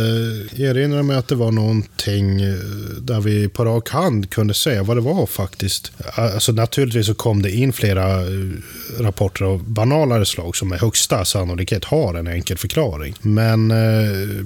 erinra 0.56 1.02
mig 1.02 1.16
att 1.16 1.28
det 1.28 1.34
var 1.34 1.50
någonting 1.50 2.40
eh, 2.40 2.54
där 3.00 3.20
vi 3.20 3.48
på 3.48 3.64
rak 3.64 3.88
hand 3.88 4.30
kunde 4.30 4.54
säga 4.54 4.82
vad 4.82 4.96
det 4.96 5.00
var 5.00 5.26
faktiskt. 5.26 5.92
Alltså 6.14 6.52
naturligtvis 6.52 7.06
så 7.06 7.14
kom 7.14 7.42
det 7.42 7.50
in 7.50 7.72
flera 7.72 8.20
eh, 8.20 8.50
rapporter 8.98 9.44
av 9.44 9.64
banalare 9.64 10.24
slag 10.24 10.56
som 10.56 10.68
med 10.68 10.80
högsta 10.80 11.24
sannolikhet 11.24 11.84
har 11.84 12.14
en 12.14 12.26
enkel 12.26 12.58
förklaring. 12.58 13.14
Men 13.22 13.70
eh, 13.70 14.44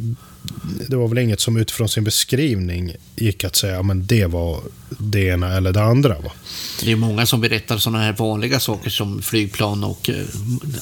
det 0.88 0.96
var 0.96 1.09
väl 1.09 1.18
inget 1.18 1.40
som 1.40 1.56
utifrån 1.56 1.88
sin 1.88 2.04
beskrivning 2.04 2.96
gick 3.16 3.44
att 3.44 3.56
säga 3.56 3.82
men 3.82 4.06
det 4.06 4.26
var 4.26 4.61
det 4.88 5.20
ena 5.20 5.56
eller 5.56 5.72
det 5.72 5.82
andra. 5.82 6.18
Va? 6.18 6.32
Det 6.85 6.92
är 6.92 6.96
många 6.96 7.26
som 7.26 7.40
berättar 7.40 7.78
sådana 7.78 8.04
här 8.04 8.12
vanliga 8.12 8.61
saker 8.61 8.90
som 8.90 9.22
flygplan 9.22 9.85
och 9.85 10.11
eh, 10.11 10.14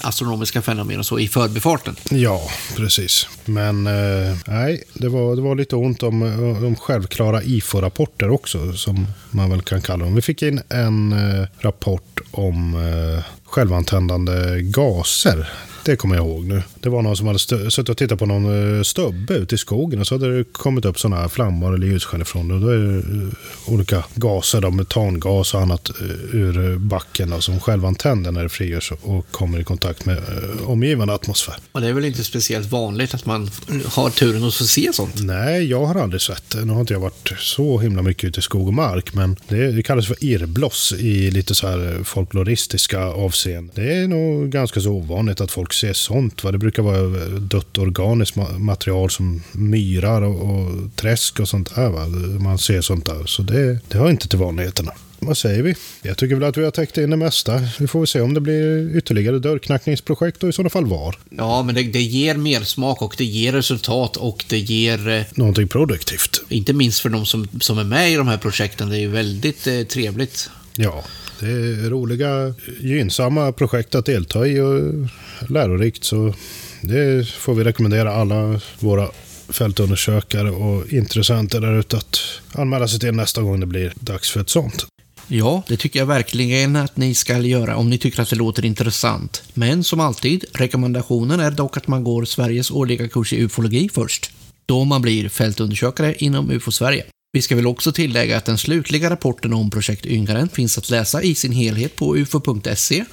astronomiska 0.00 0.62
fenomen 0.62 0.98
och 0.98 1.07
så 1.07 1.18
i 1.18 1.29
förbifarten. 1.29 1.96
Ja, 2.11 2.42
precis. 2.77 3.29
Men 3.44 3.87
eh, 3.87 4.37
nej, 4.46 4.85
det 4.94 5.09
var, 5.09 5.37
det 5.37 5.42
var 5.42 5.55
lite 5.55 5.77
ont 5.77 6.03
om 6.03 6.22
eh, 6.22 6.62
de 6.62 6.77
självklara 6.77 7.42
IFO-rapporter 7.42 8.31
också, 8.31 8.72
som 8.72 9.07
man 9.31 9.50
väl 9.50 9.62
kan 9.62 9.83
kalla 9.83 10.05
dem. 10.05 10.14
Vi 10.14 10.22
fick 10.22 10.42
in 10.42 10.61
en 10.68 11.12
eh, 11.12 11.46
rapport 11.59 12.20
om 12.31 12.74
eh, 12.74 13.24
självantändande 13.44 14.61
gaser. 14.62 15.48
Det 15.85 15.97
kommer 15.97 16.16
jag 16.16 16.27
ihåg 16.27 16.44
nu. 16.44 16.62
Det 16.81 16.88
var 16.88 17.03
någon 17.03 17.16
som 17.16 17.27
hade 17.27 17.38
suttit 17.38 17.88
och 17.88 17.97
tittat 17.97 18.18
på 18.18 18.27
någon 18.27 18.77
eh, 18.79 18.83
stubbe 18.83 19.35
ute 19.35 19.55
i 19.55 19.59
skogen 19.59 20.01
och 20.01 20.07
så 20.07 20.14
hade 20.14 20.38
det 20.38 20.44
kommit 20.53 20.85
upp 20.85 20.99
sådana 20.99 21.20
här 21.20 21.29
flammor 21.29 21.75
eller 21.75 21.87
ljussken 21.87 22.23
ifrån 22.23 22.49
det. 22.49 22.55
Och 22.55 22.61
då 22.61 22.68
är 22.68 22.77
det 22.77 22.97
eh, 22.97 23.73
olika 23.75 24.05
gaser, 24.14 24.61
då, 24.61 24.70
metangas 24.70 25.55
och 25.55 25.61
annat 25.61 25.90
eh, 26.01 26.35
ur 26.35 26.79
backen 26.79 27.31
då, 27.31 27.40
som 27.40 27.61
självantänder 27.61 28.33
när 28.33 28.42
det 28.42 28.49
frigörs 28.49 28.92
och 29.03 29.31
kommer 29.31 29.61
i 29.61 29.64
kontakt 29.64 30.07
med 30.07 30.23
omgivande 30.66 31.14
atmosfär. 31.14 31.55
Och 31.73 31.81
det 31.81 31.88
är 31.88 31.92
väl 31.92 32.05
inte 32.05 32.25
speciellt 32.25 32.70
vanligt 32.70 33.14
att 33.14 33.27
man 33.27 33.51
har 33.87 34.11
turen 34.11 34.44
att 34.44 34.55
få 34.55 34.64
se 34.64 34.92
sånt. 34.92 35.23
Nej, 35.23 35.64
jag 35.64 35.87
har 35.87 35.94
aldrig 35.94 36.23
sett 36.23 36.51
det. 36.51 36.64
Nu 36.64 36.73
har 36.73 36.81
inte 36.81 36.92
jag 36.92 37.01
varit 37.01 37.33
så 37.38 37.79
himla 37.79 38.03
mycket 38.03 38.25
ute 38.25 38.40
i 38.40 38.42
skog 38.42 38.68
och 38.68 38.75
mark, 38.75 39.14
men 39.14 39.37
det, 39.49 39.73
det 39.73 39.83
kallas 39.83 40.07
för 40.07 40.25
irrbloss 40.25 40.92
i 40.92 41.31
lite 41.31 41.55
så 41.55 41.68
här 41.68 42.05
folkloristiska 42.05 43.01
avseenden. 43.01 43.70
Det 43.75 43.94
är 43.94 44.09
nog 44.09 44.51
ganska 44.51 44.81
så 44.81 44.90
ovanligt 44.90 45.40
att 45.40 45.51
folk 45.51 45.74
ser 45.75 45.93
sånt. 45.93 46.45
Va? 46.45 46.53
Det 46.53 46.59
brukar 46.59 46.83
vara 46.83 47.29
dött 47.29 47.79
organiskt 47.79 48.37
ma- 48.37 48.59
material 48.59 49.11
som 49.11 49.43
myrar 49.53 50.23
och, 50.23 50.51
och 50.51 50.97
träsk 50.97 51.41
och 51.41 51.49
sånt 51.49 51.75
där. 51.75 51.89
Va? 51.91 52.07
Man 52.41 52.59
ser 52.59 52.81
sånt 52.81 53.07
där. 53.07 53.27
Så 53.27 53.43
det, 53.43 53.79
det 53.89 53.99
hör 53.99 54.11
inte 54.11 54.29
till 54.29 54.39
vanligheterna. 54.39 54.93
Vad 55.19 55.39
säger 55.39 55.63
vi? 55.63 55.75
Jag 56.03 56.17
tycker 56.19 56.35
väl 56.35 56.45
att 56.49 56.57
vi 56.57 56.65
har 56.65 56.71
täckt 56.71 56.99
in 56.99 57.11
det 57.11 57.17
mesta. 57.17 57.63
Vi 57.79 57.87
får 57.87 58.01
väl 58.01 58.07
se 58.07 58.21
om 58.21 58.35
det 58.35 58.41
blir 58.41 58.97
ytterligare 58.97 59.39
dörrknackningsprojekt 59.39 60.43
och 60.43 60.49
i 60.49 60.53
sådana 60.53 60.71
fall 60.71 60.87
var. 60.87 61.17
Ja, 61.31 61.63
men 61.63 61.75
det, 61.75 61.83
det 61.83 62.03
ger 62.03 62.35
mer 62.37 62.61
smak 62.61 63.03
och 63.03 63.15
det 63.19 63.25
ger 63.25 63.53
resultat 63.53 64.17
och 64.17 64.45
det 64.49 64.59
ger, 64.59 65.09
eh, 65.09 65.23
Någonting 65.35 65.69
produktivt. 65.69 66.41
inte 66.49 66.73
minst 66.73 67.01
för 67.01 67.09
de 67.09 67.27
som, 67.27 67.49
som 67.61 67.79
är 67.79 67.85
med 67.85 68.13
i 68.13 68.15
de 68.15 68.29
här 68.29 68.39
projekten, 68.39 68.89
det 68.89 68.97
är 68.97 69.01
ju 69.01 69.09
väldigt 69.09 69.67
eh, 69.67 69.83
trevligt. 69.83 70.51
Ja, 70.77 71.05
det 71.40 71.47
är 71.47 71.90
roliga, 71.90 72.55
gynnsamma 72.81 73.53
projekt 73.53 73.94
att 73.94 74.07
delta 74.07 74.47
i 74.47 74.61
och 74.61 75.09
lärorikt. 75.51 76.05
Så 76.05 76.35
det 76.81 77.29
får 77.29 77.55
vi 77.55 77.64
rekommendera 77.64 78.14
alla 78.14 78.61
våra 78.79 79.09
fältundersökare 79.49 80.51
och 80.51 80.92
intressenter 80.92 81.61
där 81.61 81.79
ute 81.79 81.97
att 81.97 82.20
anmäla 82.53 82.88
sig 82.88 83.01
till 83.01 83.14
nästa 83.14 83.42
gång 83.42 83.61
det 83.61 83.66
blir 83.66 83.92
dags 84.01 84.31
för 84.31 84.40
ett 84.40 84.51
sånt. 84.51 84.87
Ja, 85.29 85.62
det 85.68 85.77
tycker 85.77 85.99
jag 85.99 86.07
verkligen 86.07 86.77
att 86.77 86.97
ni 86.97 87.14
ska 87.14 87.38
göra 87.38 87.77
om 87.77 87.90
ni 87.90 87.99
tycker 87.99 88.23
att 88.23 88.31
det 88.31 88.37
låter 88.37 88.64
intressant. 88.64 89.42
Men 89.55 89.85
som 89.85 90.01
alltid, 90.01 90.44
rekommendationen 90.53 91.40
är 91.40 91.51
dock 91.51 91.77
att 91.77 91.88
man 91.88 92.05
går 92.05 92.25
Sveriges 92.25 92.70
årliga 92.70 93.09
kurs 93.09 93.33
i 93.33 93.40
ufologi 93.40 93.88
först. 93.92 94.31
Då 94.66 94.85
man 94.85 95.03
blir 95.03 95.29
fältundersökare 95.29 96.14
inom 96.18 96.51
UFO-Sverige. 96.51 97.05
Vi 97.35 97.42
ska 97.42 97.57
väl 97.57 97.66
också 97.66 97.92
tillägga 97.92 98.37
att 98.37 98.44
den 98.44 98.59
slutliga 98.59 99.11
rapporten 99.11 99.53
om 99.53 99.70
projekt 99.70 100.07
Yngaren 100.07 100.49
finns 100.49 100.79
att 100.79 100.90
läsa 100.90 101.23
i 101.23 101.35
sin 101.35 101.53
helhet 101.53 101.97
på 101.97 102.17
ufo.se 102.17 103.04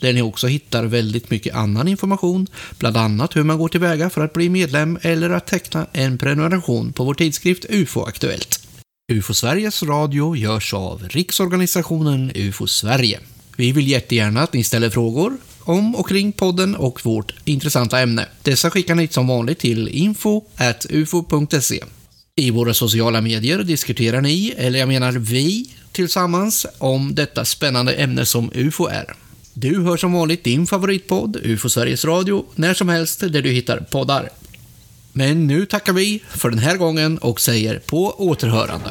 där 0.00 0.12
ni 0.12 0.22
också 0.22 0.46
hittar 0.46 0.84
väldigt 0.84 1.30
mycket 1.30 1.54
annan 1.54 1.88
information, 1.88 2.46
bland 2.78 2.96
annat 2.96 3.36
hur 3.36 3.42
man 3.42 3.58
går 3.58 3.68
tillväga 3.68 4.10
för 4.10 4.24
att 4.24 4.32
bli 4.32 4.48
medlem 4.48 4.98
eller 5.02 5.30
att 5.30 5.46
teckna 5.46 5.86
en 5.92 6.18
prenumeration 6.18 6.92
på 6.92 7.04
vår 7.04 7.14
tidskrift 7.14 7.64
UFO 7.68 8.04
Aktuellt. 8.04 8.68
UFO 9.12 9.34
Sveriges 9.34 9.82
Radio 9.82 10.36
görs 10.36 10.74
av 10.74 11.08
Riksorganisationen 11.08 12.32
UFO 12.34 12.66
Sverige. 12.66 13.20
Vi 13.56 13.72
vill 13.72 13.88
jättegärna 13.88 14.40
att 14.40 14.52
ni 14.52 14.64
ställer 14.64 14.90
frågor 14.90 15.36
om 15.60 15.94
och 15.94 16.08
kring 16.08 16.32
podden 16.32 16.76
och 16.76 17.04
vårt 17.04 17.34
intressanta 17.44 18.00
ämne. 18.00 18.26
Dessa 18.42 18.70
skickar 18.70 18.94
ni 18.94 19.08
som 19.08 19.26
vanligt 19.26 19.58
till 19.58 19.88
info.ufo.se. 19.88 21.84
I 22.34 22.50
våra 22.50 22.74
sociala 22.74 23.20
medier 23.20 23.58
diskuterar 23.58 24.20
ni, 24.20 24.54
eller 24.56 24.78
jag 24.78 24.88
menar 24.88 25.12
vi, 25.12 25.70
tillsammans 25.92 26.66
om 26.78 27.14
detta 27.14 27.44
spännande 27.44 27.92
ämne 27.92 28.26
som 28.26 28.50
UFO 28.54 28.86
är. 28.86 29.14
Du 29.54 29.82
hör 29.82 29.96
som 29.96 30.12
vanligt 30.12 30.44
din 30.44 30.66
favoritpodd, 30.66 31.36
UFO 31.42 31.68
Sveriges 31.68 32.04
Radio, 32.04 32.44
när 32.54 32.74
som 32.74 32.88
helst 32.88 33.20
där 33.20 33.42
du 33.42 33.50
hittar 33.50 33.78
poddar. 33.78 34.28
Men 35.12 35.46
nu 35.46 35.66
tackar 35.66 35.92
vi 35.92 36.22
för 36.28 36.50
den 36.50 36.58
här 36.58 36.76
gången 36.76 37.18
och 37.18 37.40
säger 37.40 37.78
på 37.78 38.14
återhörande. 38.18 38.90